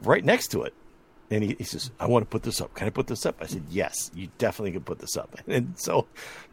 right 0.03 0.25
next 0.25 0.49
to 0.49 0.63
it 0.63 0.75
and 1.31 1.43
he, 1.43 1.55
he, 1.59 1.65
says, 1.65 1.91
I 1.99 2.07
want 2.07 2.25
to 2.25 2.29
put 2.29 2.45
this 2.45 2.61
up. 2.61 2.75
Can 2.75 2.87
I 2.87 2.91
put 2.91 3.07
this 3.09 3.27
up? 3.27 3.37
I 3.41 3.47
said, 3.47 3.65
Yes, 3.69 4.11
you 4.15 4.29
definitely 4.39 4.73
can 4.73 4.83
put 4.83 4.99
this 4.99 5.17
up. 5.17 5.37
And 5.49 5.79
so 5.79 6.07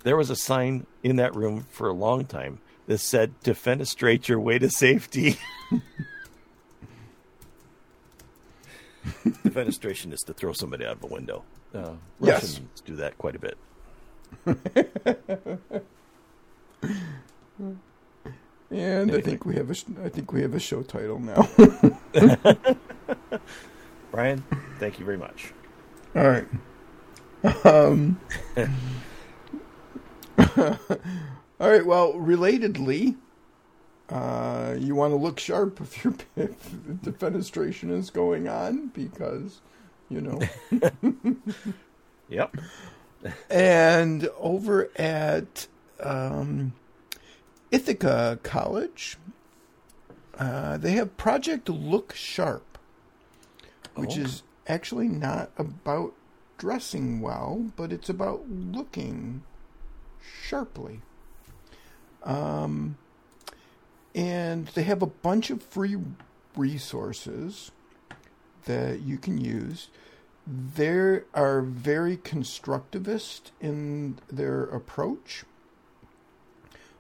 there 0.04 0.16
was 0.18 0.30
a 0.30 0.36
sign 0.36 0.86
in 1.04 1.18
that 1.18 1.36
room 1.36 1.66
for 1.70 1.88
a 1.88 1.94
long 1.94 2.26
time 2.26 2.60
that 2.88 3.00
said, 3.00 3.34
Defenestrate 3.44 4.28
your 4.28 4.39
way 4.39 4.60
to 4.60 4.70
safety. 4.70 5.38
Defenestration 9.26 10.14
is 10.14 10.22
to 10.22 10.34
throw 10.34 10.54
somebody 10.54 10.86
out 10.86 10.94
of 10.94 11.04
a 11.04 11.08
window. 11.08 11.44
Uh, 11.74 11.94
Russians 12.20 12.60
yes. 12.60 12.82
do 12.86 12.96
that 12.96 13.18
quite 13.18 13.36
a 13.36 13.39
bit. 13.39 13.58
and. 18.72 19.12
I 19.12 19.22
think 19.22 19.46
we 19.46 19.56
have 19.56 19.70
a 19.70 19.76
I 20.04 20.10
think 20.10 20.32
we 20.34 20.42
have 20.42 20.54
a 20.54 20.60
show 20.60 20.82
title 20.84 21.20
now. 21.20 21.48
Brian, 24.12 24.44
thank 24.80 25.00
you 25.00 25.06
very 25.06 25.18
much. 25.18 25.54
All 26.16 26.28
right. 26.28 26.48
Um, 27.66 28.20
all 30.58 30.78
right. 31.60 31.86
Well, 31.86 32.14
relatedly, 32.14 33.16
uh, 34.10 34.76
you 34.78 34.96
want 34.96 35.12
to 35.12 35.18
look 35.18 35.40
sharp 35.40 35.82
if 35.82 36.04
your 36.04 36.14
if 36.36 36.72
defenestration 37.02 37.92
is 37.92 38.10
going 38.10 38.48
on 38.48 38.88
because, 38.90 39.62
you 40.10 40.22
know. 40.22 40.40
yep. 42.30 42.56
And 43.50 44.30
over 44.38 44.90
at 44.96 45.68
um, 46.00 46.74
Ithaca 47.72 48.40
College, 48.44 49.18
uh, 50.38 50.78
they 50.78 50.92
have 50.92 51.16
Project 51.18 51.70
Look 51.70 52.14
Sharp 52.16 52.74
which 53.96 54.18
oh. 54.18 54.22
is 54.22 54.44
actually 54.68 55.08
not 55.08 55.52
about 55.58 56.14
dressing 56.58 57.22
well, 57.22 57.72
but 57.76 57.92
it's 57.92 58.10
about 58.10 58.44
looking 58.50 59.44
sharply. 60.22 61.02
Um, 62.24 62.98
and 64.16 64.68
they 64.68 64.84
have 64.84 65.02
a 65.02 65.08
bunch 65.08 65.50
of 65.50 65.62
free 65.62 65.98
resources 66.56 67.72
that 68.66 69.02
you 69.02 69.18
can 69.18 69.38
use. 69.38 69.90
They 70.46 71.22
are 71.34 71.62
very 71.62 72.18
constructivist 72.18 73.52
in 73.62 74.20
their 74.32 74.64
approach, 74.64 75.46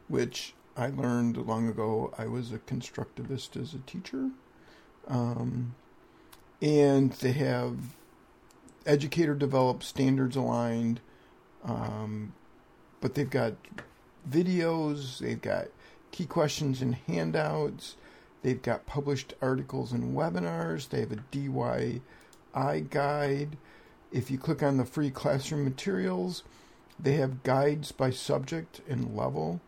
which 0.07 0.53
I 0.77 0.87
learned 0.87 1.37
long 1.37 1.67
ago. 1.67 2.13
I 2.17 2.27
was 2.27 2.51
a 2.51 2.59
constructivist 2.59 3.61
as 3.61 3.73
a 3.73 3.79
teacher. 3.79 4.29
Um, 5.07 5.75
and 6.61 7.11
they 7.13 7.33
have 7.33 7.77
educator 8.85 9.35
developed, 9.35 9.83
standards 9.83 10.37
aligned, 10.37 11.01
um, 11.63 12.33
but 13.01 13.15
they've 13.15 13.29
got 13.29 13.55
videos, 14.29 15.19
they've 15.19 15.41
got 15.41 15.67
key 16.11 16.25
questions 16.25 16.81
and 16.81 16.95
handouts, 16.95 17.97
they've 18.41 18.61
got 18.61 18.85
published 18.85 19.33
articles 19.41 19.91
and 19.91 20.15
webinars, 20.15 20.87
they 20.87 21.01
have 21.01 21.11
a 21.11 21.17
DIY 21.17 22.01
guide. 22.53 23.57
If 24.11 24.29
you 24.29 24.37
click 24.37 24.61
on 24.61 24.77
the 24.77 24.85
free 24.85 25.09
classroom 25.09 25.63
materials, 25.63 26.43
they 26.99 27.13
have 27.13 27.43
guides 27.43 27.91
by 27.91 28.11
subject 28.11 28.81
and 28.87 29.15
level, 29.15 29.61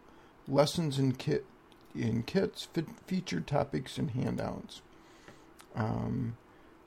lessons 0.47 0.99
in 0.99 1.13
kit 1.13 1.45
in 1.95 2.23
kits, 2.23 2.67
featured 3.07 3.47
topics 3.47 3.97
and 3.97 4.11
handouts. 4.11 4.81
Um, 5.75 6.35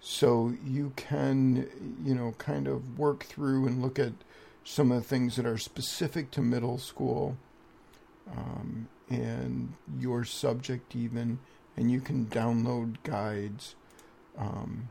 so 0.01 0.55
you 0.64 0.92
can, 0.96 1.96
you 2.05 2.14
know, 2.14 2.34
kind 2.38 2.68
of 2.68 2.99
work 2.99 3.24
through 3.24 3.66
and 3.66 3.82
look 3.82 3.99
at 3.99 4.12
some 4.64 4.92
of 4.92 5.03
the 5.03 5.09
things 5.09 5.36
that 5.36 5.46
are 5.46 5.59
specific 5.59 6.30
to 6.32 6.42
middle 6.42 6.78
school 6.78 7.36
um, 8.30 8.88
and 9.09 9.72
your 9.99 10.24
subject, 10.24 10.94
even, 10.94 11.38
and 11.76 11.90
you 11.90 12.01
can 12.01 12.26
download 12.26 12.96
guides. 13.03 13.74
Um, 14.36 14.88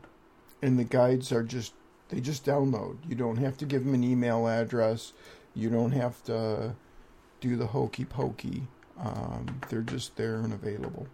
and 0.62 0.78
the 0.78 0.84
guides 0.84 1.32
are 1.32 1.42
just, 1.42 1.74
they 2.08 2.20
just 2.20 2.44
download. 2.44 2.96
You 3.08 3.14
don't 3.14 3.36
have 3.36 3.56
to 3.58 3.66
give 3.66 3.84
them 3.84 3.94
an 3.94 4.04
email 4.04 4.46
address, 4.46 5.12
you 5.54 5.70
don't 5.70 5.92
have 5.92 6.22
to 6.24 6.74
do 7.40 7.56
the 7.56 7.66
hokey 7.66 8.04
pokey. 8.04 8.66
Um, 9.00 9.60
they're 9.68 9.82
just 9.82 10.16
there 10.16 10.36
and 10.36 10.52
available. 10.52 11.06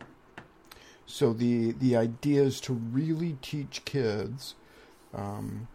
So 1.07 1.33
the 1.33 1.73
the 1.73 1.97
idea 1.97 2.43
is 2.43 2.61
to 2.63 2.73
really 2.73 3.37
teach 3.43 3.85
kids 3.85 4.55
um, 5.13 5.69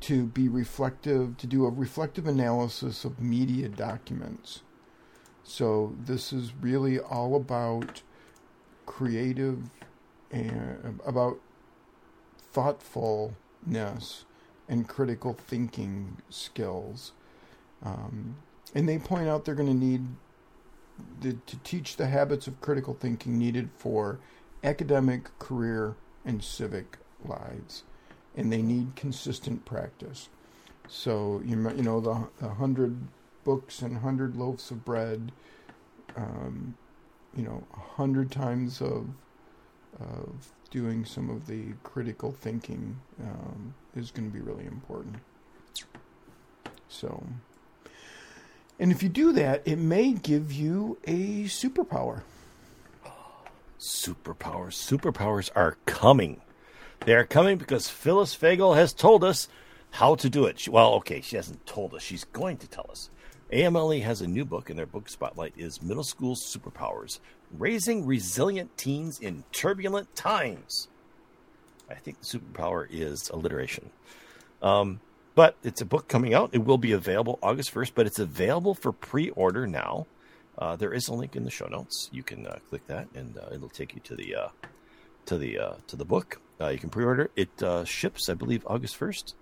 to 0.00 0.26
be 0.26 0.48
reflective, 0.48 1.36
to 1.38 1.46
do 1.46 1.64
a 1.66 1.70
reflective 1.70 2.26
analysis 2.26 3.04
of 3.04 3.20
media 3.20 3.68
documents. 3.68 4.62
So 5.44 5.96
this 6.04 6.32
is 6.32 6.52
really 6.60 6.98
all 6.98 7.36
about 7.36 8.02
creative 8.86 9.70
and 10.30 11.00
about 11.06 11.40
thoughtfulness 12.52 14.24
and 14.68 14.88
critical 14.88 15.32
thinking 15.32 16.18
skills. 16.28 17.12
Um, 17.82 18.36
and 18.74 18.88
they 18.88 18.98
point 18.98 19.28
out 19.28 19.44
they're 19.44 19.54
going 19.54 19.68
to 19.68 19.74
need 19.74 20.06
the, 21.20 21.34
to 21.46 21.56
teach 21.58 21.96
the 21.96 22.06
habits 22.06 22.46
of 22.46 22.60
critical 22.60 22.94
thinking 22.94 23.38
needed 23.38 23.70
for 23.76 24.18
academic, 24.62 25.36
career, 25.38 25.96
and 26.24 26.42
civic 26.44 26.98
lives, 27.24 27.84
and 28.36 28.52
they 28.52 28.62
need 28.62 28.94
consistent 28.96 29.64
practice. 29.64 30.28
So 30.88 31.40
you 31.44 31.56
you 31.70 31.82
know 31.82 32.00
the, 32.00 32.28
the 32.40 32.48
hundred 32.54 32.96
books 33.44 33.80
and 33.82 33.98
hundred 33.98 34.36
loaves 34.36 34.70
of 34.70 34.84
bread, 34.84 35.32
um, 36.16 36.74
you 37.34 37.44
know, 37.44 37.64
a 37.74 37.80
hundred 37.96 38.30
times 38.30 38.80
of 38.80 39.08
of 39.98 40.52
doing 40.70 41.04
some 41.04 41.30
of 41.30 41.46
the 41.46 41.72
critical 41.82 42.32
thinking 42.32 42.96
um, 43.20 43.74
is 43.96 44.10
going 44.10 44.30
to 44.30 44.34
be 44.34 44.40
really 44.40 44.66
important. 44.66 45.16
So, 46.88 47.22
and 48.78 48.90
if 48.90 49.02
you 49.02 49.08
do 49.08 49.32
that, 49.32 49.62
it 49.66 49.76
may 49.76 50.12
give 50.12 50.52
you 50.52 50.98
a 51.06 51.44
superpower. 51.44 52.22
Superpowers. 53.78 54.74
Superpowers 54.74 55.50
are 55.54 55.76
coming. 55.86 56.40
They 57.06 57.14
are 57.14 57.24
coming 57.24 57.56
because 57.56 57.88
Phyllis 57.88 58.36
Fagel 58.36 58.76
has 58.76 58.92
told 58.92 59.24
us 59.24 59.48
how 59.92 60.14
to 60.16 60.28
do 60.28 60.44
it. 60.44 60.60
She, 60.60 60.70
well, 60.70 60.94
okay, 60.94 61.20
she 61.20 61.36
hasn't 61.36 61.64
told 61.66 61.94
us. 61.94 62.02
She's 62.02 62.24
going 62.24 62.58
to 62.58 62.68
tell 62.68 62.86
us. 62.90 63.10
AMLE 63.52 64.00
has 64.02 64.20
a 64.20 64.28
new 64.28 64.44
book, 64.44 64.70
and 64.70 64.78
their 64.78 64.86
book 64.86 65.08
spotlight 65.08 65.54
is 65.56 65.82
Middle 65.82 66.04
School 66.04 66.36
Superpowers 66.36 67.18
Raising 67.58 68.06
Resilient 68.06 68.76
Teens 68.76 69.18
in 69.18 69.42
Turbulent 69.50 70.14
Times. 70.14 70.86
I 71.90 71.94
think 71.94 72.20
the 72.20 72.38
superpower 72.38 72.86
is 72.88 73.28
alliteration. 73.30 73.90
Um, 74.62 75.00
but 75.34 75.56
it's 75.64 75.80
a 75.80 75.84
book 75.84 76.06
coming 76.06 76.32
out. 76.32 76.50
It 76.52 76.64
will 76.64 76.78
be 76.78 76.92
available 76.92 77.40
August 77.42 77.74
1st, 77.74 77.92
but 77.96 78.06
it's 78.06 78.20
available 78.20 78.74
for 78.74 78.92
pre 78.92 79.30
order 79.30 79.66
now. 79.66 80.06
Uh, 80.56 80.76
there 80.76 80.92
is 80.92 81.08
a 81.08 81.14
link 81.14 81.34
in 81.34 81.44
the 81.44 81.50
show 81.50 81.66
notes. 81.66 82.08
You 82.12 82.22
can 82.22 82.46
uh, 82.46 82.58
click 82.68 82.86
that, 82.86 83.08
and 83.14 83.36
uh, 83.36 83.48
it'll 83.52 83.68
take 83.68 83.94
you 83.94 84.00
to 84.04 84.14
the 84.14 84.34
uh, 84.36 84.48
to 85.26 85.38
the 85.38 85.58
uh, 85.58 85.74
to 85.88 85.96
the 85.96 86.04
book. 86.04 86.40
Uh, 86.60 86.68
you 86.68 86.78
can 86.78 86.90
pre-order. 86.90 87.30
It 87.34 87.48
ships, 87.86 88.28
I 88.28 88.34
believe, 88.34 88.62
August 88.66 88.96
first. 88.96 89.34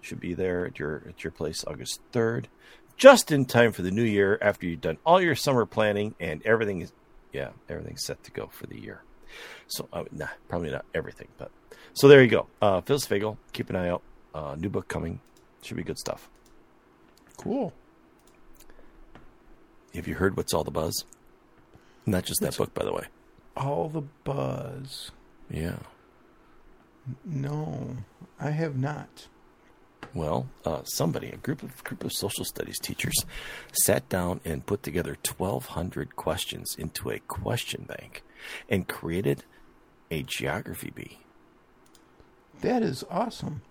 Should 0.00 0.20
be 0.20 0.34
there 0.34 0.66
at 0.66 0.78
your 0.78 1.02
at 1.08 1.24
your 1.24 1.30
place 1.30 1.64
August 1.66 2.00
third, 2.12 2.48
just 2.96 3.32
in 3.32 3.44
time 3.44 3.72
for 3.72 3.82
the 3.82 3.90
new 3.90 4.02
year. 4.04 4.38
After 4.40 4.66
you've 4.66 4.80
done 4.80 4.98
all 5.04 5.20
your 5.20 5.34
summer 5.34 5.66
planning 5.66 6.14
and 6.20 6.44
everything 6.44 6.80
is, 6.80 6.92
yeah, 7.32 7.50
everything's 7.68 8.04
set 8.04 8.22
to 8.24 8.30
go 8.30 8.48
for 8.52 8.66
the 8.66 8.80
year. 8.80 9.02
So, 9.66 9.88
nah, 10.12 10.28
probably 10.48 10.70
not 10.70 10.84
everything, 10.94 11.28
but 11.38 11.50
so 11.94 12.08
there 12.08 12.22
you 12.22 12.28
go. 12.28 12.46
Uh, 12.60 12.80
Phil 12.80 12.98
Fagel, 12.98 13.36
keep 13.52 13.70
an 13.70 13.76
eye 13.76 13.88
out. 13.88 14.02
new 14.58 14.68
book 14.68 14.88
coming. 14.88 15.20
Should 15.62 15.76
be 15.76 15.82
good 15.82 15.98
stuff. 15.98 16.28
Cool. 17.36 17.72
Have 19.94 20.08
you 20.08 20.14
heard 20.14 20.36
what's 20.36 20.52
all 20.52 20.64
the 20.64 20.70
buzz? 20.70 21.04
Not 22.04 22.24
just 22.24 22.40
that 22.40 22.56
book, 22.56 22.74
by 22.74 22.84
the 22.84 22.92
way. 22.92 23.06
All 23.56 23.88
the 23.88 24.02
buzz. 24.24 25.10
Yeah. 25.50 25.78
No, 27.24 27.96
I 28.40 28.50
have 28.50 28.76
not. 28.76 29.28
Well, 30.14 30.46
uh, 30.64 30.84
somebody, 30.84 31.30
a 31.30 31.36
group 31.36 31.62
of 31.64 31.82
group 31.82 32.04
of 32.04 32.12
social 32.12 32.44
studies 32.44 32.78
teachers, 32.78 33.24
sat 33.72 34.08
down 34.08 34.40
and 34.44 34.64
put 34.64 34.82
together 34.84 35.16
1,200 35.26 36.14
questions 36.14 36.76
into 36.78 37.10
a 37.10 37.18
question 37.18 37.84
bank, 37.84 38.22
and 38.68 38.86
created 38.86 39.44
a 40.12 40.22
geography 40.22 40.92
bee. 40.94 41.18
That 42.60 42.82
is 42.82 43.04
awesome. 43.10 43.62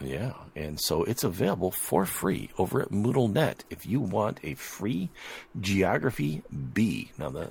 Yeah, 0.00 0.34
and 0.54 0.78
so 0.80 1.02
it's 1.02 1.24
available 1.24 1.72
for 1.72 2.04
free 2.04 2.50
over 2.56 2.82
at 2.82 2.90
MoodleNet 2.90 3.60
if 3.68 3.84
you 3.84 4.00
want 4.00 4.38
a 4.44 4.54
free 4.54 5.10
geography 5.60 6.42
bee. 6.72 7.10
Now 7.18 7.30
the 7.30 7.50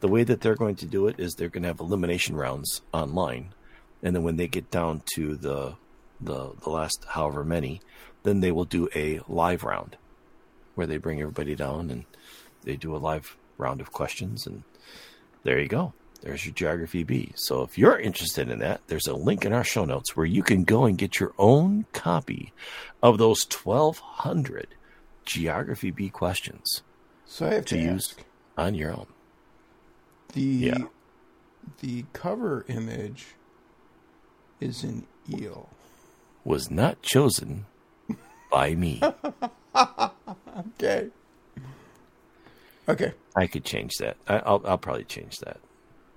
the 0.00 0.08
way 0.08 0.22
that 0.24 0.40
they're 0.40 0.54
going 0.54 0.76
to 0.76 0.86
do 0.86 1.08
it 1.08 1.18
is 1.18 1.34
they're 1.34 1.48
going 1.48 1.62
to 1.62 1.68
have 1.68 1.80
elimination 1.80 2.36
rounds 2.36 2.82
online, 2.92 3.54
and 4.02 4.14
then 4.14 4.22
when 4.22 4.36
they 4.36 4.48
get 4.48 4.70
down 4.70 5.02
to 5.14 5.34
the 5.34 5.74
the 6.20 6.52
the 6.62 6.70
last 6.70 7.04
however 7.08 7.44
many, 7.44 7.80
then 8.22 8.40
they 8.40 8.52
will 8.52 8.64
do 8.64 8.88
a 8.94 9.20
live 9.28 9.64
round 9.64 9.96
where 10.74 10.86
they 10.86 10.98
bring 10.98 11.20
everybody 11.20 11.54
down 11.54 11.90
and 11.90 12.04
they 12.62 12.76
do 12.76 12.94
a 12.94 12.98
live 12.98 13.36
round 13.58 13.80
of 13.80 13.92
questions 13.92 14.46
and 14.46 14.62
there 15.42 15.58
you 15.58 15.68
go. 15.68 15.92
There's 16.22 16.44
your 16.44 16.54
geography 16.54 17.02
bee. 17.02 17.32
So 17.34 17.62
if 17.62 17.78
you're 17.78 17.98
interested 17.98 18.50
in 18.50 18.58
that, 18.58 18.82
there's 18.88 19.06
a 19.06 19.14
link 19.14 19.46
in 19.46 19.54
our 19.54 19.64
show 19.64 19.86
notes 19.86 20.14
where 20.14 20.26
you 20.26 20.42
can 20.42 20.64
go 20.64 20.84
and 20.84 20.98
get 20.98 21.18
your 21.18 21.32
own 21.38 21.86
copy 21.92 22.52
of 23.02 23.16
those 23.16 23.46
1200 23.50 24.74
geography 25.24 25.90
bee 25.90 26.10
questions. 26.10 26.82
So 27.24 27.46
I 27.46 27.54
have 27.54 27.64
to, 27.66 27.76
to 27.76 27.82
use 27.82 28.14
on 28.58 28.74
your 28.74 28.92
own. 28.92 29.06
The 30.34 30.40
yeah. 30.42 30.78
the 31.80 32.04
cover 32.12 32.64
image 32.68 33.28
is 34.60 34.84
an 34.84 35.06
eel. 35.28 35.70
Was 36.44 36.70
not 36.70 37.02
chosen 37.02 37.66
by 38.50 38.74
me. 38.74 39.02
okay. 40.58 41.08
Okay. 42.88 43.12
I 43.36 43.46
could 43.46 43.64
change 43.64 43.92
that. 44.00 44.16
I, 44.26 44.36
will 44.50 44.62
I'll 44.64 44.78
probably 44.78 45.04
change 45.04 45.38
that. 45.38 45.58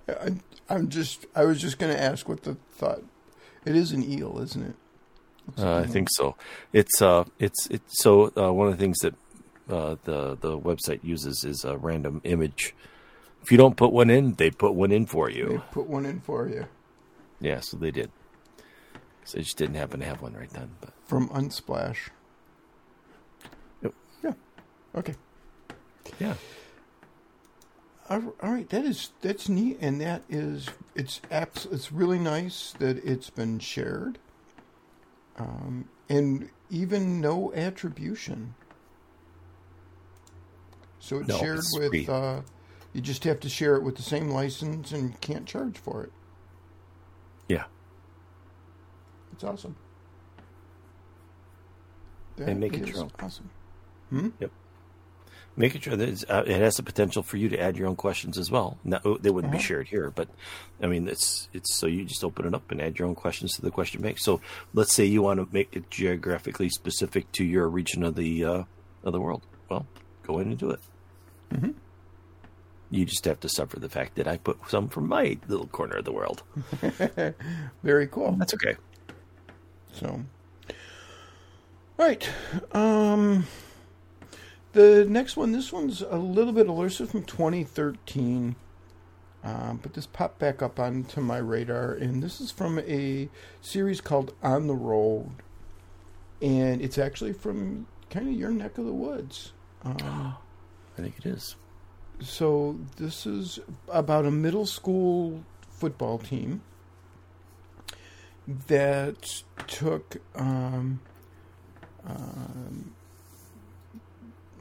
I, 0.07 0.34
I'm 0.69 0.89
just. 0.89 1.26
I 1.36 1.45
was 1.45 1.61
just 1.61 1.78
going 1.78 1.93
to 1.93 2.01
ask 2.01 2.28
what 2.28 2.43
the 2.43 2.55
thought. 2.71 3.03
It 3.65 3.76
is 3.76 3.91
an 3.91 4.03
eel, 4.03 4.39
isn't 4.39 4.63
it? 4.63 4.76
Uh, 5.57 5.78
I 5.80 5.86
think 5.86 6.07
so. 6.11 6.36
It's 6.71 7.01
uh, 7.01 7.26
it's 7.39 7.67
it's 7.67 8.01
so 8.01 8.32
uh, 8.38 8.51
one 8.51 8.67
of 8.67 8.78
the 8.78 8.82
things 8.82 8.97
that 8.99 9.13
uh, 9.69 9.95
the 10.03 10.38
the 10.39 10.57
website 10.57 11.03
uses 11.03 11.43
is 11.45 11.63
a 11.63 11.78
random 11.78 12.21
image. 12.24 12.74
If 13.41 13.51
you 13.51 13.57
don't 13.57 13.76
put 13.76 13.91
one 13.91 14.09
in, 14.09 14.36
they 14.36 14.51
put 14.51 14.74
one 14.74 14.91
in 14.91 15.05
for 15.05 15.30
you. 15.30 15.47
They 15.49 15.57
put 15.71 15.88
one 15.88 16.05
in 16.05 16.21
for 16.21 16.47
you. 16.47 16.65
Yeah, 17.41 17.59
so 17.59 17.78
they 17.78 17.91
did. 17.91 18.09
So 19.26 19.38
they 19.38 19.43
just 19.43 19.57
didn't 19.57 19.76
happen 19.76 19.99
to 19.99 20.05
have 20.05 20.21
one 20.21 20.34
right 20.34 20.49
then. 20.49 20.71
But 20.82 20.91
from 21.05 21.30
Unsplash. 21.30 22.09
Yep. 23.82 23.93
Yeah. 24.24 24.34
Okay. 24.95 25.15
Yeah 26.19 26.36
all 28.09 28.34
right, 28.41 28.69
that 28.69 28.86
is 28.86 29.11
that's 29.21 29.49
neat, 29.49 29.78
and 29.82 30.01
that 30.01 30.24
is 30.30 30.69
it's 30.95 31.19
apps. 31.32 31.71
It's 31.71 31.91
really 31.91 32.19
nice 32.19 32.74
that 32.80 32.97
it's 33.03 33.30
been 33.30 33.59
shared, 33.59 34.19
um, 35.38 35.89
and 36.09 36.49
even 36.69 37.21
no 37.21 37.53
attribution. 37.53 38.55
So 40.99 41.19
it's 41.19 41.30
no, 41.30 41.38
shared 41.38 41.59
it's 41.59 41.78
with. 41.78 42.09
Uh, 42.09 42.41
you 42.93 43.01
just 43.01 43.24
have 43.24 43.39
to 43.39 43.49
share 43.49 43.76
it 43.76 43.84
with 43.84 43.95
the 43.95 44.03
same 44.03 44.30
license, 44.30 44.91
and 44.91 45.09
you 45.09 45.15
can't 45.21 45.45
charge 45.45 45.78
for 45.78 46.03
it. 46.03 46.11
Yeah, 47.47 47.63
it's 49.34 49.43
awesome. 49.43 49.75
That 52.38 52.49
and 52.49 52.59
make 52.59 52.73
it 52.73 52.88
your 52.88 52.99
own. 52.99 53.11
Awesome. 53.19 53.49
Hmm? 54.09 54.29
Yep 54.39 54.51
making 55.55 55.81
sure 55.81 55.95
that 55.95 56.29
uh, 56.29 56.43
it 56.45 56.59
has 56.59 56.77
the 56.77 56.84
potential 56.84 57.23
for 57.23 57.38
you 57.38 57.49
to 57.49 57.59
add 57.59 57.77
your 57.77 57.88
own 57.88 57.95
questions 57.95 58.38
as 58.38 58.49
well. 58.49 58.77
Now, 58.84 58.99
they 59.19 59.29
wouldn't 59.29 59.51
be 59.51 59.57
uh-huh. 59.57 59.67
shared 59.67 59.88
here, 59.88 60.09
but 60.09 60.27
I 60.81 60.88
mean, 60.88 61.07
it's 61.07 61.47
it's 61.53 61.75
so 61.75 61.88
you 61.88 62.05
just 62.05 62.23
open 62.23 62.45
it 62.45 62.53
up 62.53 62.71
and 62.71 62.81
add 62.81 62.97
your 62.97 63.07
own 63.07 63.15
questions 63.15 63.53
to 63.53 63.61
the 63.61 63.71
question 63.71 64.01
bank. 64.01 64.19
So 64.19 64.41
let's 64.73 64.93
say 64.93 65.05
you 65.05 65.21
want 65.21 65.39
to 65.39 65.47
make 65.51 65.75
it 65.75 65.89
geographically 65.89 66.69
specific 66.69 67.31
to 67.34 67.43
your 67.43 67.67
region 67.67 68.03
of 68.03 68.15
the 68.15 68.43
uh, 68.43 68.63
of 69.03 69.13
the 69.13 69.21
world. 69.21 69.43
Well, 69.69 69.86
go 70.23 70.39
in 70.39 70.49
and 70.49 70.57
do 70.57 70.71
it. 70.71 70.79
Mm-hmm. 71.51 71.71
You 72.89 73.05
just 73.05 73.25
have 73.25 73.39
to 73.39 73.49
suffer 73.49 73.79
the 73.79 73.89
fact 73.89 74.15
that 74.15 74.27
I 74.27 74.38
put 74.38 74.59
some 74.69 74.88
from 74.88 75.07
my 75.07 75.38
little 75.47 75.67
corner 75.67 75.97
of 75.97 76.05
the 76.05 76.11
world. 76.11 76.43
Very 77.84 78.07
cool. 78.07 78.34
That's 78.34 78.53
okay. 78.53 78.75
So, 79.93 80.21
right. 81.97 82.27
Um, 82.71 83.45
the 84.73 85.05
next 85.07 85.37
one, 85.37 85.51
this 85.51 85.71
one's 85.71 86.01
a 86.01 86.17
little 86.17 86.53
bit 86.53 86.67
older. 86.67 86.87
This 86.87 87.01
is 87.01 87.11
from 87.11 87.23
2013. 87.23 88.55
Um, 89.43 89.79
but 89.83 89.93
this 89.93 90.07
popped 90.07 90.39
back 90.39 90.61
up 90.61 90.79
onto 90.79 91.19
my 91.19 91.37
radar, 91.37 91.93
and 91.93 92.23
this 92.23 92.39
is 92.39 92.49
from 92.49 92.79
a 92.79 93.29
series 93.61 93.99
called 93.99 94.33
On 94.41 94.67
the 94.67 94.75
Road, 94.75 95.31
and 96.41 96.81
it's 96.81 96.97
actually 96.97 97.33
from 97.33 97.87
kind 98.09 98.29
of 98.29 98.35
your 98.35 98.51
neck 98.51 98.77
of 98.77 98.85
the 98.85 98.93
woods. 98.93 99.51
Um, 99.83 100.37
I 100.97 101.01
think 101.01 101.17
it 101.17 101.25
is. 101.25 101.57
So 102.21 102.79
this 102.95 103.25
is 103.25 103.59
about 103.89 104.25
a 104.25 104.31
middle 104.31 104.65
school 104.65 105.43
football 105.67 106.19
team 106.19 106.61
that 108.67 109.43
took 109.67 110.17
um, 110.35 110.99
um, 112.05 112.93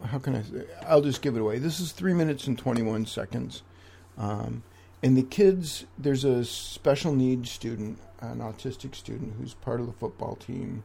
how 0.04 0.18
can 0.18 0.34
I 0.36 0.42
say? 0.42 0.64
I'll 0.86 1.00
just 1.00 1.22
give 1.22 1.36
it 1.36 1.40
away. 1.40 1.58
This 1.58 1.80
is 1.80 1.92
three 1.92 2.14
minutes 2.14 2.46
and 2.46 2.58
21 2.58 3.06
seconds. 3.06 3.62
Um, 4.18 4.62
and 5.02 5.16
the 5.16 5.22
kids, 5.22 5.86
there's 5.98 6.24
a 6.24 6.44
special 6.44 7.14
needs 7.14 7.50
student, 7.50 7.98
an 8.20 8.38
autistic 8.38 8.94
student 8.94 9.34
who's 9.38 9.54
part 9.54 9.80
of 9.80 9.86
the 9.86 9.92
football 9.92 10.36
team. 10.36 10.84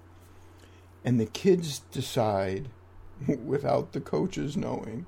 And 1.04 1.20
the 1.20 1.26
kids 1.26 1.80
decide, 1.92 2.70
without 3.46 3.94
the 3.94 4.02
coaches 4.02 4.58
knowing, 4.58 5.06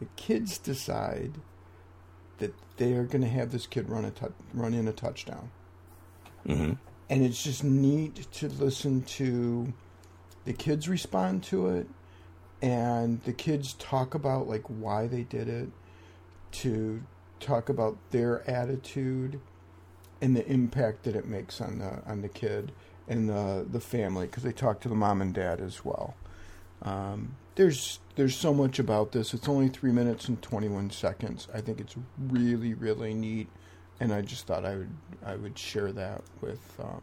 the 0.00 0.06
kids 0.16 0.58
decide 0.58 1.32
that 2.38 2.54
they 2.76 2.94
are 2.94 3.04
going 3.04 3.22
to 3.22 3.28
have 3.28 3.52
this 3.52 3.66
kid 3.66 3.88
run 3.88 4.04
a 4.04 4.10
tu- 4.10 4.34
run 4.52 4.74
in 4.74 4.88
a 4.88 4.92
touchdown. 4.92 5.50
Mm-hmm. 6.46 6.72
And 7.10 7.22
it's 7.24 7.42
just 7.42 7.62
neat 7.64 8.26
to 8.32 8.48
listen 8.48 9.02
to 9.02 9.72
the 10.44 10.52
kids 10.52 10.88
respond 10.88 11.42
to 11.44 11.68
it 11.68 11.86
and 12.62 13.20
the 13.24 13.32
kids 13.32 13.74
talk 13.74 14.14
about 14.14 14.48
like 14.48 14.62
why 14.66 15.08
they 15.08 15.24
did 15.24 15.48
it 15.48 15.68
to 16.52 17.02
talk 17.40 17.68
about 17.68 17.98
their 18.10 18.48
attitude 18.48 19.40
and 20.20 20.36
the 20.36 20.46
impact 20.46 21.02
that 21.02 21.16
it 21.16 21.26
makes 21.26 21.60
on 21.60 21.80
the 21.80 22.00
on 22.06 22.22
the 22.22 22.28
kid 22.28 22.70
and 23.08 23.28
the 23.28 23.66
the 23.68 23.80
family 23.80 24.26
because 24.26 24.44
they 24.44 24.52
talk 24.52 24.80
to 24.80 24.88
the 24.88 24.94
mom 24.94 25.20
and 25.20 25.34
dad 25.34 25.60
as 25.60 25.84
well. 25.84 26.14
Um, 26.82 27.36
there's 27.56 27.98
there's 28.14 28.36
so 28.36 28.54
much 28.54 28.78
about 28.78 29.10
this. 29.12 29.34
It's 29.34 29.48
only 29.48 29.68
three 29.68 29.92
minutes 29.92 30.28
and 30.28 30.40
21 30.40 30.90
seconds. 30.90 31.48
I 31.52 31.60
think 31.60 31.80
it's 31.80 31.96
really 32.18 32.74
really 32.74 33.12
neat, 33.12 33.48
and 34.02 34.12
I 34.12 34.20
just 34.20 34.48
thought 34.48 34.64
I 34.64 34.74
would 34.74 34.90
I 35.24 35.36
would 35.36 35.56
share 35.56 35.92
that 35.92 36.22
with 36.40 36.60
um, 36.82 37.02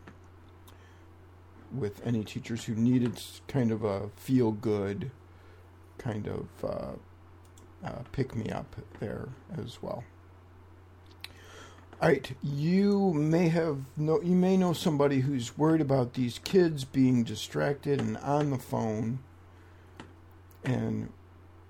with 1.74 2.06
any 2.06 2.26
teachers 2.26 2.66
who 2.66 2.76
needed 2.76 3.24
kind 3.47 3.72
of 3.72 3.86
a 3.86 4.10
feel 4.18 4.52
good 4.52 5.10
kind 5.97 6.28
of 6.28 6.47
uh, 6.62 7.88
uh, 7.88 8.04
pick 8.12 8.36
me 8.36 8.50
up 8.50 8.76
there 9.00 9.30
as 9.58 9.82
well. 9.82 10.04
All 12.02 12.10
right, 12.10 12.36
you 12.43 13.14
may 13.14 13.47
have 13.47 13.78
no, 13.95 14.22
you 14.22 14.36
may 14.36 14.58
know 14.58 14.74
somebody 14.74 15.22
who's 15.22 15.58
worried 15.58 15.82
about 15.82 16.16
these 16.16 16.39
kids 16.39 16.84
being 16.84 17.24
distracted 17.24 18.02
and 18.02 18.18
on 18.18 18.50
the 18.50 18.58
phone. 18.58 19.20
And 20.66 21.14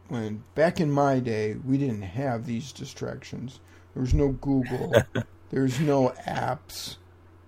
when 0.08 0.44
back 0.56 0.80
in 0.80 0.92
my 0.92 1.20
day, 1.20 1.56
we 1.56 1.78
didn't 1.78 2.02
have 2.02 2.48
these 2.48 2.72
distractions. 2.72 3.60
There 3.94 4.02
was 4.02 4.14
no 4.14 4.30
Google. 4.30 4.94
There's 5.50 5.80
no 5.80 6.14
apps, 6.28 6.98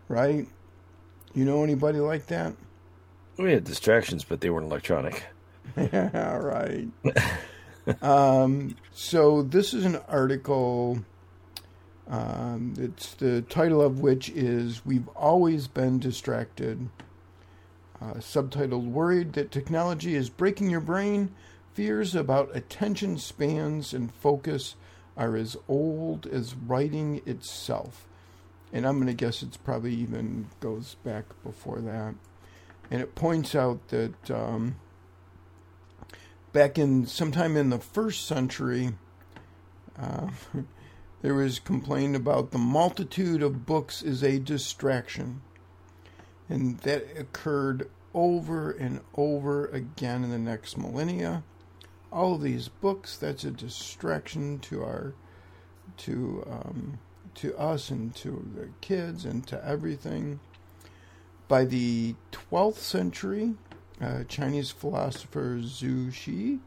right? 0.08 0.48
You 1.34 1.46
know 1.46 1.64
anybody 1.64 2.00
like 2.00 2.28
that? 2.28 2.54
We 3.38 3.52
had 3.52 3.64
distractions, 3.64 4.24
but 4.24 4.42
they 4.42 4.50
weren't 4.50 4.66
electronic. 4.66 5.24
yeah, 5.78 6.36
right. 6.38 6.88
um, 8.02 8.76
so 8.92 9.44
this 9.44 9.74
is 9.74 9.86
an 9.86 9.98
article 10.08 11.04
um, 12.12 12.74
it's 12.78 13.14
the 13.14 13.42
title 13.44 13.82
of 13.82 14.02
which 14.02 14.30
is 14.30 14.86
"We've 14.86 15.08
Always 15.10 15.70
Been 15.70 15.98
Distracted." 15.98 16.90
Uh, 18.02 18.16
subtitled 18.16 18.92
"Worried 18.92 19.34
that 19.34 19.50
technology 19.50 20.16
is 20.16 20.30
breaking 20.30 20.70
your 20.70 20.82
brain." 20.82 21.34
Fears 21.74 22.14
about 22.14 22.54
attention 22.54 23.18
spans 23.18 23.94
and 23.94 24.14
focus 24.14 24.76
are 25.18 25.36
as 25.36 25.58
old 25.68 26.26
as 26.28 26.56
writing 26.56 27.22
itself. 27.26 28.08
And 28.74 28.86
I'm 28.86 28.96
going 28.96 29.08
to 29.08 29.14
guess 29.14 29.44
it's 29.44 29.58
probably 29.58 29.94
even 29.94 30.48
goes 30.60 30.96
back 31.04 31.26
before 31.44 31.80
that. 31.82 32.16
And 32.90 33.02
it 33.02 33.16
points 33.16 33.56
out 33.56 33.88
that 33.90 34.32
um, 34.32 34.76
back 36.54 36.78
in 36.78 37.06
sometime 37.06 37.58
in 37.58 37.70
the 37.70 37.80
first 37.80 38.26
century, 38.26 38.94
uh, 40.00 40.30
There 41.22 41.36
was 41.36 41.60
complaint 41.60 42.16
about 42.16 42.50
the 42.50 42.58
multitude 42.58 43.44
of 43.44 43.66
books 43.66 44.02
is 44.02 44.24
a 44.24 44.40
distraction. 44.40 45.42
And 46.50 46.80
that 46.80 47.16
occurred 47.16 47.90
over 48.14 48.72
and 48.72 49.02
over 49.16 49.68
again 49.68 50.24
in 50.24 50.32
the 50.32 50.40
next 50.40 50.78
millennia. 50.78 51.44
All 52.12 52.36
of 52.36 52.42
these 52.42 52.68
books, 52.68 53.18
that's 53.18 53.44
a 53.44 53.52
distraction 53.52 54.60
to 54.60 54.84
our 54.84 55.14
to 55.98 56.44
um, 56.50 57.00
to 57.36 57.58
us 57.58 57.90
and 57.90 58.14
to 58.16 58.46
the 58.56 58.70
kids 58.82 59.26
and 59.26 59.46
to 59.48 59.66
everything. 59.66 60.40
By 61.48 61.66
the 61.66 62.16
12th 62.32 62.78
century, 62.78 63.56
uh, 64.02 64.24
Chinese 64.28 64.72
philosopher 64.72 65.58
Zhu 65.58 66.14
Xi 66.14 66.60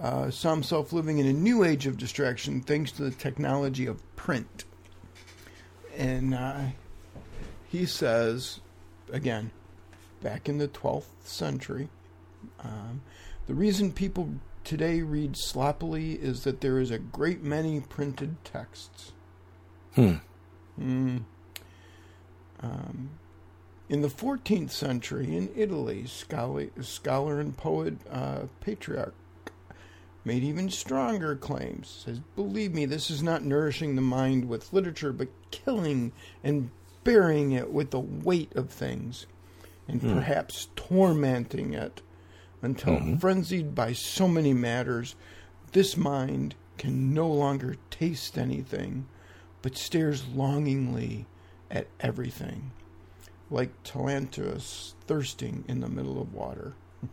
uh, 0.00 0.30
saw 0.30 0.50
himself 0.50 0.92
living 0.92 1.18
in 1.18 1.26
a 1.26 1.32
new 1.32 1.64
age 1.64 1.86
of 1.86 1.96
distraction 1.96 2.60
thanks 2.60 2.92
to 2.92 3.02
the 3.04 3.10
technology 3.10 3.86
of 3.86 4.02
print. 4.16 4.64
And 5.96 6.34
uh, 6.34 6.60
he 7.68 7.86
says, 7.86 8.60
again, 9.12 9.50
back 10.22 10.48
in 10.48 10.58
the 10.58 10.68
12th 10.68 11.06
century, 11.24 11.88
um, 12.60 13.02
the 13.46 13.54
reason 13.54 13.92
people 13.92 14.30
today 14.68 15.00
read 15.00 15.34
sloppily 15.34 16.12
is 16.12 16.44
that 16.44 16.60
there 16.60 16.78
is 16.78 16.90
a 16.90 16.98
great 16.98 17.42
many 17.42 17.80
printed 17.80 18.36
texts. 18.44 19.12
Hmm. 19.94 20.16
Mm. 20.78 21.24
Um, 22.60 23.10
in 23.88 24.02
the 24.02 24.08
14th 24.08 24.70
century, 24.70 25.34
in 25.34 25.48
Italy, 25.56 26.04
scholar, 26.04 26.66
scholar 26.82 27.40
and 27.40 27.56
poet 27.56 27.94
uh, 28.10 28.40
Petrarch 28.60 29.14
made 30.26 30.44
even 30.44 30.68
stronger 30.68 31.34
claims. 31.34 32.02
Says, 32.04 32.20
believe 32.36 32.74
me, 32.74 32.84
this 32.84 33.10
is 33.10 33.22
not 33.22 33.42
nourishing 33.42 33.96
the 33.96 34.02
mind 34.02 34.50
with 34.50 34.74
literature, 34.74 35.14
but 35.14 35.28
killing 35.50 36.12
and 36.44 36.68
burying 37.04 37.52
it 37.52 37.72
with 37.72 37.90
the 37.90 38.00
weight 38.00 38.54
of 38.54 38.68
things, 38.68 39.24
and 39.88 40.02
mm. 40.02 40.12
perhaps 40.12 40.68
tormenting 40.76 41.72
it 41.72 42.02
until, 42.62 42.94
mm-hmm. 42.94 43.16
frenzied 43.16 43.74
by 43.74 43.92
so 43.92 44.28
many 44.28 44.52
matters, 44.52 45.14
this 45.72 45.96
mind 45.96 46.54
can 46.76 47.12
no 47.12 47.28
longer 47.28 47.76
taste 47.90 48.38
anything, 48.38 49.06
but 49.62 49.76
stares 49.76 50.26
longingly 50.28 51.26
at 51.70 51.86
everything, 52.00 52.70
like 53.50 53.82
Talantus 53.82 54.94
thirsting 55.06 55.64
in 55.68 55.80
the 55.80 55.88
middle 55.88 56.20
of 56.20 56.32
water. 56.32 56.74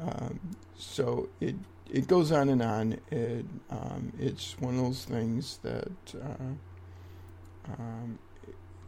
Um, 0.00 0.38
so 0.76 1.28
it 1.40 1.56
it 1.90 2.06
goes 2.06 2.30
on 2.30 2.48
and 2.48 2.62
on. 2.62 3.00
It 3.10 3.44
um, 3.68 4.12
it's 4.16 4.56
one 4.60 4.78
of 4.78 4.84
those 4.84 5.04
things 5.04 5.58
that 5.64 6.14
uh, 6.14 7.72
um, 7.72 8.18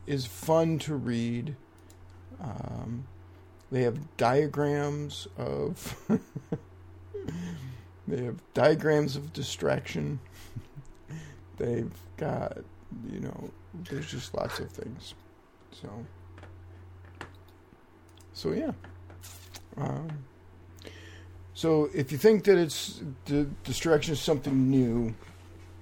is 0.07 0.27
fun 0.27 0.79
to 0.81 0.95
read. 0.95 1.57
Um, 2.41 3.09
they 3.71 3.83
have 3.83 4.17
diagrams 4.17 5.29
of 5.39 5.97
they 8.09 8.25
have 8.25 8.43
diagrams 8.55 9.17
of 9.17 9.33
distraction. 9.33 10.19
They've 11.57 11.93
got 12.17 12.59
you 13.11 13.21
know 13.21 13.51
there's 13.89 14.11
just 14.11 14.35
lots 14.35 14.59
of 14.59 14.71
things. 14.71 15.15
So 15.73 15.89
so 18.33 18.53
yeah. 18.53 18.73
Um, 19.77 20.09
so 21.55 21.91
if 21.95 22.11
you 22.11 22.19
think 22.19 22.45
that 22.45 22.59
it's 22.59 23.03
the 23.27 23.45
distraction 23.65 24.15
is 24.15 24.21
something 24.21 24.71
new, 24.71 25.15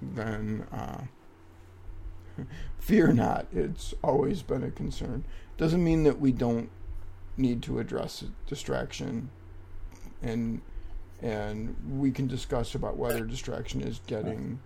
then 0.02 0.66
uh, 0.72 1.02
fear 2.78 3.12
not. 3.12 3.46
It's 3.52 3.94
always 4.02 4.42
been 4.42 4.64
a 4.64 4.70
concern. 4.70 5.24
Doesn't 5.56 5.82
mean 5.82 6.04
that 6.04 6.20
we 6.20 6.32
don't 6.32 6.68
need 7.38 7.62
to 7.62 7.78
address 7.78 8.24
distraction, 8.46 9.30
and 10.22 10.60
and 11.22 11.74
we 11.98 12.10
can 12.10 12.26
discuss 12.26 12.74
about 12.74 12.96
whether 12.96 13.24
distraction 13.24 13.80
is 13.80 14.00
getting 14.06 14.60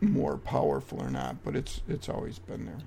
more 0.00 0.36
powerful 0.36 1.00
or 1.02 1.10
not. 1.10 1.42
But 1.44 1.56
it's 1.56 1.80
it's 1.88 2.08
always 2.08 2.38
been 2.38 2.66
there. 2.66 2.78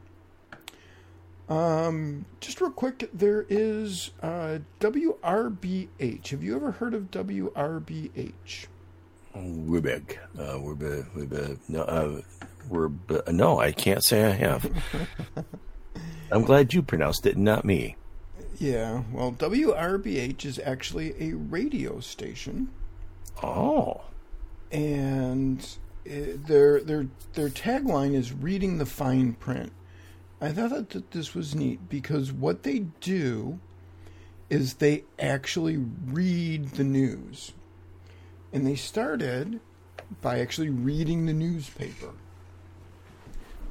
Um, 1.50 2.26
just 2.42 2.62
real 2.62 2.70
quick, 2.70 3.10
there 3.12 3.46
is 3.50 4.12
uh, 4.22 4.60
WRBH. 4.80 6.28
Have 6.28 6.44
you 6.44 6.56
ever 6.56 6.72
heard 6.72 6.94
of 6.94 7.10
WRBH? 7.10 8.68
We're 9.36 9.82
big. 9.82 10.20
Uh. 10.38 10.60
We're 10.62 10.76
big. 10.76 11.60
No, 11.68 11.82
uh, 11.84 12.22
we're 12.68 12.90
big. 12.90 13.32
no. 13.32 13.60
I 13.60 13.72
can't 13.72 14.04
say 14.04 14.26
I 14.26 14.32
have. 14.32 14.70
I'm 16.32 16.44
glad 16.44 16.74
you 16.74 16.82
pronounced 16.82 17.26
it, 17.26 17.38
not 17.38 17.66
me. 17.66 17.96
Yeah. 18.60 19.04
Well, 19.12 19.32
WRBH 19.32 20.46
is 20.46 20.60
actually 20.60 21.14
a 21.20 21.36
radio 21.36 22.00
station. 22.00 22.70
Oh. 23.42 24.02
And 24.72 25.66
it, 26.06 26.36
uh, 26.36 26.48
their 26.48 26.82
their 26.82 27.08
their 27.34 27.50
tagline 27.50 28.14
is 28.14 28.34
"Reading 28.34 28.78
the 28.78 28.86
Fine 28.86 29.34
Print." 29.34 29.72
I 30.42 30.52
thought 30.52 30.90
that 30.90 31.12
this 31.12 31.34
was 31.34 31.56
neat 31.56 31.90
because 31.90 32.32
what 32.32 32.64
they 32.64 32.80
do 33.02 33.60
is 34.50 34.76
they 34.76 35.04
actually 35.20 35.78
read 35.78 36.70
the 36.70 36.84
news. 36.84 37.54
And 38.52 38.66
they 38.66 38.76
started 38.76 39.60
by 40.22 40.40
actually 40.40 40.70
reading 40.70 41.26
the 41.26 41.34
newspaper. 41.34 42.14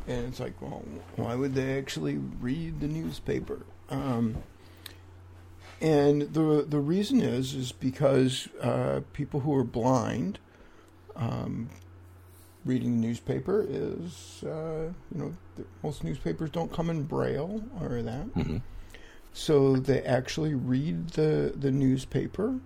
And 0.09 0.27
it's 0.27 0.41
like, 0.41 0.61
well, 0.61 0.83
why 1.17 1.35
would 1.35 1.55
they 1.55 1.79
actually 1.79 2.17
read 2.17 2.81
the 2.81 2.89
newspaper? 2.89 3.61
Um, 3.91 4.43
and 5.81 6.23
the 6.23 6.65
the 6.67 6.81
reason 6.81 7.21
is 7.21 7.55
is 7.55 7.73
because 7.73 8.49
uh, 8.61 9.03
people 9.13 9.41
who 9.41 9.55
are 9.55 9.65
blind 9.65 10.39
um, 11.15 11.69
reading 12.65 13.01
the 13.01 13.07
newspaper 13.07 13.65
is, 13.69 14.43
uh, 14.45 14.91
you 15.15 15.19
know, 15.21 15.35
most 15.83 16.05
newspapers 16.05 16.51
don't 16.51 16.73
come 16.73 16.91
in 16.91 17.05
braille 17.05 17.63
or 17.81 18.03
that. 18.03 18.27
Mm-hmm. 18.35 18.59
So 19.33 19.77
they 19.77 20.03
actually 20.03 20.55
read 20.55 21.11
the 21.11 21.53
the 21.55 21.71
newspaper, 21.71 22.59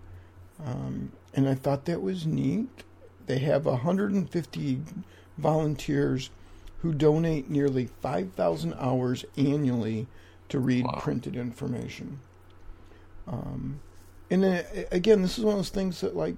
um, 0.65 1.13
and 1.35 1.49
I 1.49 1.55
thought 1.55 1.85
that 1.87 2.01
was 2.01 2.27
neat. 2.27 2.85
They 3.27 3.39
have 3.39 3.67
150 3.67 4.81
volunteers 5.39 6.31
who 6.83 6.93
donate 6.93 7.49
nearly 7.49 7.87
5,000 7.87 8.75
hours 8.75 9.25
annually 9.37 10.07
to 10.49 10.59
read 10.59 10.85
Wow. 10.85 10.99
printed 11.01 11.37
information. 11.37 12.19
Um, 13.27 13.81
and 14.31 14.43
then, 14.43 14.65
again, 14.91 15.23
this 15.23 15.39
is 15.39 15.45
one 15.45 15.53
of 15.55 15.59
those 15.59 15.69
things 15.71 16.01
that, 16.01 16.17
like, 16.17 16.35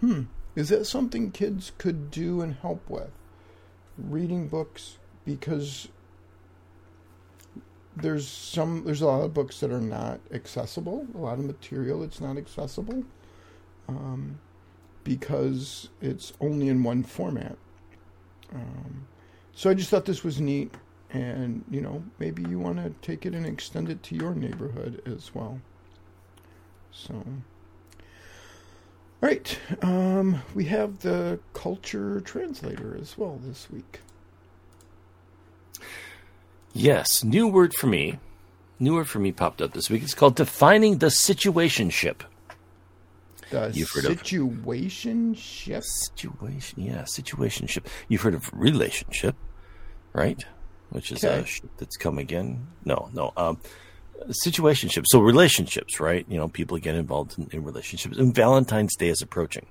hmm, 0.00 0.22
is 0.56 0.70
that 0.70 0.86
something 0.86 1.30
kids 1.30 1.72
could 1.78 2.10
do 2.10 2.40
and 2.40 2.54
help 2.54 2.88
with? 2.88 3.10
Reading 3.98 4.48
books 4.48 4.96
because 5.24 5.88
there's 7.96 8.26
some 8.26 8.84
there's 8.84 9.02
a 9.02 9.06
lot 9.06 9.22
of 9.22 9.32
books 9.34 9.60
that 9.60 9.70
are 9.70 9.80
not 9.80 10.18
accessible, 10.32 11.06
a 11.14 11.18
lot 11.18 11.38
of 11.38 11.44
material 11.44 12.00
that's 12.00 12.20
not 12.20 12.36
accessible, 12.36 13.04
um, 13.88 14.38
because 15.04 15.90
it's 16.00 16.32
only 16.40 16.68
in 16.68 16.82
one 16.82 17.02
format. 17.04 17.56
Um, 18.52 19.06
so 19.54 19.70
I 19.70 19.74
just 19.74 19.90
thought 19.90 20.04
this 20.04 20.24
was 20.24 20.40
neat, 20.40 20.72
and 21.10 21.64
you 21.70 21.80
know 21.80 22.02
maybe 22.18 22.42
you 22.48 22.58
want 22.58 22.78
to 22.78 22.90
take 23.06 23.24
it 23.26 23.34
and 23.34 23.46
extend 23.46 23.88
it 23.88 24.02
to 24.04 24.14
your 24.14 24.34
neighborhood 24.34 25.02
as 25.06 25.34
well. 25.34 25.60
So, 26.92 27.14
all 27.14 27.24
right, 29.20 29.58
um, 29.82 30.42
we 30.54 30.64
have 30.66 31.00
the 31.00 31.38
culture 31.52 32.20
translator 32.20 32.96
as 33.00 33.18
well 33.18 33.40
this 33.44 33.68
week. 33.70 34.00
Yes, 36.72 37.22
new 37.24 37.46
word 37.48 37.72
for 37.74 37.86
me. 37.86 38.18
New 38.80 38.94
word 38.94 39.08
for 39.08 39.20
me 39.20 39.30
popped 39.32 39.62
up 39.62 39.72
this 39.72 39.88
week. 39.88 40.02
It's 40.02 40.14
called 40.14 40.34
defining 40.34 40.98
the 40.98 41.06
situationship. 41.06 42.22
The 43.50 43.70
You've 43.72 43.90
heard 43.90 44.06
of- 44.06 44.22
situationship. 44.22 45.84
Situation, 45.84 46.82
yeah, 46.82 47.02
situationship. 47.02 47.86
You've 48.08 48.22
heard 48.22 48.34
of 48.34 48.50
relationship, 48.52 49.36
right? 50.14 50.42
Which 50.90 51.12
is 51.12 51.24
Okay. 51.24 51.40
a 51.40 51.44
ship 51.44 51.68
that's 51.78 51.96
come 51.96 52.18
again. 52.18 52.66
No, 52.84 53.10
no. 53.12 53.32
Um, 53.36 53.58
situationship. 54.46 55.04
So 55.08 55.18
relationships, 55.20 55.98
right? 56.00 56.24
You 56.28 56.38
know, 56.38 56.48
people 56.48 56.78
get 56.78 56.94
involved 56.94 57.36
in, 57.38 57.48
in 57.52 57.64
relationships, 57.64 58.16
and 58.16 58.34
Valentine's 58.34 58.94
Day 58.96 59.08
is 59.08 59.20
approaching, 59.20 59.66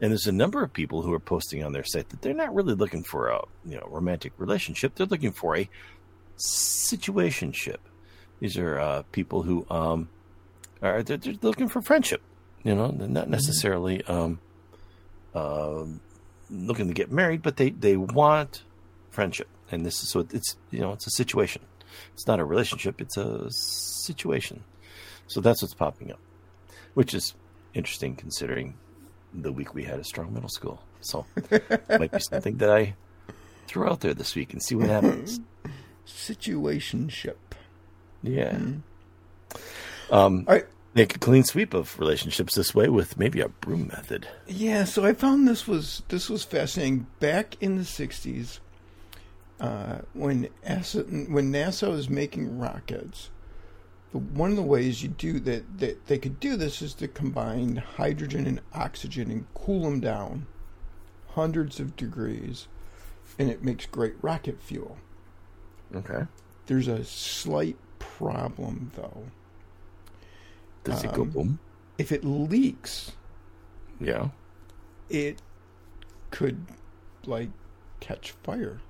and 0.00 0.10
there's 0.10 0.26
a 0.26 0.32
number 0.32 0.62
of 0.64 0.72
people 0.72 1.02
who 1.02 1.12
are 1.12 1.20
posting 1.20 1.62
on 1.64 1.72
their 1.72 1.84
site 1.84 2.08
that 2.10 2.20
they're 2.22 2.34
not 2.34 2.52
really 2.54 2.74
looking 2.74 3.04
for 3.04 3.28
a 3.28 3.40
you 3.64 3.76
know 3.76 3.86
romantic 3.88 4.32
relationship. 4.36 4.94
They're 4.96 5.06
looking 5.06 5.32
for 5.32 5.56
a 5.56 5.68
situationship. 6.38 7.78
These 8.40 8.58
are 8.58 8.78
uh, 8.78 9.02
people 9.12 9.42
who 9.42 9.64
um, 9.70 10.08
are 10.82 11.02
they're, 11.02 11.16
they're 11.16 11.34
looking 11.42 11.68
for 11.68 11.80
friendship. 11.80 12.20
You 12.64 12.74
know, 12.74 12.88
they're 12.88 13.08
not 13.08 13.28
necessarily 13.28 14.02
um, 14.06 14.40
uh, 15.34 15.84
looking 16.50 16.88
to 16.88 16.94
get 16.94 17.12
married, 17.12 17.42
but 17.42 17.56
they 17.56 17.70
they 17.70 17.96
want 17.96 18.64
friendship, 19.10 19.48
and 19.70 19.84
this 19.84 20.02
is 20.02 20.10
so 20.10 20.26
it's 20.32 20.56
you 20.70 20.80
know 20.80 20.92
it's 20.92 21.06
a 21.06 21.10
situation. 21.10 21.62
It's 22.14 22.26
not 22.26 22.40
a 22.40 22.44
relationship; 22.44 23.00
it's 23.00 23.16
a 23.16 23.50
situation. 23.50 24.64
So 25.26 25.40
that's 25.40 25.62
what's 25.62 25.74
popping 25.74 26.12
up, 26.12 26.20
which 26.94 27.14
is 27.14 27.34
interesting 27.72 28.14
considering 28.16 28.74
the 29.32 29.52
week 29.52 29.74
we 29.74 29.84
had 29.84 29.98
a 29.98 30.04
Strong 30.04 30.34
Middle 30.34 30.48
School. 30.48 30.82
So 31.00 31.26
it 31.50 31.88
might 31.88 32.12
be 32.12 32.20
something 32.30 32.58
that 32.58 32.70
I 32.70 32.94
throw 33.66 33.90
out 33.90 34.00
there 34.00 34.14
this 34.14 34.34
week 34.34 34.52
and 34.52 34.62
see 34.62 34.74
what 34.74 34.88
happens. 34.88 35.40
Situationship. 36.06 37.36
Yeah. 38.22 38.56
Um, 40.10 40.44
All 40.46 40.54
right. 40.54 40.66
make 40.94 41.16
a 41.16 41.18
clean 41.18 41.44
sweep 41.44 41.74
of 41.74 41.98
relationships 41.98 42.54
this 42.54 42.74
way 42.74 42.88
with 42.88 43.18
maybe 43.18 43.40
a 43.40 43.48
broom 43.48 43.88
method. 43.88 44.28
Yeah, 44.46 44.84
so 44.84 45.04
I 45.04 45.12
found 45.14 45.48
this 45.48 45.66
was 45.66 46.02
this 46.08 46.28
was 46.28 46.44
fascinating. 46.44 47.06
Back 47.20 47.56
in 47.60 47.76
the 47.76 47.82
'60s, 47.82 48.58
uh, 49.60 49.98
when 50.12 50.48
NASA, 50.66 51.28
when 51.30 51.52
NASA 51.52 51.90
was 51.90 52.08
making 52.10 52.58
rockets, 52.58 53.30
the, 54.12 54.18
one 54.18 54.50
of 54.50 54.56
the 54.56 54.62
ways 54.62 55.02
you 55.02 55.08
do 55.08 55.40
that, 55.40 55.78
that 55.78 56.06
they 56.06 56.18
could 56.18 56.40
do 56.40 56.56
this 56.56 56.82
is 56.82 56.94
to 56.94 57.08
combine 57.08 57.76
hydrogen 57.76 58.46
and 58.46 58.60
oxygen 58.72 59.30
and 59.30 59.46
cool 59.54 59.82
them 59.84 60.00
down 60.00 60.46
hundreds 61.30 61.80
of 61.80 61.96
degrees, 61.96 62.68
and 63.38 63.50
it 63.50 63.62
makes 63.64 63.86
great 63.86 64.14
rocket 64.22 64.60
fuel. 64.60 64.96
Okay. 65.94 66.26
There's 66.66 66.88
a 66.88 67.04
slight 67.04 67.76
problem 67.98 68.92
though. 68.94 69.24
Does 70.84 71.02
it 71.04 71.12
go 71.12 71.22
Um, 71.22 71.30
boom? 71.30 71.58
If 71.98 72.12
it 72.12 72.24
leaks, 72.24 73.12
Yeah. 74.00 74.30
it 75.08 75.40
could 76.30 76.66
like 77.26 77.50
catch 78.00 78.32
fire. 78.42 78.80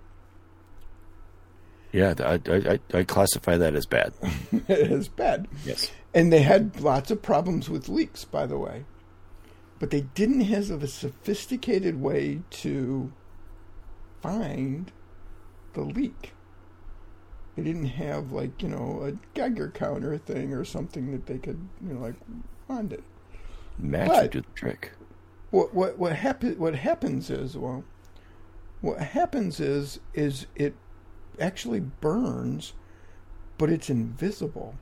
Yeah, 1.94 2.12
I, 2.18 2.40
I, 2.50 2.80
I- 2.92 3.04
classify 3.04 3.56
that 3.56 3.76
as 3.76 3.86
bad. 3.86 4.12
as 4.68 5.06
bad. 5.06 5.46
Yes. 5.64 5.92
And 6.12 6.32
they 6.32 6.42
had 6.42 6.80
lots 6.80 7.12
of 7.12 7.22
problems 7.22 7.70
with 7.70 7.88
leaks, 7.88 8.24
by 8.24 8.46
the 8.46 8.58
way. 8.58 8.84
But 9.78 9.90
they 9.90 10.00
didn't 10.00 10.40
have 10.40 10.82
a 10.82 10.88
sophisticated 10.88 12.00
way 12.00 12.40
to 12.50 13.12
find 14.20 14.90
the 15.74 15.82
leak. 15.82 16.32
They 17.54 17.62
didn't 17.62 17.86
have 17.86 18.32
like, 18.32 18.60
you 18.60 18.68
know, 18.70 19.02
a 19.04 19.12
Geiger 19.38 19.70
counter 19.70 20.18
thing 20.18 20.52
or 20.52 20.64
something 20.64 21.12
that 21.12 21.26
they 21.26 21.38
could, 21.38 21.68
you 21.80 21.94
know, 21.94 22.00
like 22.00 22.16
find 22.66 22.92
it. 22.92 23.04
Magic 23.78 24.34
would 24.34 24.44
the 24.44 24.50
trick. 24.56 24.92
What 25.52 25.72
what 25.72 25.96
what 25.96 26.16
happen 26.16 26.58
what 26.58 26.74
happens 26.74 27.30
is 27.30 27.56
well 27.56 27.84
what 28.80 28.98
happens 28.98 29.60
is 29.60 30.00
is 30.12 30.46
it 30.56 30.74
actually 31.40 31.80
burns 31.80 32.72
but 33.58 33.70
it's 33.70 33.88
invisible. 33.90 34.74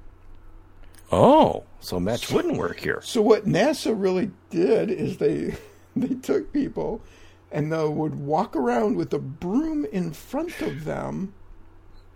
Oh, 1.11 1.65
so 1.81 2.01
match 2.01 2.31
wouldn't 2.31 2.57
work 2.57 2.81
here. 2.81 3.01
So 3.03 3.21
what 3.21 3.47
NASA 3.47 3.95
really 3.95 4.31
did 4.51 4.91
is 4.91 5.19
they 5.19 5.57
they 5.97 6.15
took 6.15 6.53
people 6.53 7.03
and 7.51 7.71
they 7.71 7.87
would 7.87 8.15
walk 8.15 8.57
around 8.57 8.97
with 8.97 9.13
a 9.13 9.19
broom 9.19 9.85
in 9.85 10.13
front 10.13 10.63
of 10.63 10.85
them, 10.85 11.35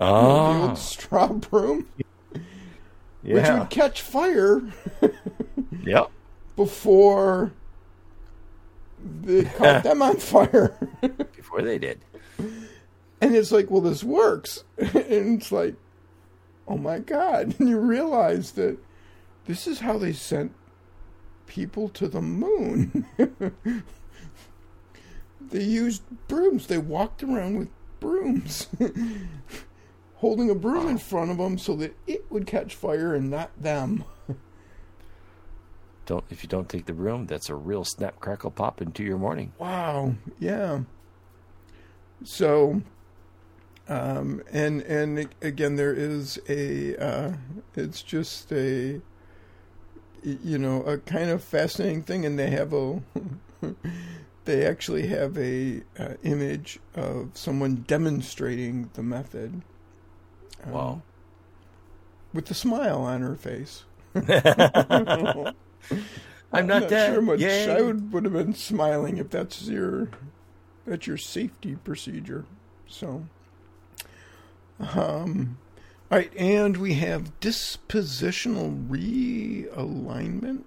Oh, 0.01 0.55
the 0.63 0.69
old 0.69 0.79
straw 0.79 1.29
broom, 1.29 1.89
which 2.33 3.45
yeah. 3.45 3.59
would 3.59 3.71
catch 3.71 4.01
fire 4.01 4.63
Yep. 5.85 6.11
before 6.57 7.53
they 9.23 9.45
caught 9.45 9.83
them 9.85 10.01
on 10.01 10.17
fire. 10.17 10.75
Before 11.37 11.61
they 11.61 11.79
did. 11.79 12.01
And 13.21 13.35
it's 13.35 13.53
like, 13.53 13.71
well, 13.71 13.81
this 13.81 14.05
works, 14.05 14.65
and 14.79 15.41
it's 15.41 15.53
like, 15.53 15.75
oh 16.69 16.77
my 16.77 16.99
god! 16.99 17.55
And 17.59 17.69
you 17.69 17.79
realize 17.79 18.53
that 18.53 18.79
this 19.47 19.67
is 19.67 19.81
how 19.81 19.99
they 19.99 20.13
sent 20.13 20.53
people 21.47 21.89
to 21.91 22.09
the 22.09 22.21
moon. 22.21 23.07
they 25.41 25.63
used 25.63 26.03
brooms. 26.29 26.67
They 26.67 26.79
walked 26.79 27.23
around 27.23 27.59
with 27.59 27.69
brooms, 28.01 28.69
holding 30.17 30.51
a 30.51 30.55
broom 30.55 30.89
in 30.89 30.99
front 30.99 31.31
of 31.31 31.39
them 31.39 31.59
so 31.59 31.77
that 31.77 31.97
it 32.07 32.31
would 32.31 32.47
catch 32.47 32.75
fire 32.75 33.15
and 33.15 33.31
not 33.31 33.51
them. 33.61 34.05
Don't 36.07 36.25
if 36.31 36.43
you 36.45 36.49
don't 36.49 36.69
take 36.69 36.87
the 36.87 36.93
broom, 36.93 37.27
that's 37.27 37.51
a 37.51 37.55
real 37.55 37.85
snap 37.85 38.21
crackle 38.21 38.53
pop 38.53 38.81
into 38.81 39.03
your 39.03 39.19
morning. 39.19 39.53
Wow. 39.59 40.15
Yeah. 40.39 40.81
So, 42.25 42.83
um, 43.89 44.43
and 44.53 44.83
and 44.83 45.29
again, 45.43 45.77
there 45.77 45.93
is 45.95 46.39
a. 46.49 46.97
Uh, 46.97 47.33
it's 47.77 48.03
just 48.03 48.53
a 48.53 49.01
You 50.23 50.59
know, 50.59 50.83
a 50.83 50.99
kind 50.99 51.31
of 51.31 51.43
fascinating 51.43 52.03
thing, 52.03 52.25
and 52.27 52.39
they 52.39 52.51
have 52.51 52.73
a. 52.73 53.01
they 54.45 54.65
actually 54.67 55.07
have 55.09 55.37
a 55.39 55.83
uh, 55.99 56.15
image 56.23 56.79
of 56.95 57.31
someone 57.35 57.85
demonstrating 57.87 58.91
the 58.95 59.03
method. 59.03 59.63
um, 60.65 60.73
Wow. 60.73 61.03
With 62.33 62.51
a 62.51 62.55
smile 62.55 63.01
on 63.03 63.23
her 63.23 63.35
face. 63.37 63.85
I'm 66.53 66.67
not, 66.67 66.89
dead. 66.89 67.13
sure 67.13 67.23
much 67.23 67.41
Yay. 67.41 67.71
I 67.71 67.81
would, 67.83 68.13
would 68.13 68.25
have 68.25 68.33
been 68.33 68.55
smiling 68.55 69.19
if 69.19 69.31
that's 69.31 69.67
your 69.69 70.09
that's 70.87 71.07
your 71.07 71.17
safety 71.19 71.77
procedure. 71.77 72.45
So, 72.87 73.27
um, 74.81 75.59
all 76.11 76.19
right, 76.19 76.33
and 76.37 76.77
we 76.77 76.95
have 76.95 77.41
dispositional 77.41 78.89
realignment. 78.89 80.65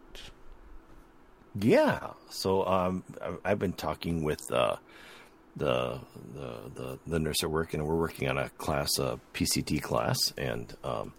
Yeah. 1.60 2.12
So 2.30 2.66
um, 2.66 3.04
I've 3.44 3.60
been 3.60 3.74
talking 3.74 4.24
with 4.24 4.52
uh, 4.52 4.76
the, 5.56 6.00
the 6.34 6.72
the 6.76 7.00
the 7.08 7.20
nurse 7.20 7.44
at 7.44 7.50
work, 7.50 7.74
and 7.74 7.86
we're 7.88 7.96
working 7.96 8.30
on 8.30 8.38
a 8.38 8.50
class, 8.50 9.00
a 9.00 9.20
PCT 9.34 9.82
class, 9.82 10.34
and 10.38 10.76
um, 10.84 11.14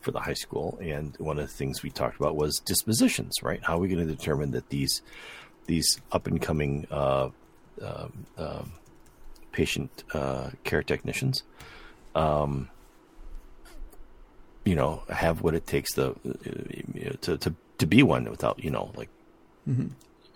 for 0.00 0.10
the 0.10 0.20
high 0.20 0.34
school. 0.34 0.78
And 0.80 1.16
one 1.18 1.38
of 1.38 1.46
the 1.46 1.52
things 1.52 1.82
we 1.82 1.90
talked 1.90 2.16
about 2.16 2.36
was 2.36 2.60
dispositions, 2.64 3.42
right? 3.42 3.60
How 3.62 3.76
are 3.76 3.80
we 3.80 3.88
going 3.88 4.06
to 4.06 4.14
determine 4.14 4.52
that 4.52 4.68
these 4.68 5.02
these 5.66 6.00
up 6.12 6.26
and 6.26 6.40
coming 6.40 6.86
uh, 6.90 7.30
um, 7.82 8.26
um, 8.36 8.72
patient 9.52 10.04
uh, 10.12 10.50
care 10.62 10.82
technicians, 10.82 11.42
um, 12.14 12.68
you 14.64 14.74
know, 14.74 15.02
have 15.08 15.42
what 15.42 15.54
it 15.54 15.66
takes 15.66 15.92
to 15.94 16.16
to 17.22 17.36
to, 17.38 17.54
to 17.78 17.86
be 17.86 18.02
one 18.02 18.28
without 18.30 18.62
you 18.62 18.70
know 18.70 18.90
like 18.96 19.10
mm-hmm. 19.68 19.88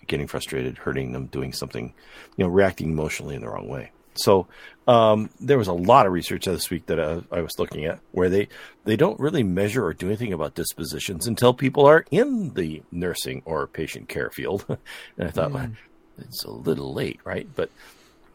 getting 0.06 0.26
frustrated, 0.26 0.78
hurting 0.78 1.12
them, 1.12 1.26
doing 1.26 1.52
something, 1.52 1.92
you 2.36 2.44
know, 2.44 2.50
reacting 2.50 2.90
emotionally 2.90 3.34
in 3.34 3.42
the 3.42 3.48
wrong 3.48 3.68
way. 3.68 3.90
So 4.14 4.48
um, 4.86 5.30
there 5.40 5.58
was 5.58 5.68
a 5.68 5.72
lot 5.72 6.06
of 6.06 6.12
research 6.12 6.46
this 6.46 6.70
week 6.70 6.86
that 6.86 6.98
I, 6.98 7.22
I, 7.30 7.40
was 7.40 7.58
looking 7.58 7.84
at 7.84 8.00
where 8.12 8.28
they 8.28 8.48
they 8.84 8.96
don't 8.96 9.18
really 9.20 9.42
measure 9.42 9.84
or 9.84 9.94
do 9.94 10.06
anything 10.06 10.32
about 10.32 10.54
dispositions 10.54 11.26
until 11.26 11.54
people 11.54 11.86
are 11.86 12.04
in 12.10 12.54
the 12.54 12.82
nursing 12.90 13.42
or 13.44 13.66
patient 13.66 14.08
care 14.08 14.30
field. 14.30 14.64
and 15.18 15.28
I 15.28 15.30
thought, 15.30 15.50
mm. 15.50 15.54
well, 15.54 15.70
it's 16.18 16.44
a 16.44 16.50
little 16.50 16.92
late, 16.92 17.20
right? 17.24 17.46
But 17.54 17.70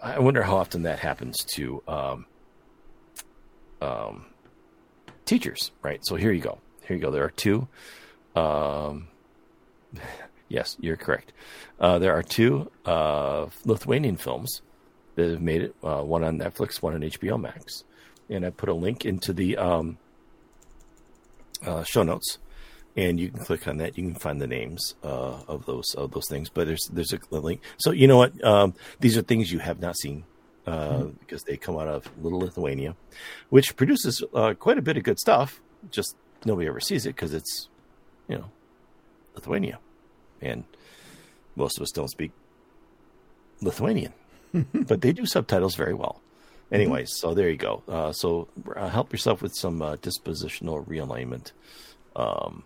I 0.02 0.20
wonder 0.20 0.44
how 0.44 0.58
often 0.58 0.84
that 0.84 1.00
happens 1.00 1.38
to 1.56 1.84
um, 1.88 2.26
um, 3.84 4.26
teachers, 5.26 5.72
right? 5.82 6.00
So 6.04 6.16
here 6.16 6.32
you 6.32 6.42
go. 6.42 6.60
Here 6.88 6.96
you 6.96 7.02
go. 7.02 7.12
There 7.12 7.24
are 7.24 7.30
two. 7.30 7.68
Um, 8.36 9.08
yes, 10.50 10.78
you're 10.80 10.98
correct. 10.98 11.34
Uh, 11.80 12.00
there 12.00 12.14
are 12.14 12.24
two 12.24 12.72
uh, 12.86 13.48
Lithuanian 13.66 14.18
films 14.18 14.62
that 15.16 15.30
have 15.30 15.42
made 15.42 15.62
it. 15.62 15.76
Uh, 15.84 16.02
one 16.02 16.24
on 16.24 16.40
Netflix, 16.40 16.82
one 16.82 16.94
on 16.94 17.02
HBO 17.02 17.40
Max, 17.40 17.84
and 18.30 18.46
I 18.46 18.50
put 18.50 18.70
a 18.70 18.74
link 18.74 19.06
into 19.06 19.34
the 19.34 19.58
um, 19.58 19.98
uh, 21.66 21.84
show 21.84 22.04
notes, 22.04 22.40
and 22.96 23.20
you 23.20 23.30
can 23.30 23.44
click 23.44 23.68
on 23.68 23.78
that. 23.78 23.98
You 23.98 24.06
can 24.06 24.16
find 24.16 24.42
the 24.42 24.48
names 24.48 24.96
uh, 25.04 25.42
of 25.48 25.66
those 25.66 25.94
of 25.96 26.12
those 26.12 26.28
things. 26.28 26.50
But 26.50 26.68
there's 26.68 26.90
there's 26.92 27.14
a, 27.14 27.20
link. 27.32 27.62
So 27.78 27.92
you 27.92 28.08
know 28.08 28.18
what? 28.18 28.44
Um, 28.44 28.74
these 29.00 29.18
are 29.18 29.22
things 29.22 29.52
you 29.52 29.60
have 29.60 29.80
not 29.80 29.98
seen. 29.98 30.26
Uh. 30.66 31.06
Because 31.20 31.44
they 31.44 31.58
come 31.58 31.78
out 31.78 31.88
of 31.88 32.10
Little 32.22 32.40
Lithuania, 32.40 32.96
which 33.50 33.76
produces 33.76 34.24
uh, 34.34 34.54
quite 34.54 34.78
a 34.78 34.82
bit 34.82 34.96
of 34.98 35.04
good 35.04 35.20
stuff. 35.20 35.62
Just 35.92 36.16
nobody 36.46 36.68
ever 36.68 36.80
sees 36.80 37.06
it 37.06 37.16
because 37.16 37.34
it's, 37.34 37.68
you 38.30 38.38
know, 38.38 38.50
Lithuania, 39.36 39.80
and 40.42 40.64
most 41.56 41.78
of 41.78 41.84
us 41.84 41.92
don't 41.92 42.10
speak 42.10 42.32
Lithuanian. 43.62 44.14
but 44.74 45.02
they 45.02 45.12
do 45.12 45.26
subtitles 45.26 45.76
very 45.76 45.94
well. 45.94 46.22
Anyways, 46.72 47.10
mm-hmm. 47.12 47.28
so 47.28 47.34
there 47.34 47.50
you 47.50 47.58
go. 47.58 47.84
Uh, 47.88 48.12
so 48.12 48.48
uh, 48.76 48.90
help 48.90 49.12
yourself 49.12 49.42
with 49.42 49.54
some 49.56 49.82
uh, 49.82 49.96
dispositional 49.98 50.86
realignment. 50.88 51.52
Um, 52.16 52.64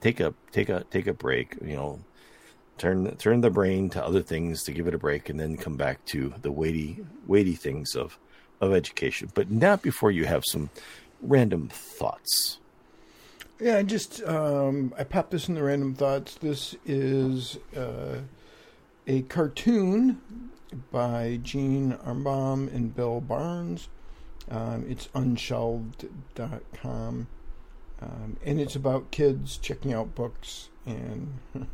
take 0.00 0.20
a 0.20 0.34
take 0.52 0.68
a 0.68 0.84
take 0.90 1.06
a 1.06 1.12
break. 1.12 1.56
You 1.64 1.76
know, 1.76 2.00
turn 2.80 3.14
turn 3.16 3.42
the 3.42 3.50
brain 3.50 3.90
to 3.90 4.04
other 4.04 4.22
things 4.22 4.64
to 4.64 4.72
give 4.72 4.88
it 4.88 4.94
a 4.94 4.98
break, 4.98 5.28
and 5.28 5.38
then 5.38 5.56
come 5.56 5.76
back 5.76 6.04
to 6.06 6.34
the 6.42 6.50
weighty 6.50 7.04
weighty 7.26 7.54
things 7.54 7.94
of 7.94 8.18
of 8.60 8.72
education. 8.72 9.30
But 9.34 9.50
not 9.50 9.82
before 9.82 10.10
you 10.10 10.24
have 10.24 10.42
some 10.46 10.70
random 11.20 11.68
thoughts. 11.68 12.58
Yeah, 13.60 13.76
I 13.76 13.82
just 13.82 14.22
um, 14.24 14.94
I 14.98 15.04
popped 15.04 15.30
this 15.30 15.48
in 15.48 15.54
the 15.54 15.62
random 15.62 15.94
thoughts. 15.94 16.34
This 16.36 16.74
is 16.86 17.58
uh, 17.76 18.20
a 19.06 19.22
cartoon 19.22 20.20
by 20.90 21.38
Gene 21.42 21.98
Ambaum 22.06 22.68
and 22.68 22.96
Bill 22.96 23.20
Barnes. 23.20 23.88
Um, 24.50 24.86
it's 24.88 25.10
unshelved.com. 25.14 27.26
Um, 28.02 28.38
and 28.42 28.58
it's 28.58 28.74
about 28.74 29.10
kids 29.10 29.58
checking 29.58 29.92
out 29.92 30.14
books 30.14 30.70
and 30.86 31.34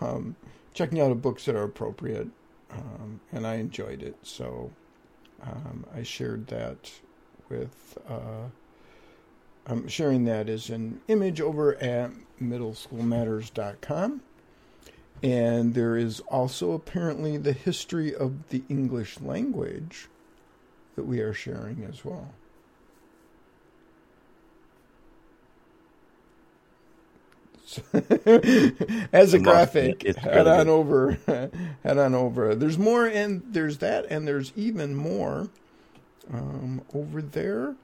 um, 0.00 0.36
checking 0.72 1.00
out 1.00 1.10
of 1.10 1.22
books 1.22 1.44
that 1.44 1.54
are 1.54 1.62
appropriate. 1.62 2.28
Um, 2.70 3.20
and 3.32 3.46
I 3.46 3.54
enjoyed 3.54 4.02
it. 4.02 4.16
So 4.22 4.72
um, 5.42 5.86
I 5.94 6.02
shared 6.02 6.46
that 6.48 6.90
with. 7.48 7.98
Uh, 8.08 8.48
I'm 9.66 9.88
sharing 9.88 10.24
that 10.24 10.48
as 10.48 10.68
an 10.68 11.00
image 11.08 11.40
over 11.40 11.76
at 11.76 12.10
middleschoolmatters.com. 12.40 14.20
And 15.22 15.74
there 15.74 15.96
is 15.96 16.20
also 16.20 16.72
apparently 16.72 17.38
the 17.38 17.52
history 17.52 18.14
of 18.14 18.48
the 18.48 18.62
English 18.68 19.20
language 19.20 20.08
that 20.96 21.04
we 21.04 21.20
are 21.20 21.32
sharing 21.32 21.84
as 21.84 22.04
well. 22.04 22.34
as 29.12 29.34
a 29.34 29.38
graphic, 29.38 30.16
head 30.16 30.46
on 30.46 30.68
over, 30.68 31.18
head 31.82 31.98
on 31.98 32.14
over. 32.14 32.54
There's 32.54 32.78
more, 32.78 33.06
and 33.06 33.42
there's 33.46 33.78
that, 33.78 34.06
and 34.10 34.26
there's 34.26 34.52
even 34.56 34.94
more 34.94 35.48
um, 36.32 36.82
over 36.92 37.22
there. 37.22 37.74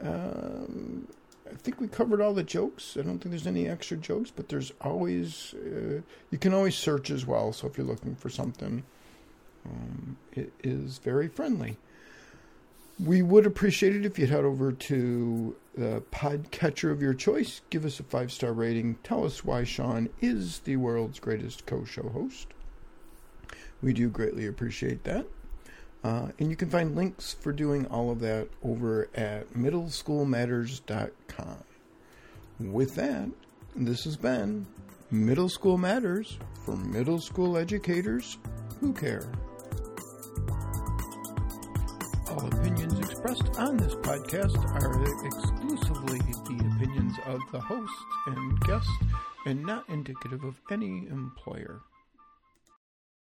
Um, 0.00 1.08
I 1.50 1.54
think 1.56 1.80
we 1.80 1.88
covered 1.88 2.20
all 2.20 2.32
the 2.32 2.42
jokes. 2.42 2.96
I 2.98 3.02
don't 3.02 3.18
think 3.18 3.30
there's 3.30 3.46
any 3.46 3.68
extra 3.68 3.96
jokes, 3.96 4.32
but 4.34 4.48
there's 4.48 4.72
always 4.80 5.54
uh, 5.54 6.00
you 6.30 6.38
can 6.38 6.54
always 6.54 6.76
search 6.76 7.10
as 7.10 7.26
well. 7.26 7.52
So 7.52 7.66
if 7.66 7.76
you're 7.76 7.86
looking 7.86 8.14
for 8.14 8.30
something, 8.30 8.82
um, 9.66 10.16
it 10.32 10.52
is 10.62 10.98
very 10.98 11.28
friendly. 11.28 11.76
We 12.98 13.22
would 13.22 13.46
appreciate 13.46 13.94
it 13.96 14.04
if 14.04 14.18
you'd 14.18 14.30
head 14.30 14.44
over 14.44 14.72
to 14.72 15.56
the 15.74 16.02
podcatcher 16.12 16.90
of 16.90 17.00
your 17.00 17.14
choice, 17.14 17.62
give 17.70 17.84
us 17.84 18.00
a 18.00 18.02
five 18.02 18.32
star 18.32 18.52
rating, 18.52 18.96
tell 19.02 19.24
us 19.24 19.44
why 19.44 19.64
Sean 19.64 20.08
is 20.20 20.60
the 20.60 20.76
world's 20.76 21.20
greatest 21.20 21.66
co 21.66 21.84
show 21.84 22.08
host. 22.10 22.48
We 23.82 23.92
do 23.92 24.08
greatly 24.08 24.46
appreciate 24.46 25.04
that. 25.04 25.26
Uh, 26.04 26.28
and 26.38 26.50
you 26.50 26.56
can 26.56 26.68
find 26.68 26.96
links 26.96 27.32
for 27.32 27.52
doing 27.52 27.86
all 27.86 28.10
of 28.10 28.20
that 28.20 28.48
over 28.62 29.08
at 29.14 29.54
middleschoolmatters.com. 29.54 31.56
With 32.58 32.94
that, 32.96 33.28
this 33.74 34.04
has 34.04 34.16
been 34.16 34.66
Middle 35.10 35.48
School 35.48 35.78
Matters 35.78 36.38
for 36.64 36.76
middle 36.76 37.20
school 37.20 37.56
educators 37.56 38.38
who 38.80 38.92
care. 38.92 39.30
All 42.28 42.46
opinions 42.46 42.98
expressed 43.24 43.56
on 43.60 43.76
this 43.76 43.94
podcast 43.94 44.58
are 44.82 45.26
exclusively 45.26 46.18
the 46.18 46.74
opinions 46.74 47.14
of 47.26 47.40
the 47.52 47.60
host 47.60 47.92
and 48.26 48.60
guest 48.62 48.88
and 49.46 49.62
not 49.62 49.88
indicative 49.88 50.42
of 50.42 50.60
any 50.72 51.06
employer. 51.06 51.82